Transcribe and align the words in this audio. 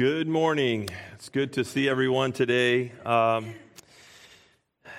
Good 0.00 0.28
morning. 0.28 0.88
It's 1.12 1.28
good 1.28 1.52
to 1.52 1.62
see 1.62 1.86
everyone 1.86 2.32
today. 2.32 2.90
Um, 3.04 3.52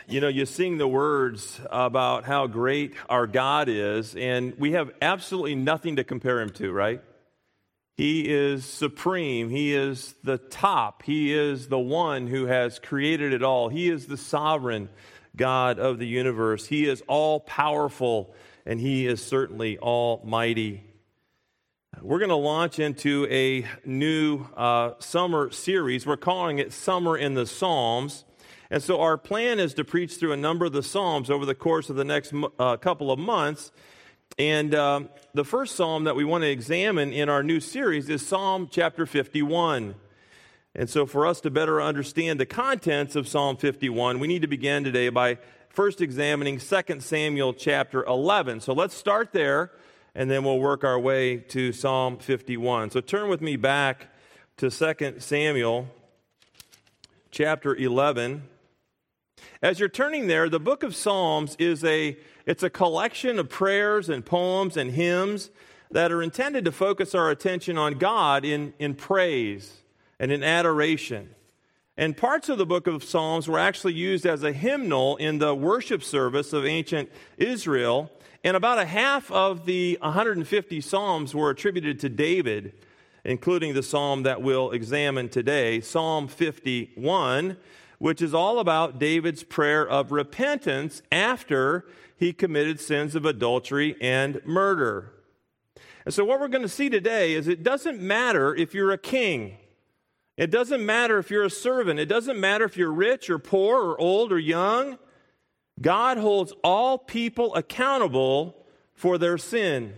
you 0.08 0.22
know, 0.22 0.28
you 0.28 0.46
sing 0.46 0.78
the 0.78 0.88
words 0.88 1.60
about 1.72 2.24
how 2.24 2.46
great 2.46 2.94
our 3.10 3.26
God 3.26 3.68
is, 3.68 4.16
and 4.16 4.54
we 4.60 4.74
have 4.74 4.92
absolutely 5.02 5.56
nothing 5.56 5.96
to 5.96 6.04
compare 6.04 6.40
him 6.40 6.52
to, 6.52 6.72
right? 6.72 7.02
He 7.98 8.30
is 8.30 8.64
supreme. 8.64 9.50
He 9.50 9.74
is 9.74 10.14
the 10.24 10.38
top. 10.38 11.02
He 11.02 11.34
is 11.34 11.68
the 11.68 11.80
one 11.80 12.28
who 12.28 12.46
has 12.46 12.78
created 12.78 13.34
it 13.34 13.42
all. 13.42 13.70
He 13.70 13.90
is 13.90 14.06
the 14.06 14.18
sovereign 14.18 14.88
God 15.36 15.80
of 15.80 15.98
the 15.98 16.06
universe. 16.06 16.68
He 16.68 16.88
is 16.88 17.02
all 17.08 17.40
powerful, 17.40 18.36
and 18.68 18.80
He 18.80 19.08
is 19.08 19.26
certainly 19.26 19.80
almighty. 19.80 20.91
We're 22.00 22.20
going 22.20 22.30
to 22.30 22.36
launch 22.36 22.80
into 22.80 23.28
a 23.30 23.68
new 23.86 24.46
uh, 24.56 24.94
summer 25.00 25.52
series. 25.52 26.08
We're 26.08 26.16
calling 26.16 26.58
it 26.58 26.72
Summer 26.72 27.18
in 27.18 27.34
the 27.34 27.46
Psalms. 27.46 28.24
And 28.72 28.82
so 28.82 29.02
our 29.02 29.18
plan 29.18 29.60
is 29.60 29.74
to 29.74 29.84
preach 29.84 30.16
through 30.16 30.32
a 30.32 30.38
number 30.38 30.66
of 30.66 30.72
the 30.72 30.84
Psalms 30.84 31.30
over 31.30 31.46
the 31.46 31.54
course 31.54 31.90
of 31.90 31.98
the 31.98 32.06
next 32.06 32.34
uh, 32.58 32.78
couple 32.78 33.12
of 33.12 33.20
months. 33.20 33.74
And 34.40 34.74
uh, 34.74 35.02
the 35.34 35.44
first 35.44 35.76
Psalm 35.76 36.06
that 36.06 36.16
we 36.16 36.24
want 36.24 36.44
to 36.44 36.50
examine 36.50 37.12
in 37.12 37.28
our 37.28 37.44
new 37.44 37.60
series 37.60 38.10
is 38.10 38.26
Psalm 38.26 38.70
chapter 38.72 39.06
51. 39.06 39.94
And 40.74 40.90
so, 40.90 41.06
for 41.06 41.28
us 41.28 41.42
to 41.42 41.52
better 41.52 41.82
understand 41.82 42.40
the 42.40 42.46
contents 42.46 43.18
of 43.18 43.28
Psalm 43.28 43.58
51, 43.58 44.20
we 44.20 44.30
need 44.30 44.44
to 44.44 44.48
begin 44.48 44.86
today 44.86 45.10
by 45.10 45.40
first 45.68 46.00
examining 46.00 46.58
2 46.58 47.02
Samuel 47.02 47.54
chapter 47.54 48.06
11. 48.06 48.62
So, 48.62 48.72
let's 48.72 48.96
start 48.96 49.34
there 49.34 49.72
and 50.14 50.30
then 50.30 50.44
we'll 50.44 50.60
work 50.60 50.84
our 50.84 51.00
way 51.00 51.38
to 51.38 51.72
Psalm 51.72 52.18
51. 52.18 52.92
So 52.92 53.02
turn 53.02 53.30
with 53.30 53.42
me 53.42 53.56
back 53.56 54.08
to 54.58 54.70
2 54.70 55.16
Samuel 55.20 55.88
chapter 57.32 57.76
11. 57.76 58.44
As 59.62 59.80
you're 59.80 59.90
turning 59.90 60.28
there, 60.28 60.50
the 60.50 60.60
book 60.60 60.84
of 60.84 60.96
Psalms 60.96 61.56
is 61.58 61.84
a 61.84 62.18
it's 62.46 62.64
a 62.64 62.70
collection 62.70 63.40
of 63.40 63.50
prayers 63.50 64.10
and 64.10 64.26
poems 64.26 64.76
and 64.76 64.92
hymns 64.92 65.52
that 65.92 66.12
are 66.12 66.22
intended 66.22 66.66
to 66.66 66.72
focus 66.72 67.14
our 67.14 67.30
attention 67.30 67.78
on 67.78 67.94
God 67.94 68.44
in, 68.44 68.74
in 68.80 68.96
praise 68.96 69.82
and 70.20 70.32
in 70.32 70.44
adoration. 70.44 71.30
And 71.98 72.18
parts 72.18 72.50
of 72.50 72.58
the 72.58 72.66
book 72.66 72.88
of 72.88 73.04
Psalms 73.04 73.48
were 73.48 73.60
actually 73.60 73.94
used 73.94 74.26
as 74.26 74.44
a 74.44 74.54
hymnal 74.54 75.18
in 75.18 75.38
the 75.38 75.54
worship 75.54 76.04
service 76.04 76.52
of 76.52 76.66
ancient 76.66 77.12
Israel 77.38 78.10
and 78.44 78.58
about 78.58 78.80
a 78.80 78.86
half 78.86 79.32
of 79.32 79.66
the 79.66 79.98
150 80.02 80.82
Psalms 80.82 81.36
were 81.36 81.52
attributed 81.52 82.00
to 82.00 82.10
David, 82.10 82.74
including 83.24 83.74
the 83.74 83.84
Psalm 83.84 84.24
that 84.24 84.42
we'll 84.42 84.72
examine 84.72 85.30
today, 85.30 85.80
Psalm 85.80 86.28
51, 86.28 87.58
which 88.00 88.22
is 88.22 88.34
all 88.34 88.58
about 88.58 88.98
David's 88.98 89.44
prayer 89.44 89.88
of 89.88 90.12
repentance 90.12 91.04
after 91.12 91.86
he 92.18 92.34
committed 92.34 92.80
sins 92.80 93.14
of 93.14 93.26
adultery 93.26 93.96
and 94.02 94.42
murder. 94.44 95.14
And 96.04 96.14
so, 96.14 96.26
what 96.26 96.40
we're 96.40 96.48
going 96.48 96.64
to 96.64 96.70
see 96.70 96.90
today 96.90 97.34
is 97.34 97.48
it 97.48 97.62
doesn't 97.62 98.02
matter 98.02 98.56
if 98.56 98.74
you're 98.74 98.92
a 98.92 98.98
king. 98.98 99.58
It 100.36 100.50
doesn't 100.50 100.84
matter 100.84 101.20
if 101.20 101.30
you're 101.30 101.44
a 101.44 101.50
servant. 101.52 102.00
It 102.00 102.08
doesn't 102.08 102.40
matter 102.40 102.66
if 102.66 102.76
you're 102.76 102.92
rich 102.92 103.30
or 103.30 103.38
poor 103.38 103.84
or 103.84 104.02
old 104.02 104.32
or 104.32 104.40
young. 104.40 104.98
God 105.82 106.18
holds 106.18 106.54
all 106.64 106.98
people 106.98 107.56
accountable 107.56 108.56
for 108.94 109.18
their 109.18 109.38
sin. 109.38 109.96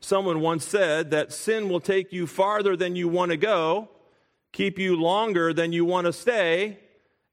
Someone 0.00 0.40
once 0.40 0.66
said 0.66 1.12
that 1.12 1.32
sin 1.32 1.68
will 1.68 1.80
take 1.80 2.12
you 2.12 2.26
farther 2.26 2.76
than 2.76 2.96
you 2.96 3.08
want 3.08 3.30
to 3.30 3.36
go, 3.36 3.88
keep 4.50 4.78
you 4.78 4.96
longer 4.96 5.52
than 5.52 5.72
you 5.72 5.84
want 5.84 6.06
to 6.06 6.12
stay, 6.12 6.80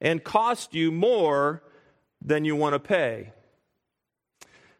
and 0.00 0.22
cost 0.22 0.72
you 0.72 0.92
more 0.92 1.62
than 2.22 2.44
you 2.44 2.54
want 2.54 2.74
to 2.74 2.78
pay. 2.78 3.32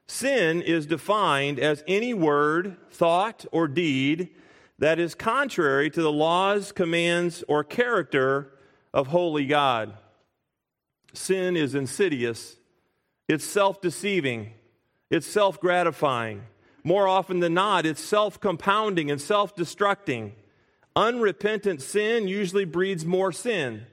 Sin 0.07 0.63
is 0.63 0.87
defined 0.87 1.59
as 1.59 1.85
any 1.87 2.15
word, 2.15 2.77
thought, 2.91 3.45
or 3.53 3.67
deed 3.67 4.31
that 4.79 4.99
is 4.99 5.15
contrary 5.15 5.91
to 5.91 6.03
the 6.03 6.13
laws, 6.13 6.73
commands, 6.73 7.45
or 7.49 7.63
character 7.63 8.53
of 8.95 9.09
holy 9.09 9.47
God. 9.47 9.95
Sin 11.13 11.57
is 11.57 11.75
insidious, 11.75 12.57
it's 13.29 13.45
self 13.45 13.81
deceiving, 13.81 14.53
it's 15.11 15.27
self 15.27 15.61
gratifying. 15.61 16.43
More 16.83 17.07
often 17.07 17.41
than 17.41 17.55
not, 17.55 17.85
it's 17.85 18.03
self 18.03 18.41
compounding 18.41 19.11
and 19.11 19.21
self 19.21 19.55
destructing. 19.55 20.33
Unrepentant 20.97 21.83
sin 21.83 22.27
usually 22.27 22.65
breeds 22.65 23.05
more 23.05 23.33
sin, 23.33 23.87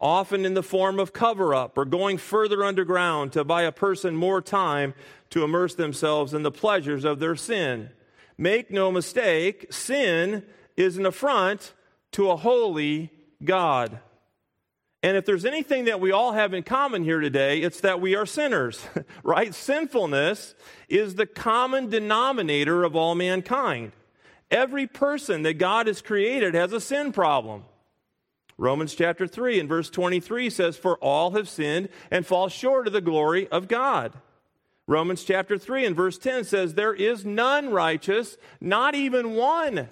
often 0.00 0.44
in 0.44 0.54
the 0.54 0.62
form 0.62 0.98
of 0.98 1.12
cover 1.12 1.54
up 1.54 1.78
or 1.78 1.84
going 1.84 2.18
further 2.18 2.64
underground 2.64 3.32
to 3.32 3.44
buy 3.44 3.62
a 3.62 3.72
person 3.72 4.14
more 4.14 4.42
time 4.42 4.94
to 5.30 5.44
immerse 5.44 5.74
themselves 5.74 6.34
in 6.34 6.42
the 6.42 6.50
pleasures 6.50 7.04
of 7.04 7.20
their 7.20 7.36
sin. 7.36 7.90
Make 8.36 8.70
no 8.70 8.90
mistake, 8.90 9.72
sin 9.72 10.44
is 10.76 10.96
an 10.98 11.06
affront 11.06 11.72
to 12.12 12.30
a 12.30 12.36
holy 12.36 13.10
God. 13.42 14.00
And 15.02 15.16
if 15.16 15.26
there's 15.26 15.44
anything 15.44 15.86
that 15.86 16.00
we 16.00 16.12
all 16.12 16.32
have 16.32 16.54
in 16.54 16.62
common 16.62 17.02
here 17.02 17.20
today, 17.20 17.60
it's 17.60 17.80
that 17.80 18.00
we 18.00 18.14
are 18.14 18.24
sinners, 18.24 18.84
right? 19.24 19.52
Sinfulness 19.52 20.54
is 20.88 21.16
the 21.16 21.26
common 21.26 21.90
denominator 21.90 22.84
of 22.84 22.94
all 22.94 23.14
mankind. 23.14 23.92
Every 24.50 24.86
person 24.86 25.42
that 25.42 25.54
God 25.54 25.88
has 25.88 26.02
created 26.02 26.54
has 26.54 26.72
a 26.72 26.80
sin 26.80 27.12
problem. 27.12 27.64
Romans 28.58 28.94
chapter 28.94 29.26
3 29.26 29.58
and 29.58 29.68
verse 29.68 29.90
23 29.90 30.50
says, 30.50 30.76
For 30.76 30.96
all 30.98 31.32
have 31.32 31.48
sinned 31.48 31.88
and 32.10 32.24
fall 32.24 32.48
short 32.48 32.86
of 32.86 32.92
the 32.92 33.00
glory 33.00 33.48
of 33.48 33.66
God. 33.66 34.12
Romans 34.86 35.24
chapter 35.24 35.58
3 35.58 35.86
and 35.86 35.96
verse 35.96 36.18
10 36.18 36.44
says, 36.44 36.74
There 36.74 36.94
is 36.94 37.24
none 37.24 37.70
righteous, 37.70 38.36
not 38.60 38.94
even 38.94 39.32
one. 39.32 39.88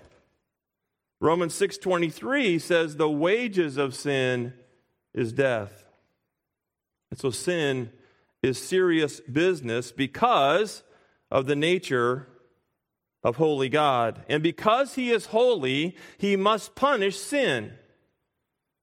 Romans 1.23 1.53
6:23 1.55 2.59
says 2.59 2.97
the 2.97 3.11
wages 3.11 3.77
of 3.77 3.95
sin 3.95 4.55
is 5.15 5.33
death. 5.33 5.85
And 7.11 7.19
so 7.19 7.31
sin 7.31 7.91
is 8.43 8.59
serious 8.59 9.21
business 9.21 9.93
because 9.93 10.83
of 11.31 11.47
the 11.47 11.57
nature 11.57 12.27
of 13.23 13.37
holy 13.37 13.69
God. 13.69 14.25
And 14.29 14.43
because 14.43 14.95
he 14.95 15.11
is 15.11 15.27
holy, 15.27 15.97
he 16.19 16.37
must 16.37 16.75
punish 16.75 17.19
sin. 17.19 17.73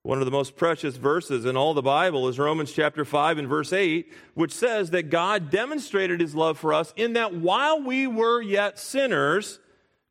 One 0.04 0.20
of 0.20 0.26
the 0.26 0.32
most 0.32 0.56
precious 0.56 0.96
verses 0.96 1.44
in 1.44 1.58
all 1.58 1.74
the 1.74 1.82
Bible 1.82 2.30
is 2.30 2.40
Romans 2.40 2.72
chapter 2.72 3.04
5 3.04 3.40
and 3.40 3.48
verse 3.48 3.74
8, 3.74 4.14
which 4.36 4.54
says 4.54 4.92
that 4.92 5.09
God 5.09 5.50
demonstrated 5.50 6.22
his 6.22 6.34
love 6.34 6.58
for 6.58 6.74
us 6.74 6.94
in 6.96 7.14
that 7.14 7.34
while 7.34 7.82
we 7.82 8.08
were 8.08 8.42
yet 8.42 8.80
sinners, 8.80 9.59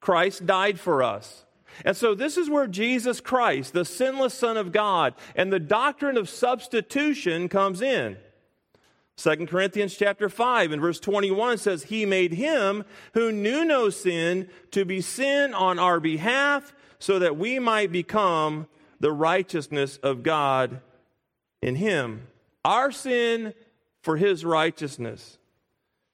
Christ 0.00 0.44
died 0.44 0.78
for 0.78 1.02
us. 1.02 1.45
And 1.84 1.96
so 1.96 2.14
this 2.14 2.36
is 2.36 2.48
where 2.48 2.66
Jesus 2.66 3.20
Christ, 3.20 3.72
the 3.72 3.84
sinless 3.84 4.34
Son 4.34 4.56
of 4.56 4.72
God, 4.72 5.14
and 5.34 5.52
the 5.52 5.60
doctrine 5.60 6.16
of 6.16 6.28
substitution 6.28 7.48
comes 7.48 7.82
in. 7.82 8.16
2 9.16 9.46
Corinthians 9.46 9.96
chapter 9.96 10.28
5 10.28 10.72
and 10.72 10.82
verse 10.82 11.00
21 11.00 11.58
says, 11.58 11.84
He 11.84 12.04
made 12.04 12.32
him 12.32 12.84
who 13.14 13.32
knew 13.32 13.64
no 13.64 13.88
sin 13.88 14.48
to 14.72 14.84
be 14.84 15.00
sin 15.00 15.54
on 15.54 15.78
our 15.78 16.00
behalf 16.00 16.74
so 16.98 17.18
that 17.18 17.36
we 17.36 17.58
might 17.58 17.90
become 17.90 18.66
the 19.00 19.12
righteousness 19.12 19.96
of 19.98 20.22
God 20.22 20.80
in 21.62 21.76
him. 21.76 22.26
Our 22.64 22.92
sin 22.92 23.54
for 24.02 24.16
his 24.16 24.44
righteousness. 24.44 25.38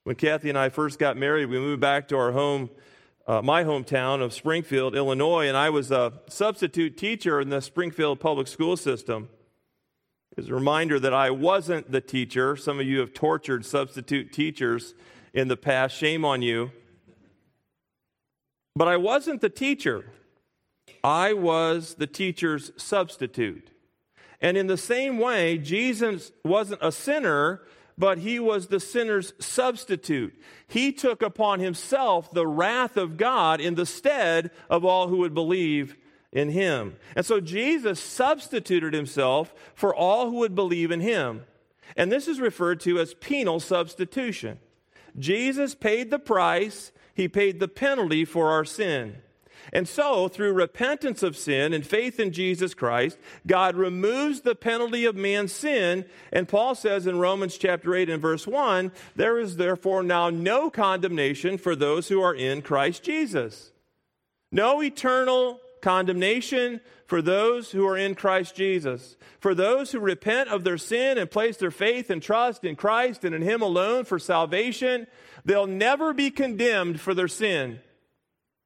When 0.05 0.17
Kathy 0.17 0.49
and 0.49 0.59
I 0.59 0.69
first 0.69 0.99
got 0.99 1.17
married, 1.17 1.47
we 1.47 1.59
moved 1.59 1.81
back 1.81 2.09
to 2.09 2.17
our 2.17 2.33
home 2.33 2.71
uh, 3.27 3.41
my 3.43 3.65
hometown 3.65 4.23
of 4.23 4.33
Springfield, 4.33 4.97
Illinois, 4.97 5.47
and 5.47 5.57
I 5.57 5.71
was 5.71 5.91
a 5.91 6.13
substitute 6.29 6.97
teacher 6.97 7.41
in 7.41 7.51
the 7.51 7.61
Springfield 7.61 8.21
public 8.21 8.49
school 8.49 8.77
system. 8.77 9.29
It's 10.37 10.49
a 10.49 10.55
reminder 10.55 10.99
that 10.99 11.15
I 11.15 11.31
wasn't 11.31 11.93
the 11.93 12.01
teacher. 12.01 12.57
Some 12.57 12.81
of 12.81 12.87
you 12.87 13.01
have 13.01 13.13
tortured 13.13 13.65
substitute 13.65 14.33
teachers 14.33 14.95
in 15.35 15.49
the 15.49 15.57
past. 15.57 15.95
Shame 15.95 16.25
on 16.25 16.43
you. 16.43 16.73
But 18.75 18.89
I 18.89 18.97
wasn't 18.97 19.41
the 19.41 19.51
teacher, 19.51 20.07
I 21.05 21.33
was 21.33 21.97
the 21.97 22.07
teacher's 22.07 22.73
substitute. 22.77 23.69
And 24.41 24.57
in 24.57 24.67
the 24.67 24.77
same 24.77 25.19
way, 25.19 25.57
Jesus 25.59 26.33
wasn't 26.45 26.81
a 26.83 26.91
sinner, 26.91 27.63
but 27.97 28.19
he 28.19 28.39
was 28.39 28.67
the 28.67 28.81
sinner's 28.81 29.33
substitute. 29.39 30.35
He 30.67 30.93
took 30.93 31.23
upon 31.23 31.61
himself 31.61 32.31
the 32.31 32.47
wrath 32.47 32.97
of 32.97 33.17
God 33.17 33.61
in 33.61 33.75
the 33.75 33.87
stead 33.87 34.51
of 34.71 34.85
all 34.85 35.09
who 35.09 35.19
would 35.19 35.35
believe 35.35 35.97
in 36.33 36.51
him. 36.51 36.97
And 37.15 37.27
so 37.27 37.41
Jesus 37.41 38.01
substituted 38.01 38.95
himself 38.95 39.55
for 39.75 39.95
all 39.95 40.31
who 40.31 40.39
would 40.39 40.55
believe 40.55 40.91
in 40.91 41.01
him. 41.01 41.45
And 41.97 42.11
this 42.11 42.27
is 42.27 42.41
referred 42.41 42.81
to 42.81 42.99
as 42.99 43.15
penal 43.15 43.61
substitution. 43.61 44.59
Jesus 45.19 45.75
paid 45.75 46.11
the 46.11 46.19
price, 46.19 46.91
he 47.15 47.29
paid 47.29 47.61
the 47.61 47.69
penalty 47.69 48.25
for 48.25 48.51
our 48.51 48.65
sin. 48.65 49.17
And 49.73 49.87
so, 49.87 50.29
through 50.29 50.53
repentance 50.53 51.23
of 51.23 51.37
sin 51.37 51.73
and 51.73 51.87
faith 51.87 52.19
in 52.19 52.33
Jesus 52.33 52.75
Christ, 52.75 53.19
God 53.47 53.77
removes 53.77 54.41
the 54.41 54.55
penalty 54.55 55.05
of 55.05 55.17
man's 55.17 55.53
sin. 55.53 56.05
And 56.33 56.49
Paul 56.49 56.75
says 56.75 57.07
in 57.07 57.19
Romans 57.19 57.59
chapter 57.59 57.95
8 57.95 58.09
and 58.09 58.23
verse 58.23 58.47
1 58.47 58.93
there 59.17 59.39
is 59.39 59.57
therefore 59.57 60.03
now 60.03 60.31
no 60.31 60.71
condemnation 60.71 61.59
for 61.59 61.77
those 61.77 62.09
who 62.09 62.23
are 62.23 62.35
in 62.35 62.63
Christ 62.63 63.03
Jesus. 63.03 63.73
No 64.51 64.83
eternal 64.83 65.61
condemnation 65.81 66.81
for 67.07 67.21
those 67.21 67.73
who 67.73 67.87
are 67.87 67.97
in 67.99 68.15
Christ 68.15 68.55
Jesus. 68.55 69.17
For 69.39 69.55
those 69.55 69.93
who 69.93 69.99
repent 69.99 70.49
of 70.49 70.65
their 70.65 70.79
sin 70.79 71.19
and 71.19 71.31
place 71.31 71.59
their 71.59 71.71
faith 71.71 72.09
and 72.09 72.23
trust 72.23 72.65
in 72.65 72.77
Christ 72.77 73.25
and 73.25 73.35
in 73.35 73.43
Him 73.43 73.61
alone 73.61 74.05
for 74.05 74.19
salvation, 74.19 75.07
they'll 75.45 75.67
never 75.67 76.15
be 76.15 76.31
condemned 76.31 77.01
for 77.01 77.13
their 77.13 77.29
sin. 77.29 77.81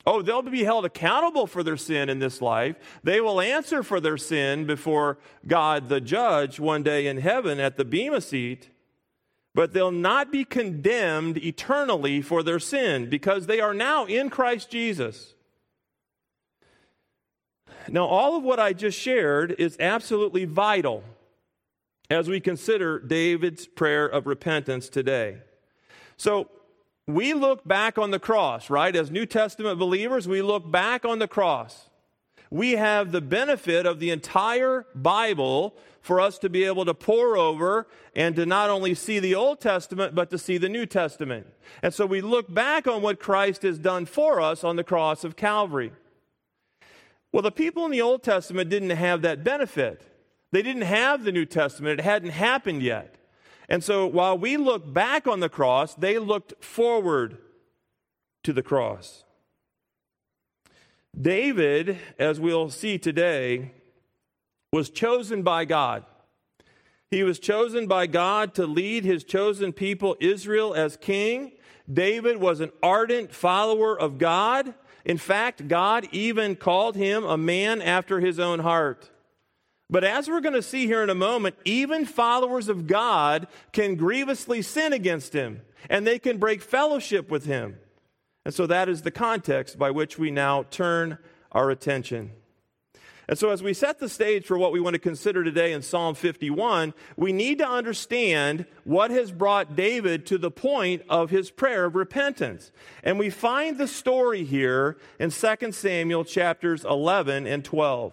Oh, 0.06 0.22
they'll 0.22 0.42
be 0.42 0.62
held 0.62 0.84
accountable 0.84 1.48
for 1.48 1.64
their 1.64 1.76
sin 1.76 2.08
in 2.08 2.20
this 2.20 2.40
life. 2.40 2.76
They 3.02 3.20
will 3.20 3.40
answer 3.40 3.82
for 3.82 3.98
their 3.98 4.16
sin 4.16 4.64
before 4.64 5.18
God 5.46 5.88
the 5.88 6.00
judge 6.00 6.60
one 6.60 6.84
day 6.84 7.08
in 7.08 7.18
heaven 7.18 7.58
at 7.58 7.76
the 7.76 7.84
Bema 7.84 8.20
seat. 8.20 8.70
But 9.52 9.72
they'll 9.72 9.90
not 9.90 10.30
be 10.30 10.44
condemned 10.44 11.38
eternally 11.38 12.22
for 12.22 12.42
their 12.42 12.60
sin 12.60 13.10
because 13.10 13.46
they 13.46 13.58
are 13.58 13.74
now 13.74 14.04
in 14.04 14.30
Christ 14.30 14.70
Jesus. 14.70 15.34
Now, 17.88 18.04
all 18.04 18.36
of 18.36 18.44
what 18.44 18.60
I 18.60 18.72
just 18.72 18.98
shared 18.98 19.56
is 19.58 19.76
absolutely 19.80 20.44
vital 20.44 21.02
as 22.10 22.28
we 22.28 22.38
consider 22.38 22.98
David's 23.00 23.66
prayer 23.66 24.06
of 24.06 24.26
repentance 24.26 24.88
today. 24.88 25.38
So, 26.16 26.48
we 27.06 27.34
look 27.34 27.66
back 27.66 27.98
on 27.98 28.10
the 28.10 28.18
cross, 28.18 28.68
right? 28.68 28.94
As 28.94 29.10
New 29.10 29.26
Testament 29.26 29.78
believers, 29.78 30.26
we 30.26 30.42
look 30.42 30.70
back 30.70 31.04
on 31.04 31.18
the 31.18 31.28
cross. 31.28 31.88
We 32.50 32.72
have 32.72 33.12
the 33.12 33.20
benefit 33.20 33.86
of 33.86 34.00
the 34.00 34.10
entire 34.10 34.86
Bible 34.94 35.74
for 36.00 36.20
us 36.20 36.38
to 36.38 36.48
be 36.48 36.64
able 36.64 36.84
to 36.84 36.94
pore 36.94 37.36
over 37.36 37.86
and 38.14 38.36
to 38.36 38.46
not 38.46 38.70
only 38.70 38.94
see 38.94 39.18
the 39.18 39.34
Old 39.34 39.60
Testament, 39.60 40.14
but 40.14 40.30
to 40.30 40.38
see 40.38 40.56
the 40.56 40.68
New 40.68 40.86
Testament. 40.86 41.46
And 41.82 41.92
so 41.92 42.06
we 42.06 42.20
look 42.20 42.52
back 42.52 42.86
on 42.86 43.02
what 43.02 43.18
Christ 43.18 43.62
has 43.62 43.78
done 43.78 44.06
for 44.06 44.40
us 44.40 44.62
on 44.62 44.76
the 44.76 44.84
cross 44.84 45.24
of 45.24 45.36
Calvary. 45.36 45.92
Well, 47.32 47.42
the 47.42 47.50
people 47.50 47.84
in 47.84 47.90
the 47.90 48.02
Old 48.02 48.22
Testament 48.22 48.70
didn't 48.70 48.90
have 48.90 49.22
that 49.22 49.42
benefit. 49.42 50.02
They 50.52 50.62
didn't 50.62 50.82
have 50.82 51.24
the 51.24 51.32
New 51.32 51.44
Testament, 51.44 52.00
it 52.00 52.04
hadn't 52.04 52.30
happened 52.30 52.82
yet. 52.82 53.16
And 53.68 53.82
so 53.82 54.06
while 54.06 54.38
we 54.38 54.56
look 54.56 54.92
back 54.92 55.26
on 55.26 55.40
the 55.40 55.48
cross, 55.48 55.94
they 55.94 56.18
looked 56.18 56.62
forward 56.64 57.38
to 58.44 58.52
the 58.52 58.62
cross. 58.62 59.24
David, 61.18 61.98
as 62.18 62.38
we'll 62.38 62.70
see 62.70 62.98
today, 62.98 63.72
was 64.72 64.90
chosen 64.90 65.42
by 65.42 65.64
God. 65.64 66.04
He 67.10 67.22
was 67.22 67.38
chosen 67.38 67.86
by 67.86 68.06
God 68.06 68.54
to 68.54 68.66
lead 68.66 69.04
his 69.04 69.24
chosen 69.24 69.72
people, 69.72 70.16
Israel, 70.20 70.74
as 70.74 70.96
king. 70.96 71.52
David 71.90 72.36
was 72.38 72.60
an 72.60 72.72
ardent 72.82 73.32
follower 73.32 73.98
of 73.98 74.18
God. 74.18 74.74
In 75.04 75.18
fact, 75.18 75.68
God 75.68 76.08
even 76.10 76.56
called 76.56 76.96
him 76.96 77.24
a 77.24 77.38
man 77.38 77.80
after 77.80 78.20
his 78.20 78.38
own 78.38 78.58
heart. 78.58 79.08
But 79.88 80.02
as 80.02 80.28
we're 80.28 80.40
going 80.40 80.54
to 80.54 80.62
see 80.62 80.86
here 80.86 81.02
in 81.02 81.10
a 81.10 81.14
moment, 81.14 81.54
even 81.64 82.04
followers 82.04 82.68
of 82.68 82.86
God 82.86 83.46
can 83.72 83.94
grievously 83.94 84.62
sin 84.62 84.92
against 84.92 85.32
him 85.32 85.62
and 85.88 86.06
they 86.06 86.18
can 86.18 86.38
break 86.38 86.60
fellowship 86.60 87.30
with 87.30 87.44
him. 87.44 87.78
And 88.44 88.52
so 88.52 88.66
that 88.66 88.88
is 88.88 89.02
the 89.02 89.10
context 89.10 89.78
by 89.78 89.90
which 89.90 90.18
we 90.18 90.30
now 90.30 90.64
turn 90.64 91.18
our 91.52 91.70
attention. 91.70 92.32
And 93.28 93.36
so, 93.36 93.50
as 93.50 93.60
we 93.60 93.74
set 93.74 93.98
the 93.98 94.08
stage 94.08 94.46
for 94.46 94.56
what 94.56 94.70
we 94.70 94.78
want 94.78 94.94
to 94.94 95.00
consider 95.00 95.42
today 95.42 95.72
in 95.72 95.82
Psalm 95.82 96.14
51, 96.14 96.94
we 97.16 97.32
need 97.32 97.58
to 97.58 97.68
understand 97.68 98.66
what 98.84 99.10
has 99.10 99.32
brought 99.32 99.74
David 99.74 100.26
to 100.26 100.38
the 100.38 100.50
point 100.50 101.02
of 101.08 101.30
his 101.30 101.50
prayer 101.50 101.86
of 101.86 101.96
repentance. 101.96 102.70
And 103.02 103.18
we 103.18 103.30
find 103.30 103.78
the 103.78 103.88
story 103.88 104.44
here 104.44 104.96
in 105.18 105.30
2 105.30 105.72
Samuel 105.72 106.24
chapters 106.24 106.84
11 106.84 107.48
and 107.48 107.64
12. 107.64 108.12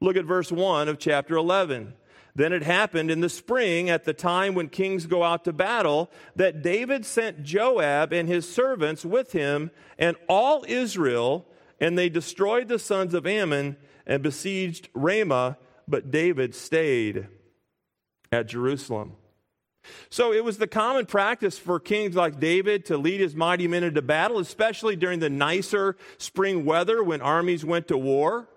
Look 0.00 0.16
at 0.16 0.24
verse 0.24 0.52
1 0.52 0.88
of 0.88 0.98
chapter 0.98 1.36
11. 1.36 1.94
Then 2.34 2.52
it 2.52 2.62
happened 2.62 3.10
in 3.10 3.22
the 3.22 3.30
spring, 3.30 3.88
at 3.88 4.04
the 4.04 4.12
time 4.12 4.54
when 4.54 4.68
kings 4.68 5.06
go 5.06 5.22
out 5.22 5.44
to 5.44 5.54
battle, 5.54 6.10
that 6.36 6.62
David 6.62 7.06
sent 7.06 7.42
Joab 7.42 8.12
and 8.12 8.28
his 8.28 8.46
servants 8.46 9.06
with 9.06 9.32
him 9.32 9.70
and 9.98 10.16
all 10.28 10.62
Israel, 10.68 11.46
and 11.80 11.96
they 11.96 12.10
destroyed 12.10 12.68
the 12.68 12.78
sons 12.78 13.14
of 13.14 13.26
Ammon 13.26 13.78
and 14.06 14.22
besieged 14.22 14.90
Rabbah, 14.92 15.54
but 15.88 16.10
David 16.10 16.54
stayed 16.54 17.28
at 18.30 18.48
Jerusalem. 18.48 19.14
So 20.10 20.32
it 20.32 20.44
was 20.44 20.58
the 20.58 20.66
common 20.66 21.06
practice 21.06 21.58
for 21.58 21.80
kings 21.80 22.16
like 22.16 22.38
David 22.38 22.84
to 22.86 22.98
lead 22.98 23.20
his 23.20 23.34
mighty 23.34 23.66
men 23.66 23.84
into 23.84 24.02
battle, 24.02 24.38
especially 24.40 24.96
during 24.96 25.20
the 25.20 25.30
nicer 25.30 25.96
spring 26.18 26.66
weather 26.66 27.02
when 27.02 27.22
armies 27.22 27.64
went 27.64 27.88
to 27.88 27.96
war. 27.96 28.48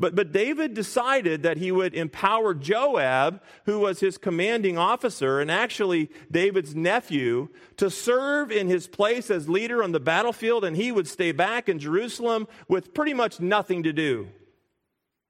But, 0.00 0.14
but 0.14 0.32
David 0.32 0.72
decided 0.72 1.42
that 1.42 1.58
he 1.58 1.70
would 1.70 1.94
empower 1.94 2.54
Joab, 2.54 3.42
who 3.66 3.80
was 3.80 4.00
his 4.00 4.16
commanding 4.16 4.78
officer 4.78 5.40
and 5.40 5.50
actually 5.50 6.10
David's 6.30 6.74
nephew, 6.74 7.50
to 7.76 7.90
serve 7.90 8.50
in 8.50 8.66
his 8.66 8.88
place 8.88 9.30
as 9.30 9.46
leader 9.46 9.82
on 9.82 9.92
the 9.92 10.00
battlefield, 10.00 10.64
and 10.64 10.74
he 10.74 10.90
would 10.90 11.06
stay 11.06 11.32
back 11.32 11.68
in 11.68 11.78
Jerusalem 11.78 12.48
with 12.66 12.94
pretty 12.94 13.12
much 13.12 13.40
nothing 13.40 13.82
to 13.82 13.92
do. 13.92 14.28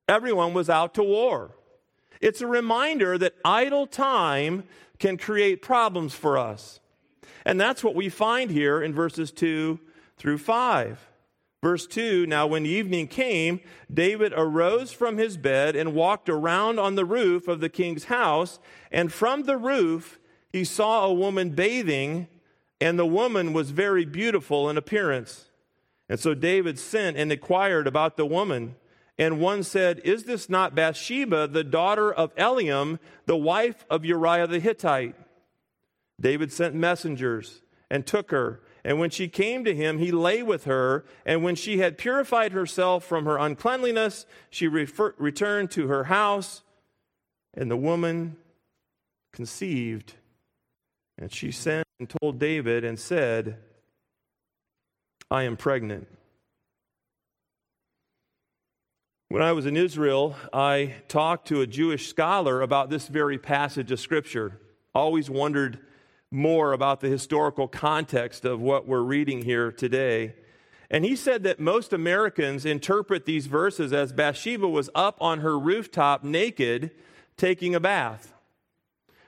Everyone 0.08 0.54
was 0.54 0.70
out 0.70 0.94
to 0.94 1.02
war. 1.02 1.56
It's 2.20 2.40
a 2.40 2.46
reminder 2.46 3.18
that 3.18 3.34
idle 3.44 3.88
time 3.88 4.62
can 5.00 5.16
create 5.16 5.62
problems 5.62 6.14
for 6.14 6.38
us. 6.38 6.78
And 7.44 7.60
that's 7.60 7.82
what 7.82 7.96
we 7.96 8.08
find 8.08 8.52
here 8.52 8.80
in 8.80 8.94
verses 8.94 9.32
2 9.32 9.80
through 10.16 10.38
5. 10.38 11.09
Verse 11.62 11.86
2 11.86 12.26
Now, 12.26 12.46
when 12.46 12.64
evening 12.64 13.06
came, 13.06 13.60
David 13.92 14.32
arose 14.36 14.92
from 14.92 15.18
his 15.18 15.36
bed 15.36 15.76
and 15.76 15.94
walked 15.94 16.28
around 16.28 16.78
on 16.78 16.94
the 16.94 17.04
roof 17.04 17.48
of 17.48 17.60
the 17.60 17.68
king's 17.68 18.04
house. 18.04 18.58
And 18.90 19.12
from 19.12 19.42
the 19.42 19.56
roof, 19.56 20.18
he 20.52 20.64
saw 20.64 21.06
a 21.06 21.12
woman 21.12 21.50
bathing, 21.50 22.28
and 22.80 22.98
the 22.98 23.06
woman 23.06 23.52
was 23.52 23.70
very 23.70 24.04
beautiful 24.04 24.68
in 24.70 24.76
appearance. 24.76 25.50
And 26.08 26.18
so 26.18 26.34
David 26.34 26.78
sent 26.78 27.16
and 27.16 27.30
inquired 27.30 27.86
about 27.86 28.16
the 28.16 28.26
woman. 28.26 28.74
And 29.16 29.38
one 29.38 29.62
said, 29.62 30.00
Is 30.02 30.24
this 30.24 30.48
not 30.48 30.74
Bathsheba, 30.74 31.46
the 31.46 31.62
daughter 31.62 32.12
of 32.12 32.34
Eliam, 32.36 32.98
the 33.26 33.36
wife 33.36 33.84
of 33.90 34.04
Uriah 34.04 34.46
the 34.46 34.60
Hittite? 34.60 35.14
David 36.18 36.52
sent 36.52 36.74
messengers 36.74 37.62
and 37.90 38.06
took 38.06 38.30
her. 38.30 38.60
And 38.84 38.98
when 38.98 39.10
she 39.10 39.28
came 39.28 39.64
to 39.64 39.74
him, 39.74 39.98
he 39.98 40.10
lay 40.10 40.42
with 40.42 40.64
her. 40.64 41.04
And 41.26 41.42
when 41.42 41.54
she 41.54 41.78
had 41.78 41.98
purified 41.98 42.52
herself 42.52 43.04
from 43.04 43.24
her 43.26 43.36
uncleanliness, 43.36 44.26
she 44.48 44.66
refer- 44.66 45.14
returned 45.18 45.70
to 45.72 45.88
her 45.88 46.04
house. 46.04 46.62
And 47.54 47.70
the 47.70 47.76
woman 47.76 48.36
conceived. 49.32 50.14
And 51.18 51.32
she 51.32 51.50
sent 51.50 51.86
and 51.98 52.08
told 52.08 52.38
David 52.38 52.84
and 52.84 52.98
said, 52.98 53.58
I 55.30 55.42
am 55.42 55.56
pregnant. 55.56 56.08
When 59.28 59.42
I 59.42 59.52
was 59.52 59.64
in 59.64 59.76
Israel, 59.76 60.34
I 60.52 60.94
talked 61.06 61.46
to 61.48 61.60
a 61.60 61.66
Jewish 61.66 62.08
scholar 62.08 62.62
about 62.62 62.90
this 62.90 63.06
very 63.06 63.38
passage 63.38 63.92
of 63.92 64.00
Scripture. 64.00 64.58
Always 64.92 65.30
wondered 65.30 65.78
more 66.30 66.72
about 66.72 67.00
the 67.00 67.08
historical 67.08 67.66
context 67.66 68.44
of 68.44 68.60
what 68.60 68.86
we're 68.86 69.02
reading 69.02 69.42
here 69.42 69.72
today. 69.72 70.34
And 70.90 71.04
he 71.04 71.16
said 71.16 71.42
that 71.42 71.60
most 71.60 71.92
Americans 71.92 72.64
interpret 72.64 73.24
these 73.24 73.46
verses 73.46 73.92
as 73.92 74.12
Bathsheba 74.12 74.68
was 74.68 74.90
up 74.94 75.16
on 75.20 75.40
her 75.40 75.58
rooftop 75.58 76.24
naked 76.24 76.90
taking 77.36 77.74
a 77.74 77.80
bath. 77.80 78.32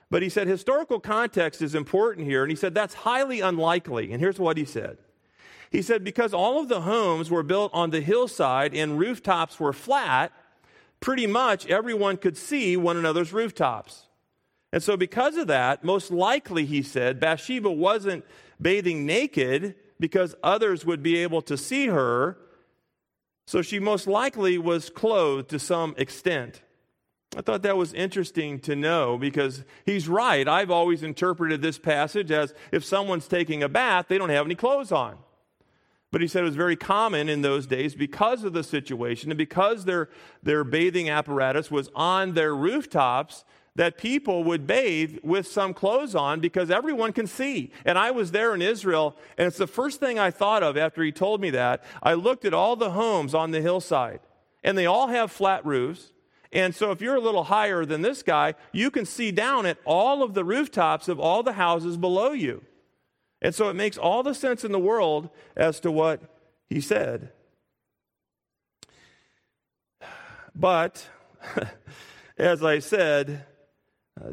But 0.09 0.21
he 0.21 0.29
said 0.29 0.47
historical 0.47 0.99
context 0.99 1.61
is 1.61 1.73
important 1.73 2.27
here. 2.27 2.43
And 2.43 2.51
he 2.51 2.55
said 2.55 2.73
that's 2.73 2.93
highly 2.93 3.41
unlikely. 3.41 4.11
And 4.11 4.21
here's 4.21 4.39
what 4.39 4.57
he 4.57 4.65
said 4.65 4.97
He 5.71 5.81
said, 5.81 6.03
because 6.03 6.33
all 6.33 6.61
of 6.61 6.69
the 6.69 6.81
homes 6.81 7.31
were 7.31 7.43
built 7.43 7.71
on 7.73 7.89
the 7.89 8.01
hillside 8.01 8.73
and 8.73 8.99
rooftops 8.99 9.59
were 9.59 9.73
flat, 9.73 10.31
pretty 10.99 11.27
much 11.27 11.65
everyone 11.67 12.17
could 12.17 12.37
see 12.37 12.77
one 12.77 12.95
another's 12.95 13.33
rooftops. 13.33 14.07
And 14.73 14.81
so, 14.81 14.97
because 14.97 15.37
of 15.37 15.45
that, 15.47 15.83
most 15.83 16.09
likely, 16.09 16.65
he 16.65 16.81
said, 16.81 17.19
Bathsheba 17.19 17.69
wasn't 17.69 18.25
bathing 18.59 19.05
naked 19.05 19.75
because 19.99 20.35
others 20.41 20.83
would 20.83 21.03
be 21.03 21.17
able 21.17 21.43
to 21.43 21.55
see 21.55 21.87
her. 21.87 22.39
So, 23.45 23.61
she 23.61 23.77
most 23.77 24.07
likely 24.07 24.57
was 24.57 24.89
clothed 24.89 25.51
to 25.51 25.59
some 25.59 25.93
extent. 25.95 26.63
I 27.37 27.41
thought 27.41 27.61
that 27.61 27.77
was 27.77 27.93
interesting 27.93 28.59
to 28.61 28.75
know 28.75 29.15
because 29.15 29.63
he's 29.85 30.07
right. 30.07 30.47
I've 30.47 30.71
always 30.71 31.03
interpreted 31.03 31.61
this 31.61 31.77
passage 31.77 32.31
as 32.31 32.55
if 32.71 32.83
someone's 32.83 33.27
taking 33.27 33.61
a 33.61 33.69
bath, 33.69 34.07
they 34.07 34.17
don't 34.17 34.29
have 34.29 34.47
any 34.47 34.55
clothes 34.55 34.91
on. 34.91 35.17
But 36.11 36.21
he 36.21 36.27
said 36.27 36.41
it 36.41 36.45
was 36.45 36.55
very 36.55 36.75
common 36.75 37.29
in 37.29 37.43
those 37.43 37.67
days 37.67 37.93
because 37.93 38.43
of 38.43 38.53
the 38.53 38.63
situation 38.63 39.29
and 39.29 39.37
because 39.37 39.85
their, 39.85 40.09
their 40.41 40.63
bathing 40.63 41.09
apparatus 41.09 41.69
was 41.69 41.91
on 41.95 42.33
their 42.33 42.55
rooftops 42.55 43.45
that 43.75 43.97
people 43.97 44.43
would 44.43 44.67
bathe 44.67 45.17
with 45.23 45.47
some 45.47 45.73
clothes 45.73 46.13
on 46.13 46.39
because 46.39 46.69
everyone 46.69 47.11
can 47.11 47.25
see. 47.25 47.71
And 47.85 47.97
I 47.97 48.11
was 48.11 48.31
there 48.31 48.53
in 48.53 48.61
Israel, 48.61 49.15
and 49.37 49.47
it's 49.47 49.57
the 49.57 49.67
first 49.67 49.99
thing 49.99 50.19
I 50.19 50.29
thought 50.29 50.61
of 50.61 50.77
after 50.77 51.01
he 51.01 51.11
told 51.11 51.41
me 51.41 51.49
that. 51.51 51.83
I 52.01 52.13
looked 52.13 52.45
at 52.45 52.53
all 52.53 52.75
the 52.75 52.91
homes 52.91 53.33
on 53.33 53.51
the 53.51 53.61
hillside, 53.61 54.19
and 54.63 54.77
they 54.77 54.85
all 54.85 55.07
have 55.07 55.31
flat 55.31 55.65
roofs. 55.65 56.11
And 56.51 56.75
so 56.75 56.91
if 56.91 57.01
you're 57.01 57.15
a 57.15 57.21
little 57.21 57.45
higher 57.45 57.83
than 57.83 58.03
this 58.03 58.21
guy, 58.21 58.53
you 58.71 58.91
can 58.91 59.05
see 59.05 59.31
down 59.31 59.65
at 59.65 59.79
all 59.85 60.21
of 60.21 60.35
the 60.35 60.45
rooftops 60.45 61.07
of 61.07 61.19
all 61.19 61.41
the 61.41 61.53
houses 61.53 61.97
below 61.97 62.31
you. 62.31 62.63
And 63.41 63.55
so 63.55 63.69
it 63.69 63.73
makes 63.73 63.97
all 63.97 64.21
the 64.21 64.35
sense 64.35 64.63
in 64.63 64.71
the 64.71 64.79
world 64.79 65.29
as 65.57 65.79
to 65.81 65.91
what 65.91 66.21
he 66.69 66.79
said. 66.79 67.31
But, 70.55 71.07
as 72.37 72.63
I 72.63 72.77
said, 72.77 73.43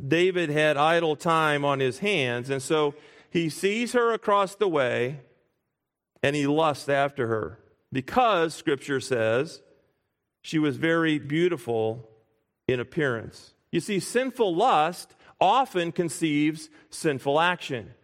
David 0.06 0.50
had 0.50 0.76
idle 0.76 1.16
time 1.16 1.64
on 1.64 1.80
his 1.80 2.00
hands, 2.00 2.50
and 2.50 2.62
so 2.62 2.94
he 3.30 3.48
sees 3.48 3.92
her 3.92 4.12
across 4.12 4.54
the 4.54 4.68
way 4.68 5.20
and 6.22 6.36
he 6.36 6.46
lusts 6.46 6.88
after 6.88 7.26
her 7.28 7.58
because, 7.92 8.54
Scripture 8.54 9.00
says, 9.00 9.62
she 10.42 10.58
was 10.58 10.76
very 10.76 11.18
beautiful 11.18 12.08
in 12.68 12.80
appearance. 12.80 13.54
You 13.72 13.80
see, 13.80 14.00
sinful 14.00 14.54
lust 14.54 15.14
often 15.40 15.92
conceives 15.92 16.68
sinful 16.90 17.40
action. 17.40 17.94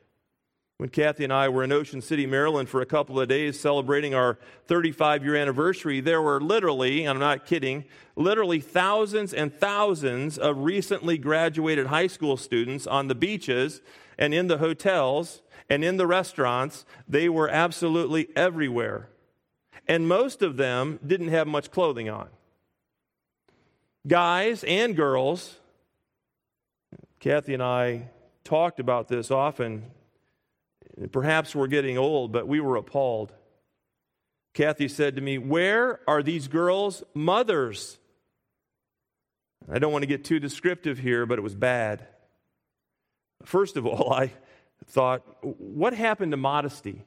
When 0.78 0.90
Kathy 0.90 1.24
and 1.24 1.32
I 1.32 1.48
were 1.48 1.64
in 1.64 1.72
Ocean 1.72 2.02
City, 2.02 2.26
Maryland 2.26 2.68
for 2.68 2.82
a 2.82 2.86
couple 2.86 3.18
of 3.18 3.28
days 3.28 3.58
celebrating 3.58 4.14
our 4.14 4.38
35 4.66 5.24
year 5.24 5.34
anniversary, 5.34 6.00
there 6.00 6.20
were 6.20 6.38
literally, 6.38 7.04
I'm 7.04 7.18
not 7.18 7.46
kidding, 7.46 7.84
literally 8.14 8.60
thousands 8.60 9.32
and 9.32 9.54
thousands 9.54 10.36
of 10.36 10.58
recently 10.58 11.16
graduated 11.16 11.86
high 11.86 12.08
school 12.08 12.36
students 12.36 12.86
on 12.86 13.08
the 13.08 13.14
beaches 13.14 13.80
and 14.18 14.34
in 14.34 14.48
the 14.48 14.58
hotels 14.58 15.40
and 15.70 15.82
in 15.82 15.96
the 15.96 16.06
restaurants. 16.06 16.84
They 17.08 17.30
were 17.30 17.48
absolutely 17.48 18.28
everywhere. 18.36 19.08
And 19.88 20.06
most 20.06 20.42
of 20.42 20.58
them 20.58 21.00
didn't 21.06 21.28
have 21.28 21.46
much 21.46 21.70
clothing 21.70 22.10
on. 22.10 22.28
Guys 24.06 24.62
and 24.64 24.94
girls, 24.94 25.56
Kathy 27.18 27.54
and 27.54 27.62
I 27.62 28.10
talked 28.44 28.78
about 28.78 29.08
this 29.08 29.30
often 29.30 29.90
Perhaps 31.12 31.54
we're 31.54 31.66
getting 31.66 31.98
old, 31.98 32.32
but 32.32 32.48
we 32.48 32.60
were 32.60 32.76
appalled. 32.76 33.32
Kathy 34.54 34.88
said 34.88 35.16
to 35.16 35.22
me, 35.22 35.36
Where 35.36 36.00
are 36.08 36.22
these 36.22 36.48
girls' 36.48 37.04
mothers? 37.14 37.98
I 39.70 39.78
don't 39.78 39.92
want 39.92 40.02
to 40.02 40.06
get 40.06 40.24
too 40.24 40.38
descriptive 40.38 40.98
here, 40.98 41.26
but 41.26 41.38
it 41.38 41.42
was 41.42 41.54
bad. 41.54 42.06
First 43.44 43.76
of 43.76 43.86
all, 43.86 44.12
I 44.14 44.32
thought, 44.86 45.22
What 45.42 45.92
happened 45.92 46.32
to 46.32 46.38
modesty? 46.38 47.04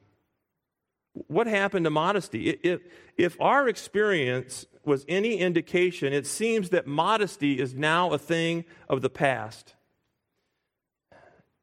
What 1.13 1.47
happened 1.47 1.85
to 1.85 1.89
modesty? 1.89 2.49
If, 2.49 2.81
if 3.17 3.41
our 3.41 3.67
experience 3.67 4.67
was 4.85 5.03
any 5.07 5.37
indication, 5.37 6.13
it 6.13 6.27
seems 6.27 6.69
that 6.69 6.85
modesty 6.85 7.59
is 7.59 7.73
now 7.73 8.11
a 8.11 8.19
thing 8.19 8.65
of 8.87 9.01
the 9.01 9.09
past. 9.09 9.73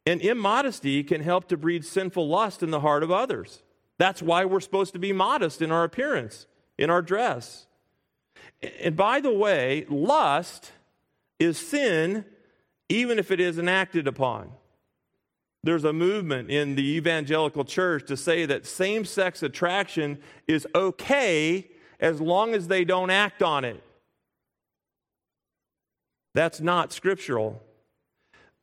And 0.07 0.21
immodesty 0.21 1.03
can 1.03 1.21
help 1.21 1.49
to 1.49 1.57
breed 1.57 1.85
sinful 1.85 2.29
lust 2.29 2.63
in 2.63 2.71
the 2.71 2.81
heart 2.81 3.03
of 3.03 3.11
others. 3.11 3.65
That's 3.99 4.23
why 4.23 4.45
we're 4.45 4.61
supposed 4.61 4.93
to 4.93 4.99
be 5.01 5.13
modest 5.13 5.61
in 5.61 5.73
our 5.73 5.83
appearance, 5.83 6.47
in 6.79 6.91
our 6.91 7.03
dress. 7.03 7.67
And 8.81 8.97
by 8.97 9.21
the 9.21 9.33
way, 9.33 9.85
lust 9.89 10.71
is 11.39 11.59
sin 11.59 12.25
even 12.89 13.19
if 13.19 13.31
it 13.31 13.41
isn't 13.41 13.69
acted 13.69 14.07
upon. 14.07 14.53
There's 15.65 15.85
a 15.85 15.93
movement 15.93 16.51
in 16.51 16.77
the 16.77 16.97
evangelical 16.97 17.65
church 17.65 18.07
to 18.07 18.17
say 18.17 18.47
that 18.47 18.67
same 18.67 19.05
sex 19.05 19.43
attraction 19.43 20.21
is 20.47 20.67
okay 20.75 21.69
as 21.99 22.21
long 22.21 22.55
as 22.55 22.69
they 22.69 22.85
don't 22.85 23.11
act 23.11 23.43
on 23.43 23.65
it. 23.65 23.83
That's 26.35 26.61
not 26.61 26.93
scriptural 26.93 27.61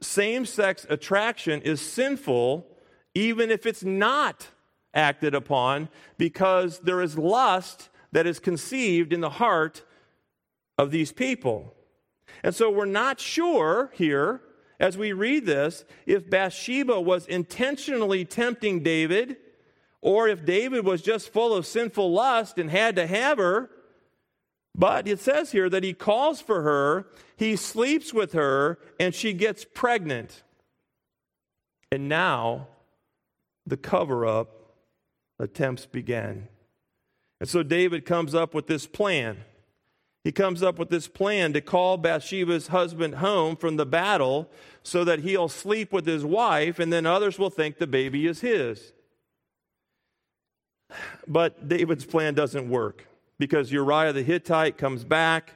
same 0.04 0.46
sex 0.46 0.86
attraction 0.90 1.62
is 1.62 1.82
sinful 1.82 2.68
even 3.16 3.52
if 3.52 3.66
it's 3.66 3.84
not 3.84 4.48
acted 4.94 5.34
upon 5.34 5.90
because 6.18 6.80
there 6.80 7.02
is 7.02 7.18
lust 7.18 7.90
that 8.12 8.28
is 8.28 8.40
conceived 8.40 9.12
in 9.12 9.22
the 9.22 9.30
heart 9.30 9.84
of 10.78 10.92
these 10.92 11.12
people. 11.12 11.74
And 12.44 12.54
so 12.54 12.70
we're 12.70 12.86
not 12.86 13.20
sure 13.20 13.92
here 13.94 14.42
as 14.80 14.98
we 14.98 15.14
read 15.14 15.46
this 15.46 15.86
if 16.06 16.30
Bathsheba 16.30 17.00
was 17.00 17.26
intentionally 17.28 18.26
tempting 18.26 18.82
David 18.84 19.38
or 20.02 20.28
if 20.28 20.46
David 20.46 20.86
was 20.86 21.02
just 21.02 21.32
full 21.32 21.54
of 21.54 21.66
sinful 21.66 22.12
lust 22.12 22.58
and 22.58 22.70
had 22.70 22.96
to 22.98 23.08
have 23.08 23.38
her. 23.38 23.70
But 24.76 25.08
it 25.08 25.20
says 25.20 25.52
here 25.52 25.70
that 25.70 25.84
he 25.84 25.94
calls 25.94 26.42
for 26.42 26.64
her, 26.64 27.08
he 27.38 27.56
sleeps 27.56 28.14
with 28.14 28.34
her, 28.34 28.80
and 29.00 29.14
she 29.14 29.34
gets 29.34 29.66
pregnant. 29.66 30.44
And 31.92 32.10
now 32.10 32.68
the 33.68 33.78
cover 33.78 34.26
up 34.26 34.76
attempts 35.40 35.86
begin. 35.86 36.48
And 37.40 37.48
so 37.48 37.62
David 37.62 38.06
comes 38.06 38.34
up 38.34 38.54
with 38.54 38.68
this 38.68 38.88
plan. 38.88 39.44
He 40.24 40.32
comes 40.32 40.64
up 40.64 40.80
with 40.80 40.90
this 40.90 41.08
plan 41.08 41.54
to 41.54 41.62
call 41.62 41.98
Bathsheba's 41.98 42.68
husband 42.68 43.16
home 43.16 43.58
from 43.58 43.76
the 43.76 43.86
battle 43.86 44.50
so 44.82 45.04
that 45.04 45.20
he'll 45.20 45.50
sleep 45.50 45.92
with 45.92 46.08
his 46.08 46.26
wife, 46.26 46.80
and 46.80 46.92
then 46.92 47.06
others 47.06 47.38
will 47.38 47.50
think 47.50 47.78
the 47.78 47.86
baby 47.86 48.26
is 48.26 48.40
his. 48.40 48.94
But 51.28 51.68
David's 51.68 52.06
plan 52.06 52.34
doesn't 52.34 52.70
work 52.70 53.06
because 53.46 53.74
Uriah 53.74 54.14
the 54.14 54.24
Hittite 54.24 54.78
comes 54.78 55.04
back 55.04 55.56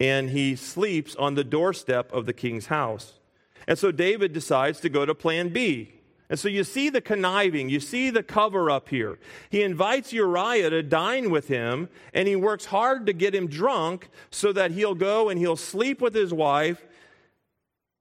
and 0.00 0.30
he 0.30 0.56
sleeps 0.56 1.14
on 1.14 1.34
the 1.34 1.44
doorstep 1.44 2.12
of 2.12 2.26
the 2.26 2.32
king's 2.32 2.66
house. 2.66 3.20
And 3.68 3.78
so 3.78 3.92
David 3.92 4.32
decides 4.32 4.80
to 4.80 4.88
go 4.88 5.06
to 5.06 5.14
plan 5.14 5.50
B. 5.50 5.92
And 6.28 6.40
so 6.40 6.48
you 6.48 6.64
see 6.64 6.90
the 6.90 7.00
conniving, 7.00 7.68
you 7.68 7.78
see 7.78 8.10
the 8.10 8.24
cover 8.24 8.68
up 8.68 8.88
here. 8.88 9.20
He 9.48 9.62
invites 9.62 10.12
Uriah 10.12 10.70
to 10.70 10.82
dine 10.82 11.30
with 11.30 11.46
him, 11.46 11.88
and 12.12 12.26
he 12.26 12.34
works 12.34 12.64
hard 12.64 13.06
to 13.06 13.12
get 13.12 13.32
him 13.32 13.46
drunk 13.46 14.08
so 14.30 14.52
that 14.52 14.72
he'll 14.72 14.96
go 14.96 15.28
and 15.28 15.38
he'll 15.38 15.54
sleep 15.54 16.00
with 16.00 16.14
his 16.14 16.32
wife. 16.32 16.84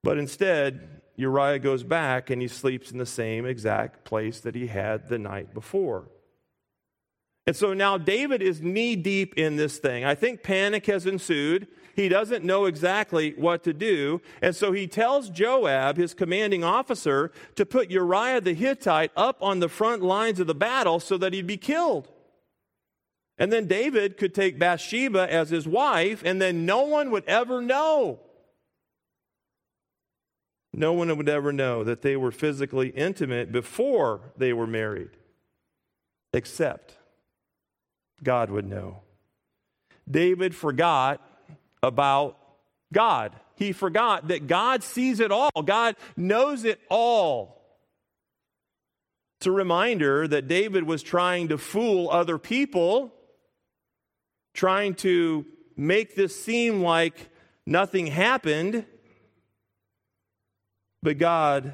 But 0.04 0.18
instead, 0.18 1.02
Uriah 1.18 1.60
goes 1.60 1.84
back 1.84 2.32
and 2.32 2.42
he 2.42 2.48
sleeps 2.48 2.92
in 2.92 2.98
the 2.98 3.06
same 3.06 3.46
exact 3.46 4.06
place 4.06 4.40
that 4.40 4.56
he 4.56 4.68
had 4.68 5.08
the 5.08 5.20
night 5.20 5.54
before. 5.54 6.08
And 7.48 7.56
so 7.56 7.74
now 7.74 7.98
David 7.98 8.42
is 8.42 8.62
knee 8.62 8.96
deep 8.96 9.34
in 9.36 9.56
this 9.56 9.80
thing. 9.80 10.06
I 10.06 10.14
think 10.14 10.44
panic 10.44 10.86
has 10.86 11.06
ensued. 11.06 11.68
He 11.96 12.08
doesn't 12.08 12.46
know 12.46 12.66
exactly 12.66 13.34
what 13.36 13.64
to 13.64 13.74
do. 13.74 14.22
And 14.42 14.56
so 14.56 14.72
he 14.72 14.88
tells 14.88 15.30
Joab, 15.30 15.98
his 15.98 16.14
commanding 16.14 16.64
officer, 16.64 17.32
to 17.56 17.66
put 17.66 17.90
Uriah 17.90 18.40
the 18.40 18.54
Hittite 18.54 19.12
up 19.18 19.38
on 19.42 19.60
the 19.60 19.68
front 19.68 20.04
lines 20.04 20.40
of 20.40 20.48
the 20.48 20.54
battle 20.54 21.00
so 21.00 21.18
that 21.18 21.34
he'd 21.34 21.48
be 21.48 21.58
killed. 21.58 22.08
And 23.40 23.52
then 23.52 23.68
David 23.68 24.18
could 24.18 24.36
take 24.36 24.60
Bathsheba 24.60 25.32
as 25.32 25.50
his 25.50 25.68
wife, 25.68 26.22
and 26.24 26.42
then 26.42 26.66
no 26.66 26.84
one 26.84 27.10
would 27.10 27.26
ever 27.26 27.62
know. 27.62 28.20
No 30.74 30.94
one 30.94 31.18
would 31.18 31.30
ever 31.30 31.52
know 31.52 31.84
that 31.84 32.02
they 32.02 32.16
were 32.16 32.32
physically 32.32 32.90
intimate 32.90 33.52
before 33.52 34.34
they 34.38 34.54
were 34.54 34.68
married, 34.68 35.10
except 36.32 36.99
God 38.24 38.50
would 38.50 38.68
know. 38.68 39.02
David 40.10 40.56
forgot 40.56 41.22
about 41.84 42.38
God. 42.94 43.34
He 43.56 43.72
forgot 43.72 44.30
that 44.30 44.48
God 44.48 44.84
sees 44.84 45.20
it 45.20 45.32
all, 45.32 45.52
God 45.64 45.96
knows 46.16 46.64
it 46.64 46.80
all. 46.90 47.60
It's 49.40 49.48
a 49.48 49.52
reminder 49.52 50.28
that 50.28 50.48
David 50.48 50.84
was 50.84 51.02
trying 51.02 51.48
to 51.50 51.58
fool 51.58 52.10
other 52.10 52.38
people, 52.38 53.14
trying 54.54 54.96
to 54.96 55.46
make 55.78 56.16
this 56.16 56.42
seem 56.42 56.82
like 56.82 57.30
nothing 57.66 58.08
happened, 58.08 58.86
but 61.02 61.18
God 61.18 61.74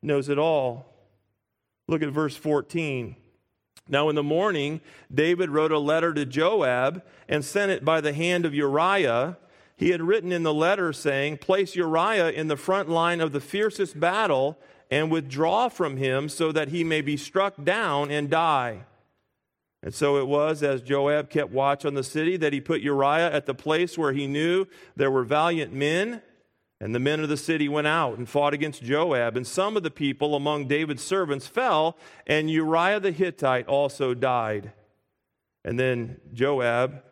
knows 0.00 0.28
it 0.28 0.38
all. 0.38 0.86
Look 1.88 2.02
at 2.02 2.10
verse 2.10 2.36
14. 2.36 3.16
Now, 3.88 4.08
in 4.08 4.14
the 4.14 4.22
morning, 4.22 4.80
David 5.12 5.50
wrote 5.50 5.72
a 5.72 5.78
letter 5.78 6.14
to 6.14 6.24
Joab 6.24 7.02
and 7.28 7.44
sent 7.44 7.72
it 7.72 7.84
by 7.84 8.00
the 8.00 8.12
hand 8.12 8.46
of 8.46 8.54
Uriah. 8.54 9.36
He 9.76 9.90
had 9.90 10.02
written 10.02 10.32
in 10.32 10.44
the 10.44 10.54
letter 10.54 10.92
saying, 10.92 11.38
Place 11.38 11.74
Uriah 11.74 12.30
in 12.30 12.48
the 12.48 12.56
front 12.56 12.88
line 12.88 13.20
of 13.20 13.32
the 13.32 13.40
fiercest 13.40 13.98
battle 13.98 14.58
and 14.90 15.10
withdraw 15.10 15.68
from 15.68 15.96
him 15.96 16.28
so 16.28 16.52
that 16.52 16.68
he 16.68 16.84
may 16.84 17.00
be 17.00 17.16
struck 17.16 17.62
down 17.64 18.10
and 18.10 18.30
die. 18.30 18.84
And 19.82 19.92
so 19.92 20.18
it 20.18 20.28
was, 20.28 20.62
as 20.62 20.80
Joab 20.80 21.28
kept 21.28 21.50
watch 21.50 21.84
on 21.84 21.94
the 21.94 22.04
city, 22.04 22.36
that 22.36 22.52
he 22.52 22.60
put 22.60 22.82
Uriah 22.82 23.32
at 23.32 23.46
the 23.46 23.54
place 23.54 23.98
where 23.98 24.12
he 24.12 24.28
knew 24.28 24.66
there 24.94 25.10
were 25.10 25.24
valiant 25.24 25.72
men. 25.72 26.22
And 26.82 26.92
the 26.92 26.98
men 26.98 27.20
of 27.20 27.28
the 27.28 27.36
city 27.36 27.68
went 27.68 27.86
out 27.86 28.18
and 28.18 28.28
fought 28.28 28.54
against 28.54 28.82
Joab. 28.82 29.36
And 29.36 29.46
some 29.46 29.76
of 29.76 29.84
the 29.84 29.90
people 29.90 30.34
among 30.34 30.66
David's 30.66 31.04
servants 31.04 31.46
fell, 31.46 31.96
and 32.26 32.50
Uriah 32.50 32.98
the 32.98 33.12
Hittite 33.12 33.68
also 33.68 34.14
died. 34.14 34.72
And 35.64 35.78
then 35.78 36.20
Joab 36.32 37.04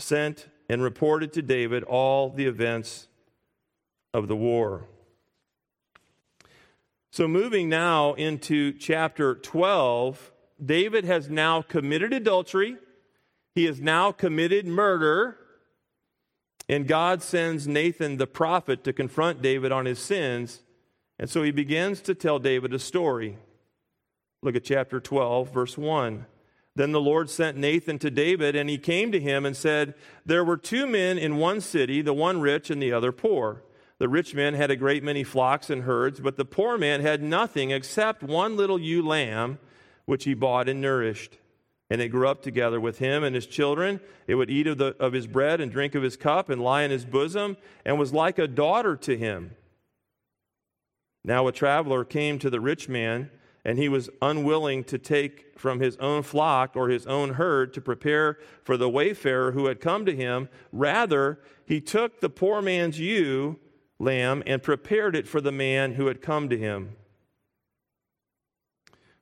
sent 0.00 0.48
and 0.68 0.82
reported 0.82 1.32
to 1.34 1.42
David 1.42 1.84
all 1.84 2.30
the 2.30 2.46
events 2.46 3.06
of 4.12 4.26
the 4.26 4.34
war. 4.34 4.88
So, 7.12 7.28
moving 7.28 7.68
now 7.68 8.14
into 8.14 8.72
chapter 8.72 9.36
12, 9.36 10.32
David 10.64 11.04
has 11.04 11.30
now 11.30 11.62
committed 11.62 12.12
adultery, 12.12 12.76
he 13.54 13.66
has 13.66 13.80
now 13.80 14.10
committed 14.10 14.66
murder, 14.66 15.38
and 16.72 16.86
God 16.86 17.22
sends 17.22 17.68
Nathan 17.68 18.16
the 18.16 18.26
prophet 18.26 18.82
to 18.84 18.92
confront 18.92 19.42
David 19.42 19.72
on 19.72 19.84
his 19.84 19.98
sins. 19.98 20.62
And 21.18 21.28
so 21.28 21.42
he 21.42 21.50
begins 21.50 22.00
to 22.02 22.14
tell 22.14 22.38
David 22.38 22.72
a 22.72 22.78
story. 22.78 23.36
Look 24.42 24.56
at 24.56 24.64
chapter 24.64 24.98
12, 24.98 25.52
verse 25.52 25.76
1. 25.76 26.26
Then 26.74 26.92
the 26.92 27.00
Lord 27.00 27.28
sent 27.28 27.58
Nathan 27.58 27.98
to 27.98 28.10
David, 28.10 28.56
and 28.56 28.70
he 28.70 28.78
came 28.78 29.12
to 29.12 29.20
him 29.20 29.44
and 29.44 29.54
said, 29.54 29.94
There 30.24 30.44
were 30.44 30.56
two 30.56 30.86
men 30.86 31.18
in 31.18 31.36
one 31.36 31.60
city, 31.60 32.00
the 32.00 32.14
one 32.14 32.40
rich 32.40 32.70
and 32.70 32.82
the 32.82 32.92
other 32.92 33.12
poor. 33.12 33.62
The 33.98 34.08
rich 34.08 34.34
man 34.34 34.54
had 34.54 34.70
a 34.70 34.76
great 34.76 35.04
many 35.04 35.22
flocks 35.22 35.68
and 35.68 35.82
herds, 35.82 36.20
but 36.20 36.36
the 36.36 36.46
poor 36.46 36.78
man 36.78 37.02
had 37.02 37.22
nothing 37.22 37.70
except 37.70 38.22
one 38.22 38.56
little 38.56 38.80
ewe 38.80 39.06
lamb, 39.06 39.58
which 40.06 40.24
he 40.24 40.34
bought 40.34 40.68
and 40.68 40.80
nourished. 40.80 41.38
And 41.92 42.00
it 42.00 42.08
grew 42.08 42.26
up 42.26 42.40
together 42.40 42.80
with 42.80 43.00
him 43.00 43.22
and 43.22 43.34
his 43.34 43.46
children. 43.46 44.00
It 44.26 44.36
would 44.36 44.48
eat 44.48 44.66
of, 44.66 44.78
the, 44.78 44.96
of 44.98 45.12
his 45.12 45.26
bread 45.26 45.60
and 45.60 45.70
drink 45.70 45.94
of 45.94 46.02
his 46.02 46.16
cup 46.16 46.48
and 46.48 46.62
lie 46.62 46.84
in 46.84 46.90
his 46.90 47.04
bosom, 47.04 47.58
and 47.84 47.98
was 47.98 48.14
like 48.14 48.38
a 48.38 48.48
daughter 48.48 48.96
to 48.96 49.14
him. 49.14 49.54
Now 51.22 51.46
a 51.48 51.52
traveler 51.52 52.02
came 52.06 52.38
to 52.38 52.48
the 52.48 52.62
rich 52.62 52.88
man 52.88 53.30
and 53.62 53.76
he 53.76 53.90
was 53.90 54.08
unwilling 54.22 54.84
to 54.84 54.96
take 54.96 55.58
from 55.58 55.80
his 55.80 55.98
own 55.98 56.22
flock 56.22 56.76
or 56.76 56.88
his 56.88 57.06
own 57.06 57.34
herd 57.34 57.74
to 57.74 57.82
prepare 57.82 58.38
for 58.64 58.78
the 58.78 58.88
wayfarer 58.88 59.52
who 59.52 59.66
had 59.66 59.78
come 59.78 60.06
to 60.06 60.16
him. 60.16 60.48
Rather, 60.72 61.40
he 61.66 61.78
took 61.78 62.20
the 62.20 62.30
poor 62.30 62.62
man's 62.62 62.98
ewe 62.98 63.58
lamb 63.98 64.42
and 64.46 64.62
prepared 64.62 65.14
it 65.14 65.28
for 65.28 65.42
the 65.42 65.52
man 65.52 65.92
who 65.92 66.06
had 66.06 66.22
come 66.22 66.48
to 66.48 66.56
him. 66.56 66.96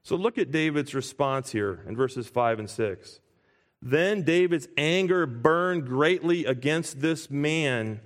So 0.03 0.17
look 0.17 0.39
at 0.39 0.51
David's 0.51 0.95
response 0.95 1.53
here 1.53 1.85
in 1.87 1.97
verses 1.97 2.27
5 2.27 2.61
and 2.61 2.71
6. 2.71 3.21
Then 3.83 4.23
David's 4.23 4.69
anger 4.77 5.27
burned 5.27 5.87
greatly 5.87 6.45
against 6.45 7.01
this 7.01 7.31
man. 7.31 8.01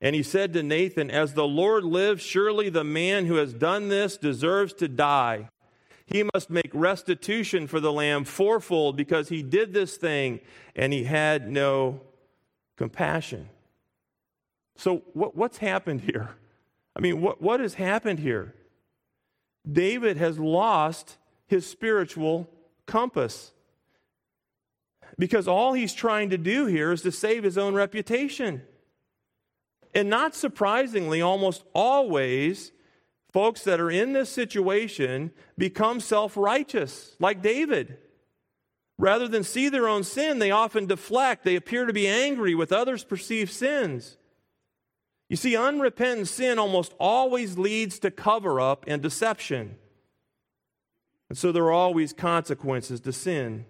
And 0.00 0.14
he 0.14 0.22
said 0.22 0.52
to 0.52 0.62
Nathan, 0.62 1.10
As 1.10 1.34
the 1.34 1.46
Lord 1.46 1.84
lives, 1.84 2.22
surely 2.22 2.68
the 2.68 2.84
man 2.84 3.26
who 3.26 3.36
has 3.36 3.54
done 3.54 3.88
this 3.88 4.16
deserves 4.16 4.72
to 4.74 4.88
die 4.88 5.48
he 6.06 6.22
must 6.34 6.50
make 6.50 6.70
restitution 6.72 7.66
for 7.66 7.80
the 7.80 7.92
lamb 7.92 8.24
fourfold 8.24 8.96
because 8.96 9.28
he 9.28 9.42
did 9.42 9.74
this 9.74 9.96
thing 9.96 10.40
and 10.76 10.92
he 10.92 11.04
had 11.04 11.50
no 11.50 12.00
compassion. 12.76 13.48
So, 14.76 15.02
what, 15.14 15.36
what's 15.36 15.58
happened 15.58 16.02
here? 16.02 16.30
I 16.94 17.00
mean, 17.00 17.20
what, 17.20 17.42
what 17.42 17.60
has 17.60 17.74
happened 17.74 18.20
here? 18.20 18.54
David 19.70 20.16
has 20.16 20.38
lost 20.38 21.18
his 21.46 21.66
spiritual 21.66 22.48
compass 22.86 23.52
because 25.18 25.48
all 25.48 25.72
he's 25.72 25.94
trying 25.94 26.30
to 26.30 26.38
do 26.38 26.66
here 26.66 26.92
is 26.92 27.02
to 27.02 27.12
save 27.12 27.42
his 27.42 27.58
own 27.58 27.74
reputation. 27.74 28.62
And 29.94 30.10
not 30.10 30.34
surprisingly, 30.34 31.22
almost 31.22 31.64
always, 31.74 32.72
folks 33.32 33.64
that 33.64 33.80
are 33.80 33.90
in 33.90 34.12
this 34.12 34.30
situation 34.30 35.32
become 35.56 36.00
self 36.00 36.36
righteous, 36.36 37.16
like 37.18 37.42
David. 37.42 37.98
Rather 38.98 39.28
than 39.28 39.44
see 39.44 39.68
their 39.68 39.88
own 39.88 40.04
sin, 40.04 40.38
they 40.38 40.50
often 40.50 40.86
deflect. 40.86 41.44
They 41.44 41.56
appear 41.56 41.84
to 41.84 41.92
be 41.92 42.08
angry 42.08 42.54
with 42.54 42.72
others' 42.72 43.04
perceived 43.04 43.52
sins. 43.52 44.16
You 45.28 45.36
see, 45.36 45.56
unrepentant 45.56 46.28
sin 46.28 46.58
almost 46.58 46.94
always 47.00 47.58
leads 47.58 47.98
to 48.00 48.10
cover 48.10 48.60
up 48.60 48.84
and 48.86 49.02
deception. 49.02 49.76
And 51.28 51.36
so 51.36 51.50
there 51.50 51.64
are 51.64 51.72
always 51.72 52.12
consequences 52.12 53.00
to 53.00 53.12
sin. 53.12 53.66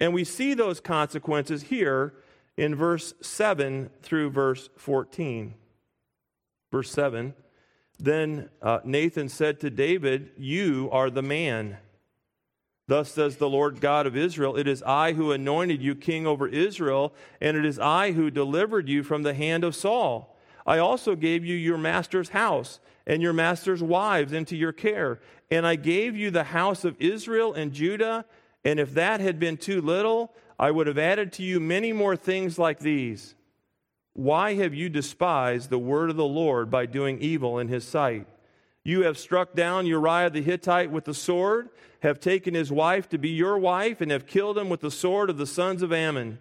And 0.00 0.12
we 0.12 0.24
see 0.24 0.54
those 0.54 0.80
consequences 0.80 1.62
here 1.62 2.14
in 2.56 2.74
verse 2.74 3.14
7 3.20 3.90
through 4.02 4.30
verse 4.30 4.68
14. 4.76 5.54
Verse 6.72 6.90
7 6.90 7.34
then 8.00 8.48
uh, 8.62 8.80
Nathan 8.84 9.28
said 9.28 9.60
to 9.60 9.70
David, 9.70 10.30
You 10.38 10.88
are 10.90 11.10
the 11.10 11.22
man. 11.22 11.76
Thus 12.88 13.12
says 13.12 13.36
the 13.36 13.48
Lord 13.48 13.80
God 13.80 14.06
of 14.06 14.16
Israel 14.16 14.56
It 14.56 14.66
is 14.66 14.82
I 14.82 15.12
who 15.12 15.32
anointed 15.32 15.82
you 15.82 15.94
king 15.94 16.26
over 16.26 16.48
Israel, 16.48 17.14
and 17.40 17.56
it 17.56 17.64
is 17.64 17.78
I 17.78 18.12
who 18.12 18.30
delivered 18.30 18.88
you 18.88 19.02
from 19.02 19.22
the 19.22 19.34
hand 19.34 19.64
of 19.64 19.76
Saul. 19.76 20.36
I 20.70 20.78
also 20.78 21.16
gave 21.16 21.44
you 21.44 21.56
your 21.56 21.78
master's 21.78 22.28
house 22.28 22.78
and 23.04 23.20
your 23.20 23.32
master's 23.32 23.82
wives 23.82 24.32
into 24.32 24.56
your 24.56 24.70
care. 24.70 25.18
And 25.50 25.66
I 25.66 25.74
gave 25.74 26.14
you 26.14 26.30
the 26.30 26.44
house 26.44 26.84
of 26.84 26.94
Israel 27.00 27.52
and 27.52 27.72
Judah. 27.72 28.24
And 28.64 28.78
if 28.78 28.94
that 28.94 29.18
had 29.18 29.40
been 29.40 29.56
too 29.56 29.80
little, 29.80 30.32
I 30.60 30.70
would 30.70 30.86
have 30.86 30.96
added 30.96 31.32
to 31.32 31.42
you 31.42 31.58
many 31.58 31.92
more 31.92 32.14
things 32.14 32.56
like 32.56 32.78
these. 32.78 33.34
Why 34.12 34.54
have 34.54 34.72
you 34.72 34.88
despised 34.88 35.70
the 35.70 35.78
word 35.78 36.08
of 36.08 36.16
the 36.16 36.24
Lord 36.24 36.70
by 36.70 36.86
doing 36.86 37.18
evil 37.18 37.58
in 37.58 37.66
his 37.66 37.82
sight? 37.84 38.28
You 38.84 39.02
have 39.02 39.18
struck 39.18 39.56
down 39.56 39.86
Uriah 39.86 40.30
the 40.30 40.40
Hittite 40.40 40.92
with 40.92 41.04
the 41.04 41.14
sword, 41.14 41.70
have 42.04 42.20
taken 42.20 42.54
his 42.54 42.70
wife 42.70 43.08
to 43.08 43.18
be 43.18 43.30
your 43.30 43.58
wife, 43.58 44.00
and 44.00 44.12
have 44.12 44.24
killed 44.24 44.56
him 44.56 44.68
with 44.68 44.82
the 44.82 44.92
sword 44.92 45.30
of 45.30 45.36
the 45.36 45.48
sons 45.48 45.82
of 45.82 45.92
Ammon. 45.92 46.38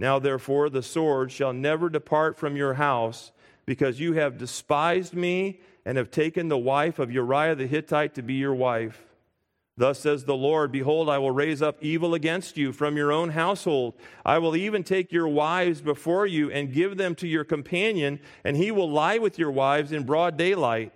Now, 0.00 0.18
therefore, 0.18 0.70
the 0.70 0.82
sword 0.82 1.30
shall 1.30 1.52
never 1.52 1.90
depart 1.90 2.38
from 2.38 2.56
your 2.56 2.74
house, 2.74 3.32
because 3.66 4.00
you 4.00 4.14
have 4.14 4.38
despised 4.38 5.12
me 5.12 5.60
and 5.84 5.98
have 5.98 6.10
taken 6.10 6.48
the 6.48 6.56
wife 6.56 6.98
of 6.98 7.12
Uriah 7.12 7.54
the 7.54 7.66
Hittite 7.66 8.14
to 8.14 8.22
be 8.22 8.32
your 8.32 8.54
wife. 8.54 9.04
Thus 9.76 9.98
says 9.98 10.24
the 10.24 10.34
Lord 10.34 10.72
Behold, 10.72 11.10
I 11.10 11.18
will 11.18 11.32
raise 11.32 11.60
up 11.60 11.76
evil 11.82 12.14
against 12.14 12.56
you 12.56 12.72
from 12.72 12.96
your 12.96 13.12
own 13.12 13.28
household. 13.28 13.92
I 14.24 14.38
will 14.38 14.56
even 14.56 14.84
take 14.84 15.12
your 15.12 15.28
wives 15.28 15.82
before 15.82 16.26
you 16.26 16.50
and 16.50 16.72
give 16.72 16.96
them 16.96 17.14
to 17.16 17.28
your 17.28 17.44
companion, 17.44 18.20
and 18.42 18.56
he 18.56 18.70
will 18.70 18.90
lie 18.90 19.18
with 19.18 19.38
your 19.38 19.50
wives 19.50 19.92
in 19.92 20.04
broad 20.04 20.38
daylight. 20.38 20.94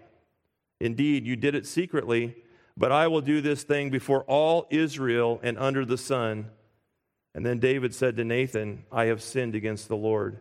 Indeed, 0.80 1.26
you 1.26 1.36
did 1.36 1.54
it 1.54 1.66
secretly, 1.66 2.36
but 2.74 2.90
I 2.90 3.08
will 3.08 3.20
do 3.20 3.42
this 3.42 3.64
thing 3.64 3.90
before 3.90 4.22
all 4.22 4.66
Israel 4.70 5.40
and 5.42 5.58
under 5.58 5.84
the 5.84 5.98
sun. 5.98 6.50
And 7.34 7.44
then 7.44 7.58
David 7.58 7.94
said 7.94 8.16
to 8.16 8.24
Nathan, 8.24 8.84
I 8.92 9.06
have 9.06 9.22
sinned 9.22 9.54
against 9.54 9.88
the 9.88 9.96
Lord. 9.96 10.38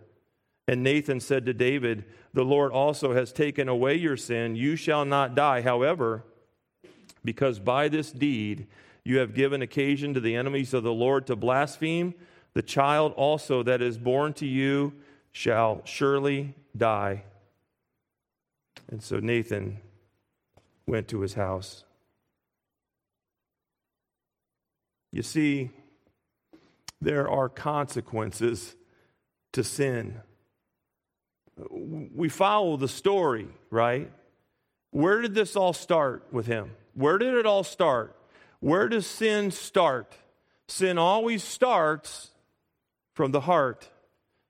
And 0.67 0.83
Nathan 0.83 1.19
said 1.19 1.45
to 1.47 1.53
David, 1.53 2.05
The 2.33 2.45
Lord 2.45 2.71
also 2.71 3.13
has 3.13 3.33
taken 3.33 3.67
away 3.67 3.95
your 3.95 4.15
sin. 4.15 4.55
You 4.55 4.75
shall 4.75 5.03
not 5.03 5.35
die. 5.35 5.61
However, 5.61 6.23
because 7.25 7.59
by 7.59 7.87
this 7.89 8.11
deed 8.11 8.67
you 9.03 9.17
have 9.17 9.33
given 9.33 9.61
occasion 9.61 10.13
to 10.13 10.19
the 10.19 10.35
enemies 10.35 10.73
of 10.73 10.83
the 10.83 10.93
Lord 10.93 11.27
to 11.27 11.35
blaspheme. 11.35 12.13
The 12.53 12.61
child 12.61 13.13
also 13.13 13.63
that 13.63 13.81
is 13.81 13.97
born 13.97 14.33
to 14.33 14.45
you 14.45 14.93
shall 15.31 15.81
surely 15.83 16.53
die. 16.77 17.23
And 18.89 19.01
so 19.01 19.19
Nathan 19.19 19.79
went 20.85 21.07
to 21.09 21.21
his 21.21 21.33
house. 21.33 21.83
You 25.11 25.23
see, 25.23 25.71
there 27.03 27.29
are 27.29 27.49
consequences 27.49 28.75
to 29.51 29.63
sin. 29.63 30.21
We 31.69 32.29
follow 32.29 32.77
the 32.77 32.87
story, 32.87 33.47
right? 33.69 34.11
Where 34.91 35.21
did 35.21 35.35
this 35.35 35.55
all 35.55 35.73
start 35.73 36.27
with 36.31 36.47
him? 36.47 36.71
Where 36.93 37.17
did 37.17 37.33
it 37.33 37.45
all 37.45 37.63
start? 37.63 38.15
Where 38.59 38.87
does 38.87 39.05
sin 39.05 39.51
start? 39.51 40.13
Sin 40.67 40.97
always 40.97 41.43
starts 41.43 42.29
from 43.13 43.31
the 43.31 43.41
heart. 43.41 43.89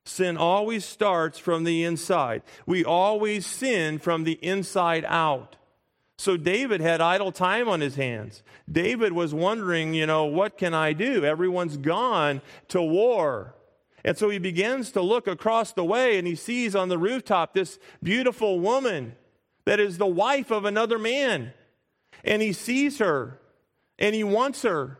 Sin 0.06 0.38
always 0.38 0.86
starts 0.86 1.40
from 1.40 1.64
the 1.64 1.84
inside. 1.84 2.44
We 2.66 2.84
always 2.84 3.46
sin 3.46 4.00
from 4.00 4.24
the 4.24 4.34
inside 4.34 5.06
out. 5.08 5.56
So 6.24 6.38
David 6.38 6.80
had 6.80 7.02
idle 7.02 7.34
time 7.34 7.68
on 7.68 7.82
his 7.82 7.96
hands. 7.96 8.44
David 8.72 9.12
was 9.12 9.34
wondering, 9.34 9.94
you 9.94 10.06
know, 10.06 10.24
what 10.24 10.58
can 10.58 10.74
I 10.74 10.94
do? 10.94 11.26
Everyone's 11.26 11.76
gone 11.76 12.42
to 12.70 12.82
war. 12.82 13.56
And 14.06 14.18
so 14.18 14.30
he 14.30 14.40
begins 14.40 14.92
to 14.92 15.02
look 15.02 15.28
across 15.28 15.74
the 15.74 15.84
way 15.84 16.18
and 16.18 16.26
he 16.26 16.36
sees 16.36 16.78
on 16.78 16.88
the 16.88 16.98
rooftop 16.98 17.54
this 17.54 17.78
beautiful 18.02 18.62
woman 18.62 19.18
that 19.66 19.82
is 19.82 19.98
the 19.98 20.08
wife 20.08 20.50
of 20.50 20.64
another 20.64 20.98
man 20.98 21.52
and 22.24 22.42
he 22.42 22.54
sees 22.54 23.00
her 23.00 23.38
and 24.00 24.16
he 24.16 24.24
wants 24.24 24.62
her. 24.62 25.00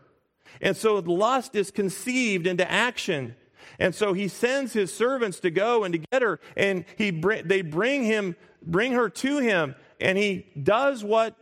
And 0.60 0.76
so 0.76 0.96
lust 0.96 1.54
is 1.54 1.70
conceived 1.70 2.46
into 2.46 2.70
action. 2.70 3.34
And 3.78 3.94
so 3.94 4.12
he 4.12 4.28
sends 4.28 4.74
his 4.74 4.92
servants 4.92 5.40
to 5.40 5.50
go 5.50 5.84
and 5.84 5.94
to 5.94 5.98
get 5.98 6.20
her, 6.20 6.38
and 6.56 6.84
he 6.96 7.10
they 7.10 7.62
bring 7.62 8.04
him, 8.04 8.36
bring 8.62 8.92
her 8.92 9.08
to 9.08 9.38
him, 9.38 9.74
and 10.00 10.18
he 10.18 10.46
does 10.62 11.04
what 11.04 11.36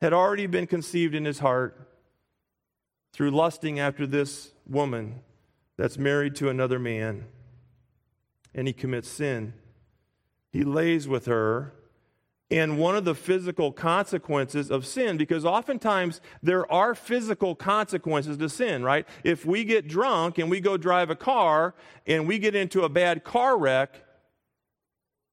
had 0.00 0.12
already 0.12 0.46
been 0.46 0.66
conceived 0.66 1.14
in 1.14 1.24
his 1.24 1.38
heart 1.40 1.88
through 3.12 3.30
lusting 3.30 3.78
after 3.80 4.06
this 4.06 4.52
woman 4.68 5.20
that's 5.76 5.98
married 5.98 6.34
to 6.36 6.48
another 6.48 6.78
man. 6.78 7.24
And 8.54 8.66
he 8.66 8.72
commits 8.72 9.08
sin. 9.08 9.54
He 10.50 10.64
lays 10.64 11.06
with 11.06 11.26
her, 11.26 11.74
and 12.50 12.78
one 12.78 12.96
of 12.96 13.04
the 13.04 13.14
physical 13.14 13.72
consequences 13.72 14.70
of 14.70 14.86
sin, 14.86 15.18
because 15.18 15.44
oftentimes 15.44 16.20
there 16.42 16.70
are 16.72 16.94
physical 16.94 17.54
consequences 17.54 18.38
to 18.38 18.48
sin, 18.48 18.82
right? 18.82 19.06
If 19.22 19.44
we 19.44 19.64
get 19.64 19.86
drunk 19.86 20.38
and 20.38 20.48
we 20.48 20.60
go 20.60 20.78
drive 20.78 21.10
a 21.10 21.16
car 21.16 21.74
and 22.06 22.26
we 22.26 22.38
get 22.38 22.54
into 22.54 22.82
a 22.82 22.88
bad 22.88 23.22
car 23.22 23.58
wreck, 23.58 24.02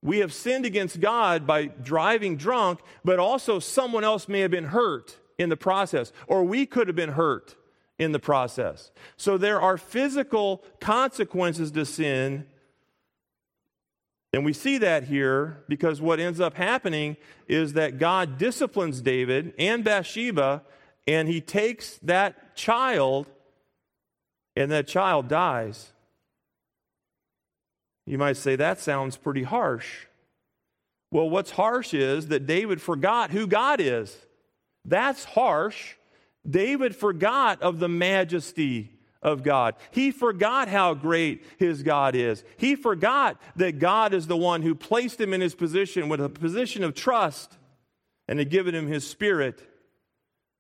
we 0.06 0.20
have 0.20 0.32
sinned 0.32 0.66
against 0.66 1.02
God 1.02 1.46
by 1.46 1.66
driving 1.66 2.38
drunk, 2.38 2.80
but 3.04 3.20
also 3.20 3.60
someone 3.60 4.06
else 4.06 4.30
may 4.30 4.40
have 4.40 4.52
been 4.52 4.66
hurt 4.66 5.18
in 5.38 5.50
the 5.50 5.58
process, 5.58 6.14
or 6.28 6.46
we 6.46 6.66
could 6.66 6.88
have 6.88 6.96
been 6.96 7.12
hurt 7.12 7.56
in 8.00 8.14
the 8.14 8.20
process. 8.20 8.92
So 9.18 9.38
there 9.38 9.60
are 9.60 9.78
physical 9.78 10.64
consequences 10.80 11.72
to 11.72 11.86
sin 11.86 12.46
and 14.36 14.44
we 14.44 14.52
see 14.52 14.80
that 14.80 15.06
here 15.06 15.64
because 15.70 16.02
what 16.02 16.20
ends 16.20 16.42
up 16.42 16.56
happening 16.56 17.16
is 17.48 17.72
that 17.72 18.00
God 18.00 18.38
disciplines 18.38 19.00
David 19.00 19.54
and 19.58 19.82
Bathsheba, 19.82 20.62
and 21.08 21.30
he 21.30 21.40
takes 21.40 22.00
that 22.00 22.54
child, 22.54 23.28
and 24.58 24.70
that 24.74 24.90
child 24.90 25.30
dies. 25.30 25.94
You 28.06 28.18
might 28.18 28.38
say 28.38 28.56
that 28.56 28.80
sounds 28.80 29.18
pretty 29.18 29.44
harsh. 29.44 30.06
Well, 31.12 31.30
what's 31.30 31.52
harsh 31.52 31.94
is 31.94 32.28
that 32.28 32.46
David 32.46 32.82
forgot 32.82 33.32
who 33.32 33.48
God 33.48 33.80
is. 33.80 34.16
That's 34.84 35.24
harsh. 35.24 35.96
David 36.48 36.96
forgot 36.96 37.62
of 37.62 37.80
the 37.80 37.90
majesty 37.90 38.92
of 39.22 39.42
God. 39.42 39.76
He 39.90 40.12
forgot 40.12 40.68
how 40.68 40.94
great 40.94 41.44
his 41.58 41.82
God 41.82 42.16
is. 42.16 42.44
He 42.58 42.76
forgot 42.76 43.42
that 43.56 43.80
God 43.80 44.14
is 44.14 44.28
the 44.28 44.38
one 44.38 44.62
who 44.62 44.76
placed 44.76 45.20
him 45.20 45.34
in 45.34 45.42
his 45.42 45.56
position 45.56 46.10
with 46.10 46.22
a 46.22 46.30
position 46.30 46.84
of 46.84 46.94
trust 46.94 47.58
and 48.28 48.38
had 48.38 48.52
given 48.52 48.76
him 48.76 48.88
his 48.88 49.08
spirit 49.08 49.64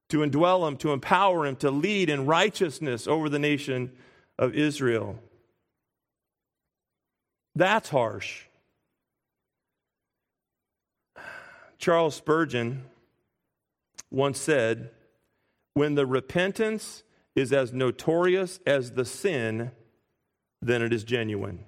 to 0.09 0.19
indwell 0.19 0.67
him, 0.67 0.77
to 0.77 0.93
empower 0.93 1.45
him, 1.45 1.55
to 1.57 1.69
lead 1.69 2.09
in 2.09 2.25
righteousness 2.25 3.07
over 3.07 3.29
the 3.29 3.39
nation 3.39 3.91
of 4.39 4.55
Israel. 4.55 5.19
That's 7.55 7.89
harsh. 7.89 8.43
Charles 11.77 12.15
Spurgeon 12.15 12.83
once 14.11 14.39
said, 14.39 14.91
When 15.73 15.95
the 15.95 16.05
repentance 16.05 17.03
is 17.35 17.53
as 17.53 17.73
notorious 17.73 18.59
as 18.65 18.91
the 18.91 19.05
sin, 19.05 19.71
then 20.61 20.81
it 20.81 20.91
is 20.93 21.03
genuine. 21.03 21.59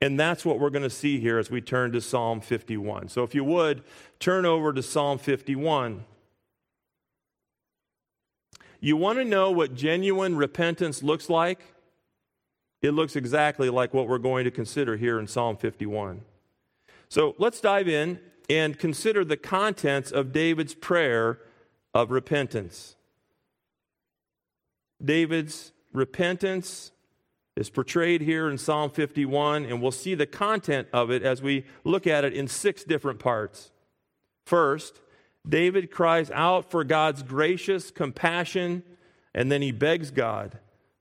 And 0.00 0.18
that's 0.18 0.44
what 0.44 0.60
we're 0.60 0.70
going 0.70 0.84
to 0.84 0.90
see 0.90 1.18
here 1.18 1.38
as 1.38 1.50
we 1.50 1.60
turn 1.60 1.92
to 1.92 2.00
Psalm 2.00 2.40
51. 2.40 3.08
So 3.08 3.24
if 3.24 3.34
you 3.34 3.42
would, 3.44 3.82
turn 4.20 4.46
over 4.46 4.72
to 4.72 4.82
Psalm 4.82 5.18
51. 5.18 6.04
You 8.80 8.96
want 8.96 9.18
to 9.18 9.24
know 9.24 9.50
what 9.50 9.74
genuine 9.74 10.36
repentance 10.36 11.02
looks 11.02 11.28
like? 11.28 11.60
It 12.80 12.92
looks 12.92 13.16
exactly 13.16 13.70
like 13.70 13.92
what 13.92 14.08
we're 14.08 14.18
going 14.18 14.44
to 14.44 14.50
consider 14.50 14.96
here 14.96 15.18
in 15.18 15.26
Psalm 15.26 15.56
51. 15.56 16.22
So 17.08 17.34
let's 17.38 17.60
dive 17.60 17.88
in 17.88 18.20
and 18.48 18.78
consider 18.78 19.24
the 19.24 19.36
contents 19.36 20.10
of 20.10 20.32
David's 20.32 20.74
prayer 20.74 21.40
of 21.92 22.10
repentance. 22.10 22.96
David's 25.04 25.72
repentance 25.92 26.92
is 27.56 27.70
portrayed 27.70 28.20
here 28.20 28.48
in 28.48 28.56
Psalm 28.56 28.90
51, 28.90 29.64
and 29.64 29.82
we'll 29.82 29.90
see 29.90 30.14
the 30.14 30.26
content 30.26 30.86
of 30.92 31.10
it 31.10 31.22
as 31.22 31.42
we 31.42 31.64
look 31.82 32.06
at 32.06 32.24
it 32.24 32.32
in 32.32 32.46
six 32.46 32.84
different 32.84 33.18
parts. 33.18 33.72
First, 34.46 35.00
David 35.46 35.90
cries 35.90 36.30
out 36.30 36.70
for 36.70 36.84
God's 36.84 37.22
gracious 37.22 37.90
compassion, 37.90 38.84
and 39.34 39.50
then 39.50 39.62
he 39.62 39.72
begs 39.72 40.10
God 40.10 40.58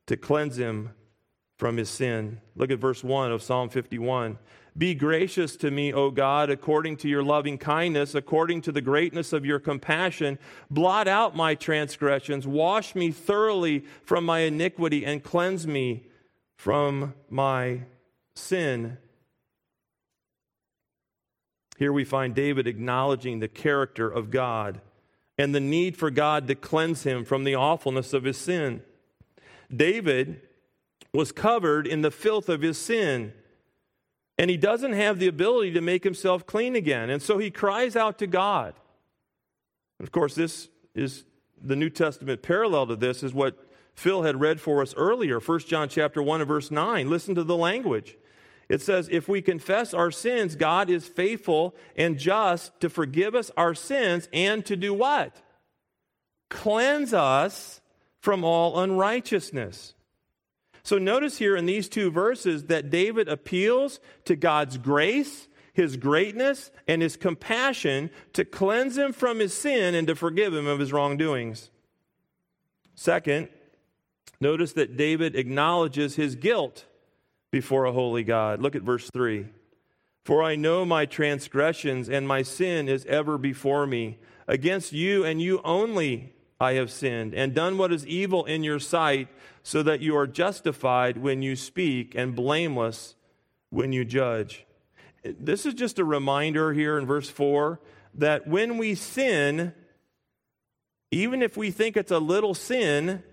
to 0.08 0.18
cleanse 0.18 0.58
him 0.58 0.92
from 1.58 1.78
his 1.78 1.90
sin. 1.90 2.40
Look 2.56 2.72
at 2.72 2.80
verse 2.80 3.04
1 3.04 3.32
of 3.32 3.42
Psalm 3.42 3.70
51. 3.70 4.38
Be 4.78 4.94
gracious 4.94 5.56
to 5.58 5.72
me, 5.72 5.92
O 5.92 6.12
God, 6.12 6.52
according 6.52 6.98
to 6.98 7.10
your 7.10 7.24
loving 7.24 7.58
kindness, 7.58 8.14
according 8.14 8.62
to 8.62 8.72
the 8.72 8.82
greatness 8.82 9.34
of 9.34 9.44
your 9.44 9.60
compassion. 9.60 10.38
Blot 10.70 11.08
out 11.08 11.36
my 11.36 11.56
transgressions, 11.56 12.46
wash 12.46 12.94
me 12.94 13.10
thoroughly 13.10 13.84
from 14.04 14.24
my 14.24 14.40
iniquity, 14.40 15.04
and 15.04 15.24
cleanse 15.24 15.66
me 15.66 16.04
from 16.56 17.16
my 17.28 17.82
sin. 18.36 19.00
Here 21.80 21.94
we 21.94 22.04
find 22.04 22.36
David 22.36 22.68
acknowledging 22.68 23.40
the 23.40 23.48
character 23.48 24.08
of 24.08 24.30
God 24.30 24.82
and 25.40 25.54
the 25.54 25.60
need 25.60 25.98
for 25.98 26.12
God 26.12 26.48
to 26.48 26.56
cleanse 26.56 27.04
him 27.04 27.26
from 27.26 27.44
the 27.44 27.56
awfulness 27.56 28.14
of 28.14 28.24
his 28.24 28.38
sin. 28.38 28.82
David 29.76 30.42
was 31.14 31.32
covered 31.32 31.88
in 31.88 32.02
the 32.02 32.12
filth 32.12 32.50
of 32.50 32.62
his 32.62 32.78
sin 32.78 33.34
and 34.38 34.50
he 34.50 34.58
doesn't 34.58 34.94
have 34.94 35.20
the 35.20 35.28
ability 35.28 35.72
to 35.72 35.82
make 35.82 36.04
himself 36.04 36.46
clean 36.46 36.76
again. 36.76 37.10
And 37.10 37.22
so 37.22 37.38
he 37.38 37.50
cries 37.50 37.96
out 37.96 38.20
to 38.20 38.28
God. 38.28 38.76
And 40.00 40.08
Of 40.08 40.12
course, 40.12 40.36
this 40.36 40.70
is 40.94 41.26
the 41.60 41.76
New 41.76 41.90
Testament 41.90 42.44
parallel 42.44 42.88
to 42.88 42.96
this 42.96 43.24
is 43.24 43.34
what 43.34 43.58
Phil 43.96 44.22
had 44.22 44.40
read 44.40 44.62
for 44.62 44.84
us 44.84 44.94
earlier, 44.96 45.40
1 45.40 45.60
John 45.62 45.90
chapter 45.90 46.22
1 46.22 46.42
and 46.42 46.48
verse 46.48 46.70
9. 46.70 47.10
Listen 47.10 47.34
to 47.34 47.44
the 47.44 47.58
language. 47.58 48.16
It 48.70 48.82
says, 48.82 49.10
If 49.12 49.28
we 49.28 49.42
confess 49.42 49.92
our 49.92 50.12
sins, 50.12 50.56
God 50.56 50.92
is 50.92 51.08
faithful 51.08 51.76
and 51.96 52.20
just 52.20 52.80
to 52.82 52.90
forgive 52.90 53.34
us 53.34 53.50
our 53.58 53.74
sins 53.74 54.30
and 54.32 54.64
to 54.68 54.76
do 54.76 54.94
what? 54.94 55.36
Cleanse 56.50 57.12
us 57.12 57.82
from 58.20 58.44
all 58.44 58.80
unrighteousness. 58.80 59.96
So 60.88 60.98
notice 60.98 61.38
here 61.38 61.58
in 61.58 61.66
these 61.66 61.90
two 61.90 62.10
verses 62.10 62.68
that 62.68 62.90
David 62.90 63.28
appeals 63.28 64.00
to 64.24 64.38
God's 64.38 64.78
grace, 64.78 65.50
his 65.74 65.98
greatness, 65.98 66.72
and 66.88 67.02
his 67.02 67.18
compassion 67.18 68.10
to 68.32 68.46
cleanse 68.46 68.98
him 68.98 69.12
from 69.12 69.40
his 69.40 69.54
sin 69.54 69.96
and 69.96 70.08
to 70.08 70.16
forgive 70.16 70.54
him 70.54 70.66
of 70.66 70.80
his 70.80 70.94
wrongdoings. 70.94 71.72
Second, 72.96 73.50
notice 74.40 74.72
that 74.72 74.96
David 74.96 75.36
acknowledges 75.36 76.16
his 76.16 76.38
guilt 76.38 76.86
before 77.52 77.84
a 77.84 77.92
holy 77.92 78.24
God. 78.24 78.62
Look 78.62 78.74
at 78.74 78.82
verse 78.82 79.10
3. 79.12 79.46
For 80.24 80.42
I 80.42 80.56
know 80.56 80.86
my 80.86 81.06
transgressions, 81.06 82.08
and 82.08 82.26
my 82.26 82.44
sin 82.44 82.88
is 82.88 83.04
ever 83.08 83.38
before 83.38 83.86
me. 83.86 84.20
Against 84.48 84.94
you 84.94 85.26
and 85.26 85.42
you 85.42 85.60
only 85.66 86.34
I 86.60 86.74
have 86.74 86.92
sinned, 86.92 87.34
and 87.36 87.54
done 87.54 87.78
what 87.78 87.94
is 87.94 88.06
evil 88.08 88.46
in 88.46 88.64
your 88.64 88.80
sight 88.80 89.28
so 89.62 89.84
that 89.84 90.02
you 90.02 90.18
are 90.18 90.26
justified 90.26 91.18
when 91.18 91.42
you 91.42 91.56
speak 91.56 92.16
and 92.16 92.36
blameless 92.36 93.16
when 93.70 93.92
you 93.94 94.04
judge. 94.04 94.66
This 95.24 95.66
is 95.66 95.74
just 95.74 96.00
a 96.00 96.06
reminder 96.06 96.74
here 96.74 96.98
in 96.98 97.06
verse 97.06 97.30
4 97.30 97.80
that 98.16 98.48
when 98.48 98.78
we 98.78 98.96
sin, 98.96 99.74
even 101.12 101.42
if 101.42 101.58
we 101.58 101.70
think 101.70 101.96
it's 101.96 102.12
a 102.12 102.20
little 102.20 102.54
sin, 102.54 103.24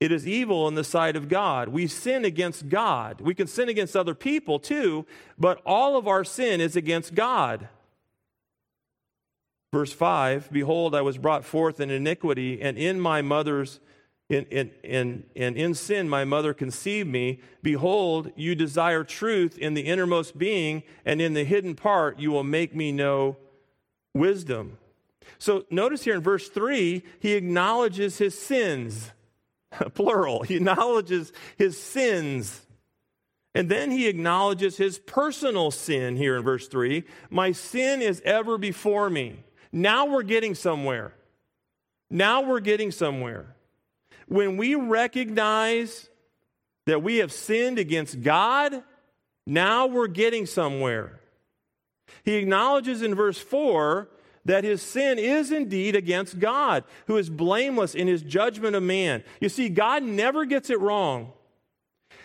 it 0.00 0.10
is 0.10 0.26
evil 0.26 0.66
in 0.66 0.74
the 0.74 0.84
sight 0.84 1.16
of 1.16 1.28
God. 1.28 1.68
We 1.68 1.86
sin 1.86 2.24
against 2.24 2.68
God. 2.68 3.20
We 3.20 3.34
can 3.34 3.46
sin 3.46 3.68
against 3.68 3.96
other 3.96 4.14
people 4.14 4.58
too, 4.58 5.06
but 5.38 5.62
all 5.64 5.96
of 5.96 6.08
our 6.08 6.24
sin 6.24 6.60
is 6.60 6.76
against 6.76 7.14
God. 7.14 7.68
Verse 9.74 9.92
5 9.92 10.52
Behold, 10.52 10.94
I 10.94 11.00
was 11.00 11.18
brought 11.18 11.44
forth 11.44 11.80
in 11.80 11.90
iniquity, 11.90 12.62
and 12.62 12.78
in 12.78 13.00
my 13.00 13.22
mother's 13.22 13.80
in, 14.28 14.44
in, 14.44 14.70
in, 14.84 15.24
and 15.34 15.56
in 15.56 15.74
sin 15.74 16.08
my 16.08 16.24
mother 16.24 16.54
conceived 16.54 17.08
me. 17.08 17.40
Behold, 17.60 18.30
you 18.36 18.54
desire 18.54 19.02
truth 19.02 19.58
in 19.58 19.74
the 19.74 19.80
innermost 19.80 20.38
being, 20.38 20.84
and 21.04 21.20
in 21.20 21.34
the 21.34 21.42
hidden 21.42 21.74
part 21.74 22.20
you 22.20 22.30
will 22.30 22.44
make 22.44 22.72
me 22.72 22.92
know 22.92 23.36
wisdom. 24.14 24.78
So 25.38 25.64
notice 25.70 26.04
here 26.04 26.14
in 26.14 26.22
verse 26.22 26.48
3, 26.48 27.02
he 27.18 27.32
acknowledges 27.32 28.18
his 28.18 28.38
sins, 28.38 29.10
plural. 29.94 30.44
He 30.44 30.54
acknowledges 30.54 31.32
his 31.58 31.76
sins. 31.76 32.60
And 33.56 33.68
then 33.68 33.90
he 33.90 34.06
acknowledges 34.06 34.76
his 34.76 35.00
personal 35.00 35.72
sin 35.72 36.14
here 36.14 36.36
in 36.36 36.44
verse 36.44 36.68
3. 36.68 37.02
My 37.28 37.50
sin 37.50 38.02
is 38.02 38.22
ever 38.24 38.56
before 38.56 39.10
me. 39.10 39.40
Now 39.74 40.06
we're 40.06 40.22
getting 40.22 40.54
somewhere. 40.54 41.12
Now 42.08 42.42
we're 42.42 42.60
getting 42.60 42.92
somewhere. 42.92 43.56
When 44.28 44.56
we 44.56 44.76
recognize 44.76 46.08
that 46.86 47.02
we 47.02 47.16
have 47.16 47.32
sinned 47.32 47.80
against 47.80 48.22
God, 48.22 48.84
now 49.48 49.86
we're 49.86 50.06
getting 50.06 50.46
somewhere. 50.46 51.18
He 52.22 52.36
acknowledges 52.36 53.02
in 53.02 53.16
verse 53.16 53.38
4 53.38 54.08
that 54.44 54.62
his 54.62 54.80
sin 54.80 55.18
is 55.18 55.50
indeed 55.50 55.96
against 55.96 56.38
God, 56.38 56.84
who 57.08 57.16
is 57.16 57.28
blameless 57.28 57.96
in 57.96 58.06
his 58.06 58.22
judgment 58.22 58.76
of 58.76 58.82
man. 58.84 59.24
You 59.40 59.48
see, 59.48 59.68
God 59.68 60.04
never 60.04 60.44
gets 60.44 60.70
it 60.70 60.78
wrong. 60.78 61.32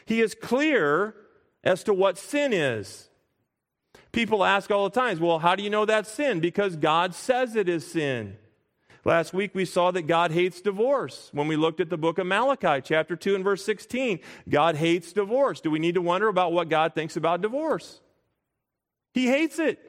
He 0.06 0.22
is 0.22 0.36
clear 0.36 1.16
as 1.64 1.84
to 1.86 1.96
what 1.96 2.20
sin 2.20 2.54
is. 2.54 3.09
People 4.12 4.44
ask 4.44 4.72
all 4.72 4.90
the 4.90 5.00
time, 5.00 5.20
well, 5.20 5.40
how 5.40 5.56
do 5.56 5.64
you 5.64 5.70
know 5.70 5.86
that's 5.86 6.12
sin? 6.12 6.40
Because 6.40 6.76
God 6.76 7.14
says 7.14 7.56
it 7.56 7.70
is 7.70 7.90
sin. 7.90 8.38
Last 9.06 9.34
week 9.34 9.56
we 9.56 9.66
saw 9.66 9.92
that 9.92 10.04
God 10.04 10.32
hates 10.32 10.62
divorce. 10.62 11.30
When 11.32 11.48
we 11.48 11.56
looked 11.56 11.80
at 11.80 11.90
the 11.90 11.98
book 11.98 12.18
of 12.18 12.28
Malachi, 12.28 12.82
chapter 12.84 13.16
2 13.16 13.36
and 13.36 13.44
verse 13.44 13.64
16, 13.64 14.20
God 14.50 14.76
hates 14.76 15.14
divorce. 15.14 15.62
Do 15.62 15.72
we 15.72 15.80
need 15.80 15.96
to 15.96 16.02
wonder 16.02 16.28
about 16.28 16.54
what 16.54 16.70
God 16.70 16.96
thinks 16.96 17.16
about 17.16 17.42
divorce? 17.42 18.02
He 19.14 19.28
hates 19.28 19.60
it. 19.60 19.80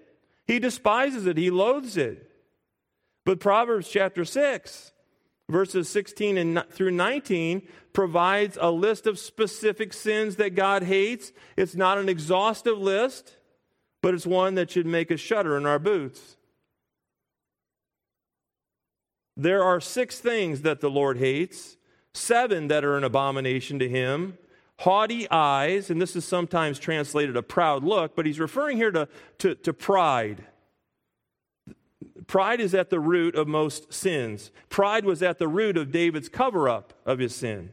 He 0.47 0.59
despises 0.59 1.27
it. 1.27 1.37
He 1.37 1.51
loathes 1.51 1.97
it. 1.97 2.31
But 3.25 3.41
Proverbs 3.41 3.89
chapter 3.89 4.25
6, 4.25 4.93
verses 5.49 5.89
16 5.89 6.39
and 6.39 6.65
through 6.71 6.93
19 6.93 7.63
provides 7.93 8.57
a 8.61 8.71
list 8.71 9.07
of 9.07 9.19
specific 9.19 9.93
sins 9.93 10.37
that 10.37 10.55
God 10.55 10.83
hates. 10.83 11.33
It's 11.57 11.75
not 11.75 11.99
an 11.99 12.09
exhaustive 12.09 12.79
list, 12.79 13.37
but 14.03 14.15
it's 14.15 14.27
one 14.27 14.55
that 14.55 14.71
should 14.71 14.87
make 14.87 15.11
us 15.11 15.21
shudder 15.21 15.57
in 15.57 15.67
our 15.67 15.79
boots. 15.79 16.37
There 19.37 19.63
are 19.63 19.81
six 19.81 20.19
things 20.19 20.63
that 20.63 20.81
the 20.81 20.91
Lord 20.91 21.19
hates, 21.19 21.77
seven 22.13 22.69
that 22.69 22.85
are 22.85 22.97
an 22.97 23.05
abomination 23.05 23.79
to 23.79 23.89
him. 23.89 24.37
Haughty 24.81 25.31
eyes, 25.31 25.91
and 25.91 26.01
this 26.01 26.17
is 26.17 26.25
sometimes 26.25 26.79
translated 26.79 27.37
a 27.37 27.43
proud 27.43 27.85
look, 27.85 28.17
but 28.17 28.27
he's 28.27 28.41
referring 28.41 28.77
here 28.77 28.91
to, 28.91 29.09
to, 29.39 29.55
to 29.55 29.73
pride. 29.73 30.45
Pride 32.27 32.61
is 32.61 32.75
at 32.75 32.91
the 32.91 33.01
root 33.01 33.35
of 33.35 33.49
most 33.49 33.93
sins. 33.93 34.51
Pride 34.69 35.05
was 35.05 35.23
at 35.23 35.39
the 35.39 35.49
root 35.49 35.77
of 35.77 35.91
David's 35.91 36.29
cover 36.29 36.69
up 36.69 36.95
of 37.05 37.19
his 37.19 37.35
sin. 37.35 37.71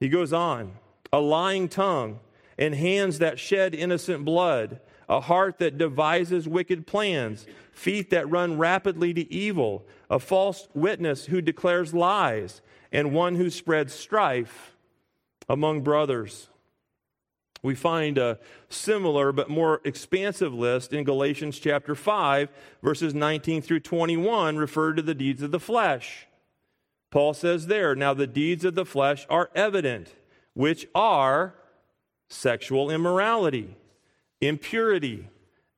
He 0.00 0.08
goes 0.08 0.32
on 0.32 0.72
a 1.12 1.20
lying 1.20 1.68
tongue 1.68 2.20
and 2.58 2.74
hands 2.74 3.18
that 3.18 3.38
shed 3.38 3.74
innocent 3.74 4.24
blood, 4.24 4.80
a 5.08 5.20
heart 5.20 5.58
that 5.58 5.78
devises 5.78 6.48
wicked 6.48 6.86
plans, 6.86 7.46
feet 7.72 8.10
that 8.10 8.30
run 8.30 8.58
rapidly 8.58 9.12
to 9.14 9.32
evil, 9.32 9.84
a 10.10 10.18
false 10.18 10.68
witness 10.74 11.26
who 11.26 11.40
declares 11.40 11.92
lies, 11.94 12.62
and 12.90 13.12
one 13.12 13.34
who 13.36 13.50
spreads 13.50 13.94
strife 13.94 14.76
among 15.48 15.82
brothers. 15.82 16.48
We 17.62 17.74
find 17.76 18.18
a 18.18 18.40
similar 18.68 19.30
but 19.30 19.48
more 19.48 19.80
expansive 19.84 20.52
list 20.52 20.92
in 20.92 21.04
Galatians 21.04 21.60
chapter 21.60 21.94
5, 21.94 22.48
verses 22.82 23.14
19 23.14 23.62
through 23.62 23.80
21, 23.80 24.56
referred 24.56 24.96
to 24.96 25.02
the 25.02 25.14
deeds 25.14 25.42
of 25.42 25.52
the 25.52 25.60
flesh. 25.60 26.26
Paul 27.10 27.34
says 27.34 27.68
there, 27.68 27.94
Now 27.94 28.14
the 28.14 28.26
deeds 28.26 28.64
of 28.64 28.74
the 28.74 28.84
flesh 28.84 29.26
are 29.30 29.50
evident, 29.54 30.14
which 30.54 30.88
are 30.94 31.54
sexual 32.32 32.90
immorality 32.90 33.76
impurity, 34.40 35.28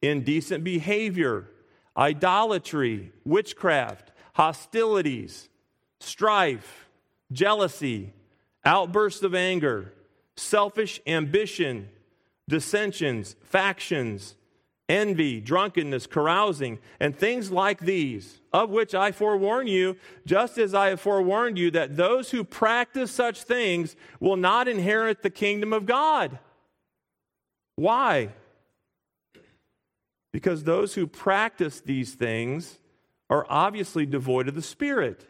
indecent 0.01 0.65
behavior, 0.65 1.51
idolatry, 1.97 3.13
witchcraft, 3.25 4.11
hostilities, 4.33 5.51
strife, 6.01 6.89
jealousy, 7.31 8.13
outbursts 8.65 9.23
of 9.23 9.35
anger, 9.35 9.93
selfish 10.37 10.99
ambition, 11.07 11.89
dissensions, 12.49 13.37
factions, 13.43 14.35
envy, 14.89 15.41
drunkenness, 15.41 16.07
carousing, 16.07 16.79
and 17.01 17.17
things 17.17 17.51
like 17.51 17.81
these, 17.81 18.41
of 18.53 18.71
which 18.71 18.95
I 18.95 19.13
forewarn 19.13 19.67
you, 19.67 19.97
just 20.27 20.59
as 20.59 20.75
I 20.75 20.89
have 20.89 21.01
forewarned 21.01 21.59
you, 21.59 21.71
that 21.71 21.97
those 21.97 22.31
who 22.31 22.45
practice 22.45 23.11
such 23.11 23.43
things 23.43 23.97
will 24.21 24.37
not 24.37 24.69
inherit 24.69 25.23
the 25.23 25.31
kingdom 25.31 25.73
of 25.73 25.87
God. 25.87 26.39
Why? 27.77 28.31
Because 30.33 30.65
those 30.65 30.95
who 30.95 31.07
practice 31.07 31.81
these 31.81 32.15
things 32.15 32.79
are 33.31 33.47
obviously 33.49 34.05
devoid 34.05 34.49
of 34.49 34.55
the 34.55 34.63
Spirit. 34.63 35.27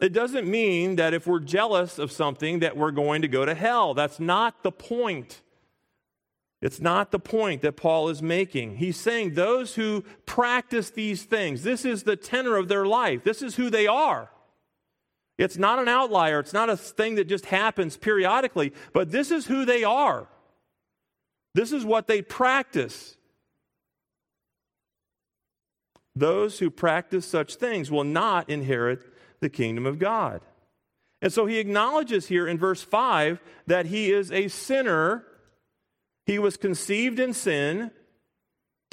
It 0.00 0.12
doesn't 0.12 0.48
mean 0.48 0.96
that 0.96 1.14
if 1.14 1.26
we're 1.26 1.38
jealous 1.38 1.98
of 1.98 2.10
something 2.10 2.58
that 2.60 2.76
we're 2.76 2.90
going 2.90 3.22
to 3.22 3.28
go 3.28 3.44
to 3.44 3.54
hell. 3.54 3.94
That's 3.94 4.18
not 4.18 4.62
the 4.62 4.72
point. 4.72 5.41
It's 6.62 6.80
not 6.80 7.10
the 7.10 7.18
point 7.18 7.62
that 7.62 7.76
Paul 7.76 8.08
is 8.08 8.22
making. 8.22 8.76
He's 8.76 8.96
saying 8.96 9.34
those 9.34 9.74
who 9.74 10.04
practice 10.26 10.90
these 10.90 11.24
things, 11.24 11.64
this 11.64 11.84
is 11.84 12.04
the 12.04 12.14
tenor 12.14 12.56
of 12.56 12.68
their 12.68 12.86
life. 12.86 13.24
This 13.24 13.42
is 13.42 13.56
who 13.56 13.68
they 13.68 13.88
are. 13.88 14.30
It's 15.38 15.58
not 15.58 15.80
an 15.80 15.88
outlier. 15.88 16.38
It's 16.38 16.52
not 16.52 16.70
a 16.70 16.76
thing 16.76 17.16
that 17.16 17.26
just 17.26 17.46
happens 17.46 17.96
periodically, 17.96 18.72
but 18.92 19.10
this 19.10 19.32
is 19.32 19.46
who 19.46 19.64
they 19.64 19.82
are. 19.82 20.28
This 21.54 21.72
is 21.72 21.84
what 21.84 22.06
they 22.06 22.22
practice. 22.22 23.16
Those 26.14 26.60
who 26.60 26.70
practice 26.70 27.26
such 27.26 27.56
things 27.56 27.90
will 27.90 28.04
not 28.04 28.48
inherit 28.48 29.00
the 29.40 29.50
kingdom 29.50 29.84
of 29.84 29.98
God. 29.98 30.42
And 31.20 31.32
so 31.32 31.46
he 31.46 31.58
acknowledges 31.58 32.28
here 32.28 32.46
in 32.46 32.56
verse 32.56 32.82
5 32.82 33.40
that 33.66 33.86
he 33.86 34.12
is 34.12 34.30
a 34.30 34.46
sinner. 34.46 35.24
He 36.26 36.38
was 36.38 36.56
conceived 36.56 37.18
in 37.18 37.32
sin. 37.32 37.90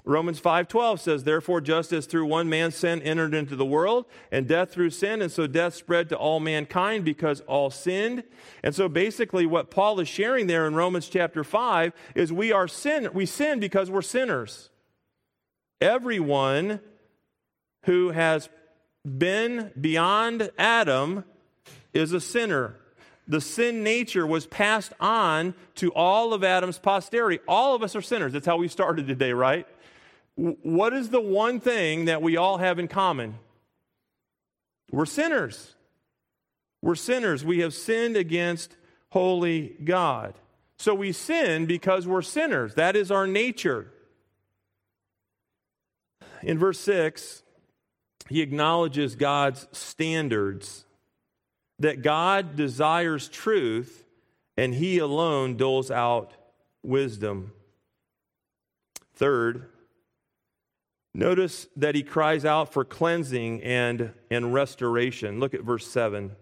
Romans 0.05 0.39
5:12 0.39 0.99
says 0.99 1.23
therefore 1.23 1.61
just 1.61 1.91
as 1.91 2.05
through 2.05 2.25
one 2.25 2.49
man 2.49 2.71
sin 2.71 3.01
entered 3.01 3.33
into 3.33 3.55
the 3.55 3.65
world 3.65 4.05
and 4.31 4.47
death 4.47 4.71
through 4.71 4.89
sin 4.91 5.21
and 5.21 5.31
so 5.31 5.45
death 5.45 5.75
spread 5.75 6.09
to 6.09 6.17
all 6.17 6.39
mankind 6.39 7.05
because 7.05 7.41
all 7.41 7.69
sinned. 7.69 8.23
And 8.63 8.73
so 8.73 8.87
basically 8.89 9.45
what 9.45 9.69
Paul 9.69 9.99
is 9.99 10.07
sharing 10.07 10.47
there 10.47 10.65
in 10.65 10.73
Romans 10.73 11.09
chapter 11.09 11.43
5 11.43 11.93
is 12.15 12.33
we 12.33 12.51
are 12.51 12.67
sin 12.67 13.09
we 13.13 13.25
sin 13.25 13.59
because 13.59 13.91
we're 13.91 14.01
sinners. 14.01 14.69
Everyone 15.81 16.79
who 17.83 18.09
has 18.09 18.49
been 19.05 19.71
beyond 19.79 20.49
Adam 20.57 21.23
is 21.93 22.13
a 22.13 22.21
sinner. 22.21 22.75
The 23.29 23.39
sin 23.39 23.83
nature 23.83 24.25
was 24.25 24.47
passed 24.47 24.91
on 24.99 25.53
to 25.75 25.93
all 25.93 26.33
of 26.33 26.43
Adam's 26.43 26.79
posterity. 26.79 27.39
All 27.47 27.75
of 27.75 27.83
us 27.83 27.95
are 27.95 28.01
sinners. 28.01 28.33
That's 28.33 28.47
how 28.47 28.57
we 28.57 28.67
started 28.67 29.07
today, 29.07 29.33
right? 29.33 29.67
What 30.35 30.93
is 30.93 31.09
the 31.09 31.21
one 31.21 31.59
thing 31.59 32.05
that 32.05 32.23
we 32.23 32.37
all 32.37 32.57
have 32.57 32.79
in 32.79 32.87
common? 32.87 33.35
We're 34.91 35.05
sinners. 35.05 35.75
We're 36.81 36.95
sinners. 36.95 37.45
We 37.45 37.59
have 37.59 37.75
sinned 37.75 38.17
against 38.17 38.75
holy 39.11 39.75
God. 39.83 40.33
So 40.79 40.95
we 40.95 41.11
sin 41.11 41.67
because 41.67 42.07
we're 42.07 42.23
sinners. 42.23 42.75
That 42.75 42.95
is 42.95 43.11
our 43.11 43.27
nature. 43.27 43.91
In 46.41 46.57
verse 46.57 46.79
6, 46.79 47.43
he 48.29 48.41
acknowledges 48.41 49.15
God's 49.15 49.67
standards, 49.71 50.85
that 51.79 52.01
God 52.01 52.55
desires 52.55 53.29
truth, 53.29 54.05
and 54.57 54.73
he 54.75 54.97
alone 54.97 55.57
doles 55.57 55.89
out 55.89 56.33
wisdom. 56.83 57.53
Third, 59.13 59.69
Notice 61.13 61.67
that 61.75 61.95
he 61.95 62.03
cries 62.03 62.45
out 62.45 62.71
for 62.71 62.85
cleansing 62.85 63.63
and, 63.63 64.13
and 64.29 64.53
restoration. 64.53 65.39
Look 65.39 65.53
at 65.53 65.63
verse 65.63 65.87
7. 65.87 66.35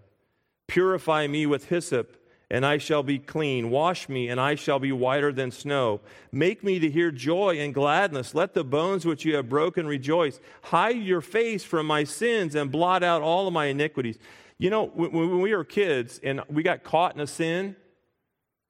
Purify 0.67 1.25
me 1.27 1.45
with 1.45 1.69
hyssop, 1.69 2.17
and 2.51 2.65
I 2.65 2.77
shall 2.77 3.01
be 3.01 3.17
clean. 3.17 3.69
Wash 3.69 4.09
me, 4.09 4.27
and 4.27 4.41
I 4.41 4.55
shall 4.55 4.79
be 4.79 4.91
whiter 4.91 5.31
than 5.31 5.51
snow. 5.51 6.01
Make 6.33 6.63
me 6.63 6.79
to 6.79 6.89
hear 6.89 7.11
joy 7.11 7.57
and 7.59 7.73
gladness. 7.73 8.35
Let 8.35 8.53
the 8.53 8.65
bones 8.65 9.05
which 9.05 9.23
you 9.23 9.35
have 9.37 9.47
broken 9.47 9.87
rejoice. 9.87 10.39
Hide 10.63 11.01
your 11.01 11.21
face 11.21 11.63
from 11.63 11.87
my 11.87 12.03
sins 12.03 12.53
and 12.53 12.71
blot 12.71 13.03
out 13.03 13.21
all 13.21 13.47
of 13.47 13.53
my 13.53 13.65
iniquities. 13.67 14.19
You 14.59 14.71
know, 14.71 14.87
when 14.87 15.41
we 15.41 15.53
were 15.53 15.63
kids 15.63 16.19
and 16.23 16.41
we 16.49 16.63
got 16.63 16.83
caught 16.83 17.13
in 17.13 17.21
a 17.21 17.27
sin, 17.27 17.75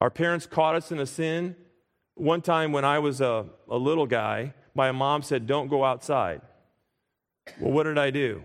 our 0.02 0.10
parents 0.10 0.46
caught 0.46 0.76
us 0.76 0.92
in 0.92 1.00
a 1.00 1.06
sin. 1.06 1.56
One 2.16 2.42
time 2.42 2.72
when 2.72 2.84
I 2.84 3.00
was 3.00 3.22
a, 3.22 3.46
a 3.70 3.78
little 3.78 4.06
guy, 4.06 4.54
my 4.76 4.92
mom 4.92 5.22
said, 5.22 5.48
Don't 5.48 5.70
go 5.70 5.86
outside. 5.86 6.42
Well, 7.60 7.72
what 7.72 7.84
did 7.84 7.98
I 7.98 8.12
do? 8.12 8.44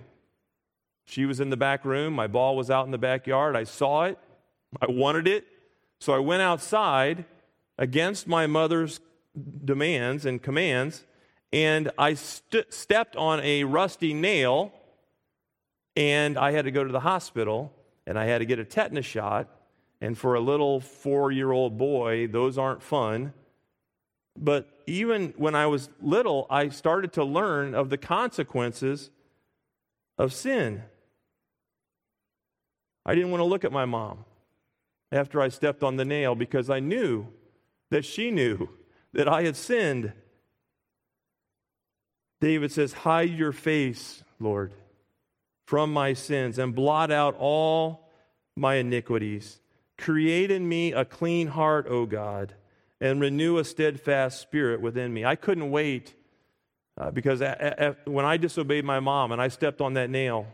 She 1.05 1.27
was 1.27 1.41
in 1.41 1.51
the 1.51 1.57
back 1.57 1.85
room. 1.85 2.15
My 2.15 2.29
ball 2.29 2.57
was 2.57 2.71
out 2.71 2.87
in 2.87 2.93
the 2.93 2.99
backyard. 2.99 3.57
I 3.57 3.65
saw 3.65 4.05
it. 4.05 4.19
I 4.81 4.87
wanted 4.89 5.27
it. 5.27 5.45
So 6.01 6.13
I 6.13 6.21
went 6.21 6.43
outside 6.43 7.25
against 7.77 8.29
my 8.29 8.47
mother's 8.47 9.01
demands 9.65 10.25
and 10.25 10.43
commands, 10.43 11.05
and 11.53 11.91
I 11.99 12.15
st- 12.15 12.73
stepped 12.73 13.17
on 13.17 13.41
a 13.41 13.65
rusty 13.65 14.15
nail 14.15 14.73
And 15.97 16.39
I 16.39 16.53
had 16.53 16.65
to 16.65 16.71
go 16.71 16.85
to 16.85 16.93
the 16.93 17.01
hospital 17.01 17.73
and 18.07 18.19
I 18.19 18.25
had 18.25 18.39
to 18.39 18.45
get 18.45 18.59
a 18.59 18.65
tetanus 18.65 19.07
shot. 19.07 19.49
And 20.01 20.19
for 20.19 20.35
a 20.35 20.41
little 20.41 20.81
four 20.81 21.31
year 21.31 21.53
old 21.53 21.79
boy, 21.79 22.27
those 22.27 22.59
aren't 22.59 22.83
fun. 22.83 23.33
But 24.37 24.69
even 24.87 25.35
when 25.37 25.55
I 25.55 25.67
was 25.67 25.89
little, 26.01 26.47
I 26.51 26.71
started 26.71 27.13
to 27.15 27.25
learn 27.25 27.75
of 27.75 27.91
the 27.91 27.99
consequences 27.99 29.11
of 30.19 30.33
sin. 30.33 30.83
I 33.05 33.15
didn't 33.15 33.31
want 33.31 33.41
to 33.41 33.47
look 33.47 33.65
at 33.65 33.73
my 33.73 33.85
mom 33.85 34.25
after 35.11 35.41
I 35.41 35.49
stepped 35.49 35.83
on 35.83 35.97
the 35.97 36.05
nail 36.05 36.35
because 36.35 36.71
I 36.71 36.81
knew 36.81 37.29
that 37.91 38.05
she 38.05 38.31
knew 38.31 38.69
that 39.13 39.29
I 39.29 39.43
had 39.43 39.57
sinned. 39.57 40.13
David 42.41 42.73
says, 42.73 42.93
Hide 42.93 43.31
your 43.31 43.53
face, 43.53 44.25
Lord, 44.41 44.73
from 45.73 45.91
my 45.91 46.13
sins 46.13 46.59
and 46.59 46.75
blot 46.75 47.11
out 47.11 47.35
all 47.39 48.07
my 48.59 48.75
iniquities. 48.75 49.59
Create 49.97 50.51
in 50.51 50.69
me 50.69 50.93
a 50.93 51.03
clean 51.03 51.47
heart, 51.47 51.87
O 51.89 52.05
God, 52.05 52.53
and 53.01 53.23
renew 53.23 53.57
a 53.57 53.65
steadfast 53.65 54.43
spirit 54.43 54.83
within 54.83 55.15
me. 55.15 55.25
I 55.25 55.35
couldn't 55.35 55.71
wait 55.71 56.15
uh, 57.01 57.11
because 57.11 57.41
a, 57.41 57.97
a, 58.07 58.11
when 58.11 58.27
I 58.27 58.37
disobeyed 58.37 58.85
my 58.85 59.01
mom 59.01 59.33
and 59.33 59.41
I 59.41 59.49
stepped 59.49 59.81
on 59.81 59.95
that 59.95 60.11
nail, 60.11 60.47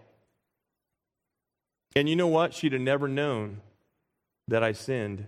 and 1.97 2.09
you 2.09 2.15
know 2.15 2.29
what? 2.29 2.55
She'd 2.55 2.73
have 2.73 2.81
never 2.81 3.09
known 3.09 3.61
that 4.47 4.63
I 4.63 4.71
sinned 4.71 5.27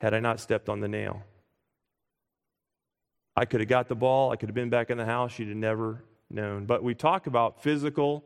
had 0.00 0.14
I 0.14 0.20
not 0.20 0.38
stepped 0.38 0.68
on 0.68 0.78
the 0.78 0.86
nail. 0.86 1.24
I 3.34 3.46
could 3.46 3.58
have 3.58 3.68
got 3.68 3.88
the 3.88 3.96
ball, 3.96 4.30
I 4.30 4.36
could 4.36 4.48
have 4.48 4.54
been 4.54 4.70
back 4.70 4.90
in 4.90 4.96
the 4.96 5.06
house, 5.06 5.32
she'd 5.32 5.48
have 5.48 5.56
never 5.56 6.04
known. 6.30 6.66
But 6.66 6.84
we 6.84 6.94
talk 6.94 7.26
about 7.26 7.64
physical 7.64 8.24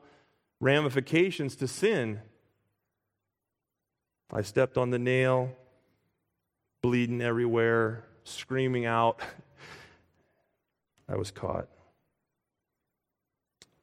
ramifications 0.65 1.57
to 1.57 1.69
sin. 1.69 2.19
I 4.33 4.41
stepped 4.41 4.79
on 4.79 4.89
the 4.89 4.99
nail, 4.99 5.51
bleeding 6.81 7.21
everywhere, 7.21 8.07
screaming 8.25 8.87
out. 8.87 9.21
I 11.09 11.17
was 11.17 11.31
caught. 11.31 11.69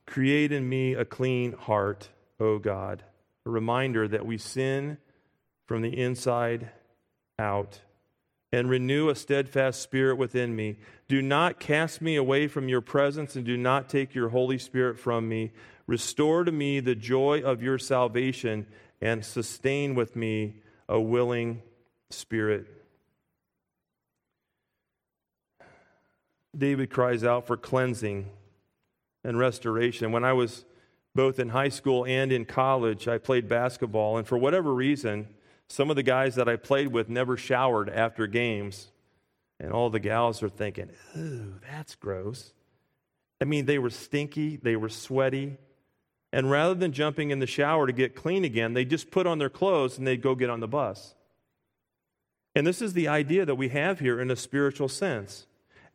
Create 0.07 0.51
in 0.51 0.67
me 0.67 0.95
a 0.95 1.05
clean 1.05 1.53
heart, 1.53 2.09
O 2.39 2.57
God. 2.57 3.03
A 3.45 3.51
reminder 3.51 4.07
that 4.07 4.25
we 4.25 4.39
sin 4.39 4.97
from 5.67 5.83
the 5.83 5.95
inside 5.95 6.71
out. 7.37 7.79
And 8.51 8.67
renew 8.71 9.09
a 9.09 9.15
steadfast 9.15 9.83
spirit 9.83 10.15
within 10.17 10.55
me. 10.55 10.77
Do 11.07 11.21
not 11.21 11.59
cast 11.59 12.01
me 12.01 12.15
away 12.15 12.47
from 12.47 12.67
your 12.67 12.81
presence, 12.81 13.35
and 13.35 13.45
do 13.45 13.55
not 13.55 13.87
take 13.87 14.15
your 14.15 14.29
Holy 14.29 14.57
Spirit 14.57 14.97
from 14.97 15.29
me. 15.29 15.51
Restore 15.91 16.45
to 16.45 16.54
me 16.54 16.80
the 16.80 16.95
joy 16.95 17.41
of 17.41 17.62
your 17.62 17.77
salvation, 17.77 18.65
and 19.01 19.25
sustain 19.25 19.93
with 19.93 20.15
me 20.15 20.62
a 20.88 21.01
willing 21.01 21.62
spirit. 22.10 22.65
David 26.58 26.91
cries 26.91 27.25
out 27.25 27.45
for 27.45 27.58
cleansing 27.58 28.30
and 29.25 29.38
restoration. 29.38 30.13
When 30.13 30.23
I 30.23 30.32
was 30.32 30.63
both 31.13 31.39
in 31.39 31.49
high 31.49 31.67
school 31.67 32.06
and 32.06 32.32
in 32.32 32.45
college, 32.45 33.10
I 33.10 33.17
played 33.17 33.49
basketball, 33.49 34.15
and 34.15 34.25
for 34.25 34.38
whatever 34.38 34.73
reason, 34.73 35.27
some 35.67 35.89
of 35.89 35.97
the 35.97 36.04
guys 36.04 36.36
that 36.36 36.47
I 36.47 36.56
played 36.56 36.88
with 36.88 37.10
never 37.10 37.36
showered 37.36 37.89
after 37.89 38.27
games. 38.27 38.88
And 39.60 39.73
all 39.73 39.89
the 39.89 39.99
gals 39.99 40.41
are 40.41 40.47
thinking, 40.47 40.89
ooh, 41.17 41.56
that's 41.69 41.95
gross. 41.95 42.54
I 43.41 43.43
mean, 43.43 43.65
they 43.65 43.77
were 43.77 43.89
stinky, 43.89 44.56
they 44.56 44.77
were 44.77 44.88
sweaty. 44.88 45.58
And 46.33 46.49
rather 46.49 46.73
than 46.73 46.93
jumping 46.93 47.31
in 47.31 47.39
the 47.39 47.47
shower 47.47 47.87
to 47.87 47.93
get 47.93 48.15
clean 48.15 48.45
again, 48.45 48.73
they 48.73 48.85
just 48.85 49.11
put 49.11 49.27
on 49.27 49.37
their 49.37 49.49
clothes 49.49 49.97
and 49.97 50.07
they'd 50.07 50.21
go 50.21 50.35
get 50.35 50.49
on 50.49 50.61
the 50.61 50.67
bus. 50.67 51.13
And 52.55 52.65
this 52.65 52.81
is 52.81 52.93
the 52.93 53.07
idea 53.07 53.45
that 53.45 53.55
we 53.55 53.69
have 53.69 53.99
here 53.99 54.19
in 54.19 54.31
a 54.31 54.35
spiritual 54.35 54.87
sense. 54.87 55.45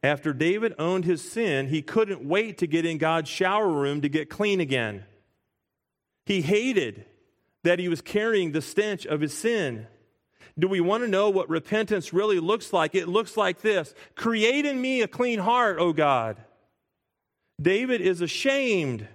After 0.02 0.32
David 0.32 0.74
owned 0.78 1.04
his 1.04 1.28
sin, 1.28 1.68
he 1.68 1.82
couldn't 1.82 2.24
wait 2.24 2.58
to 2.58 2.66
get 2.66 2.84
in 2.84 2.98
God's 2.98 3.30
shower 3.30 3.68
room 3.68 4.02
to 4.02 4.08
get 4.08 4.30
clean 4.30 4.60
again. 4.60 5.04
He 6.26 6.42
hated 6.42 7.06
that 7.64 7.78
he 7.78 7.88
was 7.88 8.00
carrying 8.00 8.52
the 8.52 8.62
stench 8.62 9.06
of 9.06 9.20
his 9.20 9.32
sin. 9.32 9.86
Do 10.58 10.68
we 10.68 10.80
want 10.80 11.02
to 11.02 11.08
know 11.08 11.28
what 11.28 11.48
repentance 11.50 12.12
really 12.12 12.40
looks 12.40 12.72
like? 12.72 12.94
It 12.94 13.08
looks 13.08 13.36
like 13.36 13.60
this 13.60 13.94
Create 14.14 14.64
in 14.64 14.80
me 14.80 15.02
a 15.02 15.08
clean 15.08 15.38
heart, 15.38 15.78
O 15.78 15.92
God. 15.92 16.36
David 17.60 18.00
is 18.00 18.20
ashamed. 18.20 19.08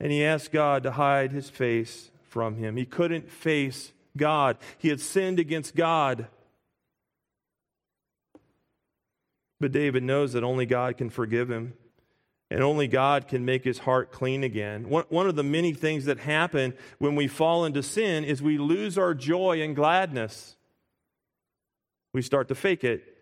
And 0.00 0.12
he 0.12 0.24
asked 0.24 0.52
God 0.52 0.82
to 0.84 0.92
hide 0.92 1.32
his 1.32 1.50
face 1.50 2.10
from 2.22 2.56
him. 2.56 2.76
He 2.76 2.84
couldn't 2.84 3.30
face 3.30 3.92
God, 4.16 4.56
he 4.78 4.88
had 4.88 5.00
sinned 5.00 5.38
against 5.38 5.74
God. 5.74 6.26
But 9.60 9.72
David 9.72 10.04
knows 10.04 10.34
that 10.34 10.44
only 10.44 10.66
God 10.66 10.96
can 10.96 11.10
forgive 11.10 11.50
him. 11.50 11.74
And 12.50 12.62
only 12.62 12.88
God 12.88 13.28
can 13.28 13.44
make 13.44 13.62
his 13.62 13.80
heart 13.80 14.10
clean 14.10 14.42
again. 14.42 14.88
One, 14.88 15.26
of 15.26 15.36
the 15.36 15.42
many 15.42 15.74
things 15.74 16.06
that 16.06 16.18
happen 16.18 16.72
when 16.98 17.14
we 17.14 17.28
fall 17.28 17.66
into 17.66 17.82
sin 17.82 18.24
is 18.24 18.40
we 18.40 18.56
lose 18.56 18.96
our 18.96 19.12
joy 19.12 19.60
and 19.60 19.76
gladness. 19.76 20.56
We 22.14 22.22
start 22.22 22.48
to 22.48 22.54
fake 22.54 22.84
it. 22.84 23.17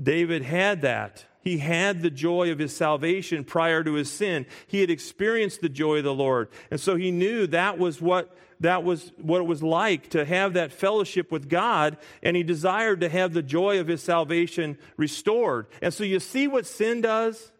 David 0.00 0.42
had 0.42 0.82
that. 0.82 1.24
He 1.40 1.58
had 1.58 2.00
the 2.00 2.10
joy 2.10 2.50
of 2.50 2.58
his 2.58 2.74
salvation 2.74 3.44
prior 3.44 3.84
to 3.84 3.94
his 3.94 4.10
sin. 4.10 4.46
He 4.66 4.80
had 4.80 4.90
experienced 4.90 5.60
the 5.60 5.68
joy 5.68 5.98
of 5.98 6.04
the 6.04 6.14
Lord. 6.14 6.48
And 6.70 6.80
so 6.80 6.96
he 6.96 7.10
knew 7.10 7.46
that 7.48 7.78
was 7.78 8.00
what 8.00 8.36
that 8.60 8.82
was 8.82 9.12
what 9.20 9.40
it 9.40 9.46
was 9.46 9.62
like 9.62 10.10
to 10.10 10.24
have 10.24 10.54
that 10.54 10.72
fellowship 10.72 11.30
with 11.30 11.50
God, 11.50 11.98
and 12.22 12.36
he 12.36 12.42
desired 12.42 13.00
to 13.00 13.08
have 13.08 13.34
the 13.34 13.42
joy 13.42 13.78
of 13.78 13.88
his 13.88 14.02
salvation 14.02 14.78
restored. 14.96 15.66
And 15.82 15.92
so 15.92 16.04
you 16.04 16.18
see 16.20 16.48
what 16.48 16.66
sin 16.66 17.00
does? 17.00 17.52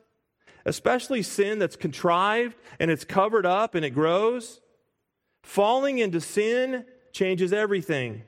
especially 0.64 1.22
sin 1.22 1.58
that's 1.58 1.76
contrived 1.76 2.56
and 2.78 2.90
it's 2.90 3.04
covered 3.04 3.46
up 3.46 3.74
and 3.74 3.84
it 3.84 3.90
grows. 3.90 4.60
Falling 5.42 5.98
into 5.98 6.20
sin 6.20 6.84
changes 7.12 7.52
everything. 7.52 8.22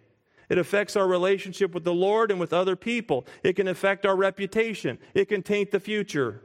It 0.49 0.59
affects 0.59 0.97
our 0.97 1.07
relationship 1.07 1.75
with 1.75 1.85
the 1.85 1.95
Lord 1.95 2.31
and 2.31 2.39
with 2.39 2.53
other 2.53 2.77
people. 2.77 3.27
It 3.43 3.55
can 3.55 3.69
affect 3.69 4.07
our 4.07 4.17
reputation. 4.17 4.99
It 5.15 5.27
can 5.27 5.43
taint 5.43 5.71
the 5.71 5.81
future. 5.81 6.43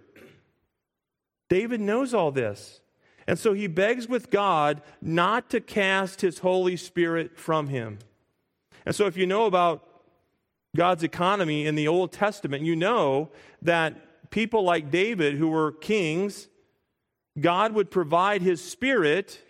David 1.50 1.82
knows 1.82 2.14
all 2.14 2.32
this. 2.32 2.82
And 3.28 3.38
so 3.38 3.54
he 3.54 3.68
begs 3.68 4.08
with 4.08 4.32
God 4.32 4.82
not 5.02 5.50
to 5.52 5.62
cast 5.62 6.22
his 6.22 6.40
Holy 6.40 6.76
Spirit 6.76 7.38
from 7.38 7.68
him. 7.68 8.00
And 8.86 8.96
so, 8.96 9.06
if 9.06 9.16
you 9.16 9.28
know 9.28 9.46
about 9.46 9.88
God's 10.76 11.04
economy 11.04 11.68
in 11.68 11.76
the 11.76 11.88
Old 11.88 12.12
Testament, 12.12 12.64
you 12.64 12.76
know 12.76 13.30
that 13.62 14.30
people 14.32 14.64
like 14.64 14.90
David, 14.90 15.36
who 15.36 15.50
were 15.50 15.72
kings, 15.72 16.48
God 17.40 17.74
would 17.74 17.92
provide 17.92 18.42
his 18.42 18.64
spirit 18.64 19.44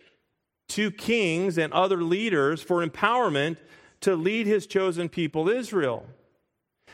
to 0.69 0.91
kings 0.91 1.57
and 1.57 1.71
other 1.73 2.01
leaders 2.03 2.61
for 2.61 2.85
empowerment 2.85 3.57
to 4.01 4.15
lead 4.15 4.47
his 4.47 4.67
chosen 4.67 5.09
people, 5.09 5.49
Israel. 5.49 6.05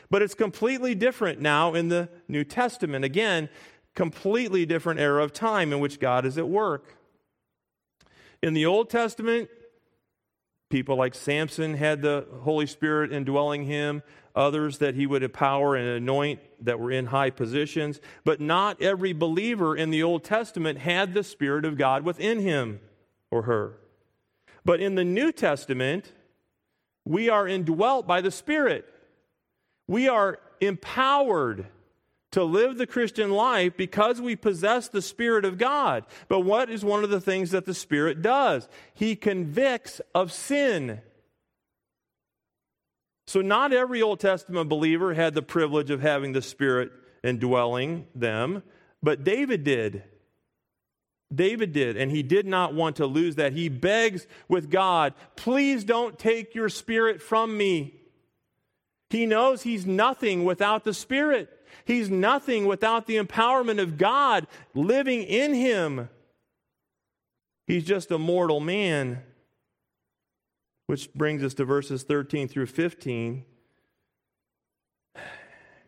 But 0.09 0.21
it's 0.21 0.33
completely 0.33 0.95
different 0.95 1.41
now 1.41 1.73
in 1.73 1.89
the 1.89 2.09
New 2.27 2.43
Testament. 2.43 3.03
Again, 3.03 3.49
completely 3.95 4.65
different 4.65 4.99
era 4.99 5.23
of 5.23 5.33
time 5.33 5.73
in 5.73 5.79
which 5.79 5.99
God 5.99 6.25
is 6.25 6.37
at 6.37 6.47
work. 6.47 6.95
In 8.41 8.53
the 8.53 8.65
Old 8.65 8.89
Testament, 8.89 9.49
people 10.69 10.95
like 10.95 11.15
Samson 11.15 11.73
had 11.73 12.01
the 12.01 12.27
Holy 12.41 12.67
Spirit 12.67 13.11
indwelling 13.11 13.65
him 13.65 14.03
others 14.35 14.77
that 14.77 14.93
he 14.93 15.07
would 15.07 15.23
empower 15.23 15.75
and 15.75 15.87
anoint 15.87 16.39
that 16.61 16.79
were 16.79 16.91
in 16.91 17.07
high 17.07 17.31
positions. 17.31 17.99
But 18.23 18.39
not 18.39 18.81
every 18.81 19.11
believer 19.11 19.75
in 19.75 19.89
the 19.89 20.03
Old 20.03 20.23
Testament 20.23 20.77
had 20.79 21.13
the 21.13 21.23
Spirit 21.23 21.65
of 21.65 21.77
God 21.77 22.03
within 22.03 22.39
him 22.39 22.79
or 23.31 23.43
her. 23.43 23.79
But 24.63 24.79
in 24.79 24.95
the 24.95 25.03
New 25.03 25.31
Testament, 25.31 26.13
we 27.07 27.29
are 27.29 27.47
indwelt 27.47 28.05
by 28.05 28.21
the 28.21 28.31
Spirit. 28.31 28.85
We 29.87 30.09
are 30.09 30.39
empowered 30.59 31.67
to 32.31 32.43
live 32.43 32.77
the 32.77 32.85
Christian 32.85 33.31
life 33.31 33.77
because 33.77 34.19
we 34.19 34.35
possess 34.35 34.89
the 34.89 35.01
Spirit 35.01 35.45
of 35.45 35.57
God. 35.57 36.03
But 36.27 36.41
what 36.41 36.69
is 36.69 36.83
one 36.83 37.05
of 37.05 37.09
the 37.09 37.21
things 37.21 37.51
that 37.51 37.65
the 37.65 37.73
Spirit 37.73 38.21
does? 38.21 38.67
He 38.93 39.15
convicts 39.15 40.01
of 40.13 40.33
sin. 40.33 41.01
So, 43.25 43.41
not 43.41 43.73
every 43.73 44.01
Old 44.01 44.19
Testament 44.19 44.69
believer 44.69 45.13
had 45.13 45.33
the 45.33 45.41
privilege 45.41 45.89
of 45.89 46.01
having 46.01 46.33
the 46.33 46.41
Spirit 46.41 46.91
indwelling 47.23 48.07
them, 48.15 48.63
but 49.01 49.23
David 49.23 49.63
did. 49.63 50.03
David 51.33 51.73
did, 51.73 51.97
and 51.97 52.09
he 52.11 52.23
did 52.23 52.45
not 52.45 52.73
want 52.73 52.95
to 52.97 53.05
lose 53.05 53.35
that. 53.35 53.53
He 53.53 53.69
begs 53.69 54.27
with 54.47 54.69
God, 54.69 55.13
please 55.35 55.83
don't 55.83 56.17
take 56.17 56.55
your 56.55 56.69
Spirit 56.69 57.21
from 57.21 57.57
me. 57.57 57.95
He 59.09 59.25
knows 59.25 59.63
he's 59.63 59.85
nothing 59.85 60.45
without 60.45 60.83
the 60.83 60.93
Spirit. 60.93 61.49
He's 61.85 62.09
nothing 62.09 62.65
without 62.65 63.07
the 63.07 63.17
empowerment 63.17 63.81
of 63.81 63.97
God 63.97 64.47
living 64.73 65.23
in 65.23 65.53
him. 65.53 66.09
He's 67.65 67.83
just 67.83 68.11
a 68.11 68.17
mortal 68.17 68.59
man. 68.59 69.23
Which 70.87 71.13
brings 71.13 71.43
us 71.43 71.53
to 71.55 71.65
verses 71.65 72.03
13 72.03 72.47
through 72.47 72.67
15. 72.67 73.43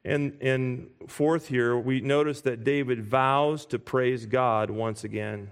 And, 0.06 0.38
and 0.42 0.90
fourth, 1.08 1.48
here, 1.48 1.78
we 1.78 2.02
notice 2.02 2.42
that 2.42 2.64
David 2.64 3.06
vows 3.06 3.66
to 3.68 3.80
praise 3.80 4.26
God 4.26 4.70
once 4.70 5.04
again. 5.04 5.52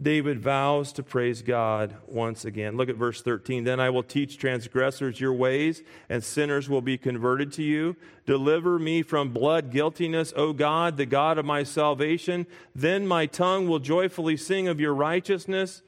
David 0.00 0.40
vows 0.40 0.92
to 0.94 1.02
praise 1.02 1.42
God 1.42 1.94
once 2.06 2.46
again. 2.46 2.76
Look 2.76 2.88
at 2.88 2.96
verse 2.96 3.20
13. 3.20 3.64
Then 3.64 3.80
I 3.80 3.90
will 3.90 4.02
teach 4.02 4.38
transgressors 4.38 5.20
your 5.20 5.34
ways, 5.34 5.82
and 6.08 6.24
sinners 6.24 6.70
will 6.70 6.80
be 6.80 6.96
converted 6.96 7.52
to 7.54 7.62
you. 7.62 7.96
Deliver 8.24 8.78
me 8.78 9.02
from 9.02 9.34
blood 9.34 9.70
guiltiness, 9.70 10.32
O 10.36 10.54
God, 10.54 10.96
the 10.96 11.04
God 11.04 11.36
of 11.36 11.44
my 11.44 11.64
salvation. 11.64 12.46
Then 12.74 13.06
my 13.06 13.26
tongue 13.26 13.68
will 13.68 13.78
joyfully 13.78 14.38
sing 14.38 14.68
of 14.68 14.80
your 14.80 14.94
righteousness. 14.94 15.82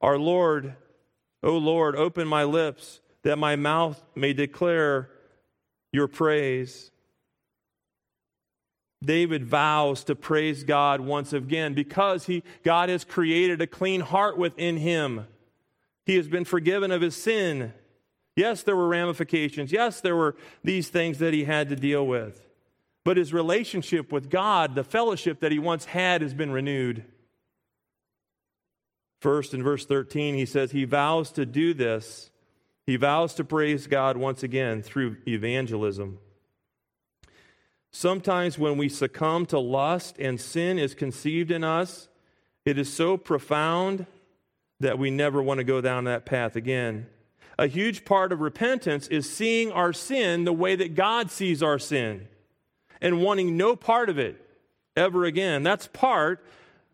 Our 0.00 0.16
Lord, 0.16 0.74
O 1.42 1.58
Lord, 1.58 1.96
open 1.96 2.26
my 2.26 2.44
lips, 2.44 3.00
that 3.24 3.36
my 3.36 3.56
mouth 3.56 4.02
may 4.14 4.32
declare 4.32 5.10
your 5.92 6.08
praise. 6.08 6.90
David 9.02 9.44
vows 9.46 10.04
to 10.04 10.14
praise 10.14 10.62
God 10.62 11.00
once 11.00 11.32
again 11.32 11.72
because 11.72 12.26
he, 12.26 12.42
God 12.62 12.90
has 12.90 13.04
created 13.04 13.60
a 13.62 13.66
clean 13.66 14.02
heart 14.02 14.36
within 14.36 14.76
him. 14.76 15.26
He 16.04 16.16
has 16.16 16.28
been 16.28 16.44
forgiven 16.44 16.90
of 16.90 17.00
his 17.00 17.16
sin. 17.16 17.72
Yes, 18.36 18.62
there 18.62 18.76
were 18.76 18.88
ramifications. 18.88 19.72
Yes, 19.72 20.00
there 20.00 20.16
were 20.16 20.36
these 20.62 20.88
things 20.88 21.18
that 21.18 21.32
he 21.32 21.44
had 21.44 21.68
to 21.70 21.76
deal 21.76 22.06
with. 22.06 22.46
But 23.04 23.16
his 23.16 23.32
relationship 23.32 24.12
with 24.12 24.28
God, 24.28 24.74
the 24.74 24.84
fellowship 24.84 25.40
that 25.40 25.52
he 25.52 25.58
once 25.58 25.86
had, 25.86 26.20
has 26.20 26.34
been 26.34 26.50
renewed. 26.50 27.04
First, 29.20 29.54
in 29.54 29.62
verse 29.62 29.86
13, 29.86 30.34
he 30.34 30.46
says 30.46 30.70
he 30.70 30.84
vows 30.84 31.30
to 31.32 31.46
do 31.46 31.74
this. 31.74 32.29
He 32.90 32.96
vows 32.96 33.34
to 33.34 33.44
praise 33.44 33.86
God 33.86 34.16
once 34.16 34.42
again 34.42 34.82
through 34.82 35.18
evangelism. 35.24 36.18
Sometimes 37.92 38.58
when 38.58 38.78
we 38.78 38.88
succumb 38.88 39.46
to 39.46 39.60
lust 39.60 40.16
and 40.18 40.40
sin 40.40 40.76
is 40.76 40.96
conceived 40.96 41.52
in 41.52 41.62
us, 41.62 42.08
it 42.64 42.78
is 42.78 42.92
so 42.92 43.16
profound 43.16 44.06
that 44.80 44.98
we 44.98 45.08
never 45.08 45.40
want 45.40 45.58
to 45.58 45.64
go 45.64 45.80
down 45.80 46.02
that 46.06 46.26
path 46.26 46.56
again. 46.56 47.06
A 47.56 47.68
huge 47.68 48.04
part 48.04 48.32
of 48.32 48.40
repentance 48.40 49.06
is 49.06 49.32
seeing 49.32 49.70
our 49.70 49.92
sin 49.92 50.42
the 50.42 50.52
way 50.52 50.74
that 50.74 50.96
God 50.96 51.30
sees 51.30 51.62
our 51.62 51.78
sin 51.78 52.26
and 53.00 53.22
wanting 53.22 53.56
no 53.56 53.76
part 53.76 54.10
of 54.10 54.18
it 54.18 54.44
ever 54.96 55.24
again. 55.24 55.62
That's 55.62 55.86
part 55.86 56.44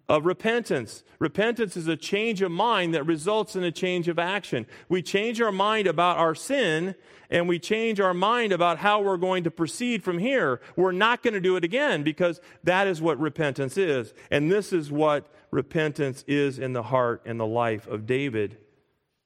of 0.09 0.25
repentance. 0.25 1.03
Repentance 1.19 1.77
is 1.77 1.89
a 1.89 1.97
change 1.97 2.43
of 2.43 2.51
mind 2.51 2.95
that 2.95 3.05
results 3.05 3.57
in 3.57 3.65
a 3.65 3.73
change 3.73 4.09
of 4.09 4.19
action. 4.19 4.67
We 4.89 5.03
change 5.03 5.41
our 5.41 5.53
mind 5.53 5.87
about 5.87 6.19
our 6.19 6.35
sin 6.35 6.95
and 7.29 7.49
we 7.49 7.59
change 7.59 8.01
our 8.01 8.15
mind 8.15 8.53
about 8.53 8.79
how 8.79 9.01
we're 9.03 9.17
going 9.17 9.45
to 9.45 9.51
proceed 9.51 10.05
from 10.05 10.19
here. 10.19 10.61
We're 10.77 10.93
not 10.93 11.23
going 11.23 11.35
to 11.35 11.41
do 11.41 11.57
it 11.57 11.65
again 11.65 12.05
because 12.05 12.41
that 12.63 12.87
is 12.87 13.03
what 13.03 13.19
repentance 13.19 13.77
is. 13.77 14.15
And 14.31 14.51
this 14.51 14.73
is 14.73 14.93
what 14.93 15.27
repentance 15.51 16.25
is 16.29 16.59
in 16.59 16.73
the 16.73 16.85
heart 16.85 17.23
and 17.27 17.41
the 17.41 17.47
life 17.47 17.89
of 17.89 18.07
David. 18.07 18.59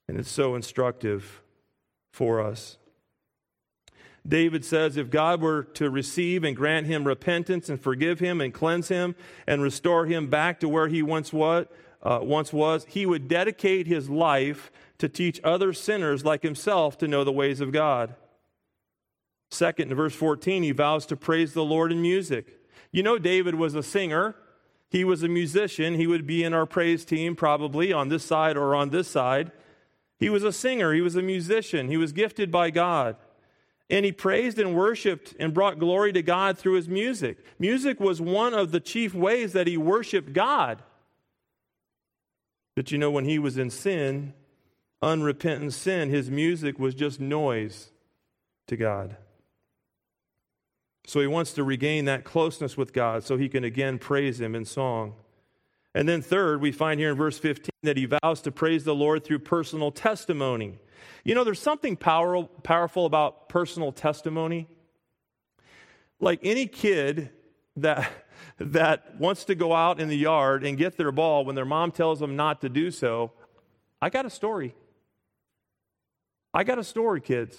And 0.08 0.18
it's 0.18 0.30
so 0.30 0.54
instructive 0.54 1.42
for 2.12 2.40
us. 2.40 2.78
David 4.26 4.64
says 4.64 4.96
if 4.96 5.10
God 5.10 5.40
were 5.40 5.64
to 5.74 5.90
receive 5.90 6.44
and 6.44 6.56
grant 6.56 6.86
him 6.86 7.06
repentance 7.06 7.68
and 7.68 7.80
forgive 7.80 8.20
him 8.20 8.40
and 8.40 8.52
cleanse 8.52 8.88
him 8.88 9.14
and 9.46 9.62
restore 9.62 10.06
him 10.06 10.28
back 10.28 10.60
to 10.60 10.68
where 10.68 10.88
he 10.88 11.02
once 11.02 11.32
was, 11.32 11.66
uh, 12.02 12.20
once 12.22 12.52
was, 12.52 12.86
he 12.88 13.06
would 13.06 13.28
dedicate 13.28 13.86
his 13.86 14.08
life 14.08 14.70
to 14.98 15.08
teach 15.08 15.40
other 15.42 15.72
sinners 15.72 16.24
like 16.24 16.42
himself 16.42 16.98
to 16.98 17.08
know 17.08 17.24
the 17.24 17.32
ways 17.32 17.60
of 17.60 17.72
God. 17.72 18.14
Second, 19.50 19.90
in 19.90 19.96
verse 19.96 20.14
14, 20.14 20.62
he 20.62 20.70
vows 20.70 21.06
to 21.06 21.16
praise 21.16 21.54
the 21.54 21.64
Lord 21.64 21.90
in 21.90 22.00
music. 22.00 22.60
You 22.92 23.02
know, 23.02 23.18
David 23.18 23.54
was 23.54 23.74
a 23.74 23.82
singer. 23.82 24.36
He 24.90 25.04
was 25.04 25.22
a 25.22 25.28
musician. 25.28 25.94
He 25.94 26.06
would 26.06 26.26
be 26.26 26.44
in 26.44 26.54
our 26.54 26.66
praise 26.66 27.04
team 27.04 27.34
probably 27.34 27.92
on 27.92 28.08
this 28.08 28.24
side 28.24 28.56
or 28.56 28.74
on 28.74 28.90
this 28.90 29.08
side. 29.08 29.50
He 30.18 30.28
was 30.28 30.44
a 30.44 30.52
singer. 30.52 30.92
He 30.92 31.00
was 31.00 31.16
a 31.16 31.22
musician. 31.22 31.88
He 31.88 31.96
was 31.96 32.12
gifted 32.12 32.50
by 32.50 32.70
God. 32.70 33.16
And 33.90 34.04
he 34.04 34.12
praised 34.12 34.58
and 34.58 34.74
worshiped 34.74 35.34
and 35.40 35.52
brought 35.52 35.80
glory 35.80 36.12
to 36.12 36.22
God 36.22 36.56
through 36.56 36.74
his 36.74 36.88
music. 36.88 37.38
Music 37.58 37.98
was 37.98 38.20
one 38.20 38.54
of 38.54 38.70
the 38.70 38.80
chief 38.80 39.14
ways 39.14 39.52
that 39.52 39.66
he 39.66 39.76
worshiped 39.76 40.32
God. 40.32 40.82
But 42.76 42.92
you 42.92 42.98
know, 42.98 43.10
when 43.10 43.24
he 43.24 43.38
was 43.38 43.58
in 43.58 43.68
sin, 43.68 44.32
unrepentant 45.02 45.72
sin, 45.72 46.08
his 46.08 46.30
music 46.30 46.78
was 46.78 46.94
just 46.94 47.20
noise 47.20 47.90
to 48.68 48.76
God. 48.76 49.16
So 51.06 51.20
he 51.20 51.26
wants 51.26 51.52
to 51.54 51.64
regain 51.64 52.04
that 52.04 52.24
closeness 52.24 52.76
with 52.76 52.92
God 52.92 53.24
so 53.24 53.36
he 53.36 53.48
can 53.48 53.64
again 53.64 53.98
praise 53.98 54.40
him 54.40 54.54
in 54.54 54.64
song. 54.64 55.14
And 55.92 56.08
then, 56.08 56.22
third, 56.22 56.60
we 56.60 56.70
find 56.70 57.00
here 57.00 57.10
in 57.10 57.16
verse 57.16 57.38
15 57.38 57.70
that 57.82 57.96
he 57.96 58.06
vows 58.06 58.40
to 58.42 58.52
praise 58.52 58.84
the 58.84 58.94
Lord 58.94 59.24
through 59.24 59.40
personal 59.40 59.90
testimony. 59.90 60.78
You 61.24 61.34
know, 61.34 61.44
there's 61.44 61.60
something 61.60 61.96
power, 61.96 62.44
powerful 62.62 63.06
about 63.06 63.48
personal 63.48 63.92
testimony. 63.92 64.68
Like 66.18 66.40
any 66.42 66.66
kid 66.66 67.30
that, 67.76 68.10
that 68.58 69.18
wants 69.18 69.44
to 69.44 69.54
go 69.54 69.72
out 69.72 70.00
in 70.00 70.08
the 70.08 70.16
yard 70.16 70.64
and 70.64 70.76
get 70.76 70.96
their 70.96 71.12
ball 71.12 71.44
when 71.44 71.54
their 71.54 71.64
mom 71.64 71.92
tells 71.92 72.20
them 72.20 72.36
not 72.36 72.60
to 72.62 72.68
do 72.68 72.90
so, 72.90 73.32
I 74.00 74.10
got 74.10 74.26
a 74.26 74.30
story. 74.30 74.74
I 76.52 76.64
got 76.64 76.78
a 76.78 76.84
story, 76.84 77.20
kids. 77.20 77.56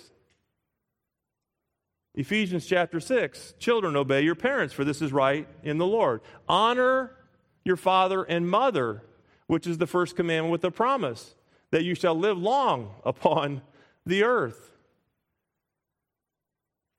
Ephesians 2.13 2.65
chapter 2.65 2.99
6 2.99 3.53
Children, 3.59 3.95
obey 3.95 4.21
your 4.21 4.35
parents, 4.35 4.73
for 4.73 4.83
this 4.83 5.01
is 5.01 5.13
right 5.13 5.47
in 5.63 5.77
the 5.77 5.85
Lord. 5.85 6.21
Honor 6.47 7.15
your 7.63 7.77
father 7.77 8.23
and 8.23 8.49
mother, 8.49 9.03
which 9.47 9.67
is 9.67 9.77
the 9.77 9.87
first 9.87 10.15
commandment 10.15 10.51
with 10.51 10.63
a 10.65 10.71
promise 10.71 11.35
that 11.71 11.83
you 11.83 11.95
shall 11.95 12.15
live 12.15 12.37
long 12.37 12.95
upon 13.05 13.61
the 14.05 14.23
earth. 14.23 14.71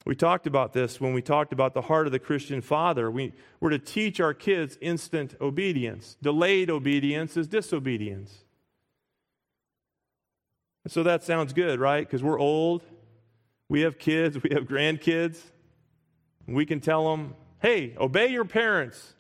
We 0.05 0.17
talked 0.17 0.49
about 0.49 0.73
this 0.73 1.01
when 1.01 1.13
we 1.13 1.23
talked 1.23 1.53
about 1.53 1.75
the 1.75 1.83
heart 1.83 2.07
of 2.07 2.13
the 2.13 2.19
Christian 2.19 2.61
father. 2.61 3.09
We, 3.09 3.33
we're 3.61 3.71
to 3.71 3.79
teach 3.79 4.19
our 4.19 4.35
kids 4.35 4.77
instant 4.81 5.37
obedience. 5.41 6.17
Delayed 6.21 6.71
obedience 6.71 7.37
is 7.37 7.47
disobedience. 7.47 8.45
So 10.89 11.05
that 11.05 11.23
sounds 11.23 11.53
good, 11.53 11.79
right? 11.79 12.05
Because 12.05 12.23
we're 12.23 12.41
old, 12.41 12.83
we 13.69 13.83
have 13.83 13.99
kids, 13.99 14.43
we 14.43 14.51
have 14.53 14.65
grandkids. 14.65 15.39
We 16.49 16.67
can 16.67 16.81
tell 16.81 17.11
them, 17.11 17.35
hey, 17.61 17.95
obey 17.99 18.29
your 18.29 18.45
parents, 18.45 19.15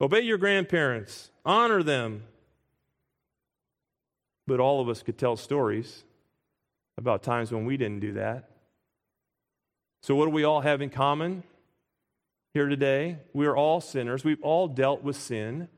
obey 0.00 0.22
your 0.22 0.38
grandparents, 0.38 1.30
honor 1.44 1.84
them, 1.84 2.24
but 4.48 4.58
all 4.58 4.80
of 4.80 4.88
us 4.88 5.02
could 5.02 5.18
tell 5.18 5.36
stories 5.36 6.04
about 6.96 7.22
times 7.22 7.52
when 7.52 7.66
we 7.66 7.76
didn't 7.76 8.00
do 8.00 8.14
that. 8.14 8.48
So, 10.02 10.14
what 10.14 10.24
do 10.24 10.30
we 10.30 10.42
all 10.42 10.62
have 10.62 10.80
in 10.80 10.90
common 10.90 11.44
here 12.54 12.66
today? 12.66 13.18
We 13.32 13.46
are 13.46 13.56
all 13.56 13.80
sinners. 13.80 14.24
We've 14.24 14.42
all 14.42 14.66
dealt 14.66 15.02
with 15.04 15.16
sin, 15.16 15.68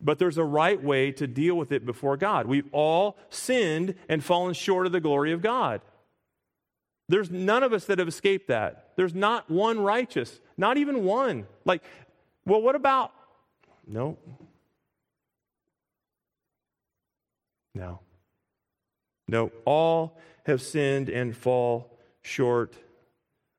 but 0.00 0.18
there's 0.18 0.36
a 0.36 0.44
right 0.44 0.82
way 0.82 1.12
to 1.12 1.26
deal 1.26 1.54
with 1.54 1.70
it 1.70 1.86
before 1.86 2.16
God. 2.16 2.46
We've 2.46 2.68
all 2.72 3.16
sinned 3.30 3.94
and 4.08 4.22
fallen 4.22 4.52
short 4.52 4.86
of 4.86 4.92
the 4.92 5.00
glory 5.00 5.32
of 5.32 5.40
God. 5.40 5.80
There's 7.08 7.30
none 7.30 7.62
of 7.62 7.72
us 7.72 7.84
that 7.84 8.00
have 8.00 8.08
escaped 8.08 8.48
that. 8.48 8.90
There's 8.96 9.14
not 9.14 9.48
one 9.48 9.78
righteous, 9.78 10.40
not 10.56 10.76
even 10.76 11.04
one. 11.04 11.46
Like, 11.64 11.84
well, 12.44 12.60
what 12.60 12.74
about? 12.74 13.12
No, 13.86 14.18
No. 17.76 18.00
No, 19.28 19.52
all 19.64 20.18
have 20.46 20.62
sinned 20.62 21.08
and 21.08 21.36
fall 21.36 21.98
short 22.22 22.74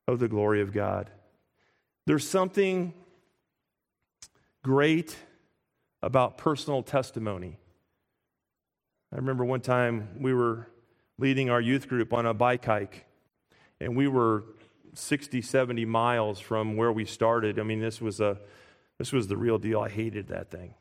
of 0.08 0.20
the 0.20 0.28
glory 0.28 0.62
of 0.62 0.74
God. 0.74 1.10
There's 2.06 2.28
something 2.28 2.94
great 4.64 5.16
about 6.02 6.38
personal 6.38 6.82
testimony. 6.82 7.58
I 9.12 9.18
remember 9.18 9.46
one 9.46 9.62
time 9.62 10.10
we 10.20 10.34
were 10.34 10.68
leading 11.18 11.50
our 11.50 11.62
youth 11.62 11.88
group 11.88 12.14
on 12.14 12.26
a 12.26 12.34
bike 12.34 12.66
hike, 12.66 13.06
and 13.80 13.96
we 13.96 14.08
were 14.08 14.46
60, 14.94 15.42
70 15.42 15.86
miles 15.86 16.40
from 16.40 16.76
where 16.76 16.92
we 16.92 17.06
started. 17.06 17.60
I 17.60 17.64
mean, 17.64 17.82
this 17.82 18.02
was, 18.02 18.20
a, 18.20 18.40
this 18.98 19.12
was 19.12 19.28
the 19.28 19.38
real 19.38 19.58
deal. 19.58 19.82
I 19.82 19.90
hated 19.90 20.30
that 20.30 20.50
thing. 20.50 20.74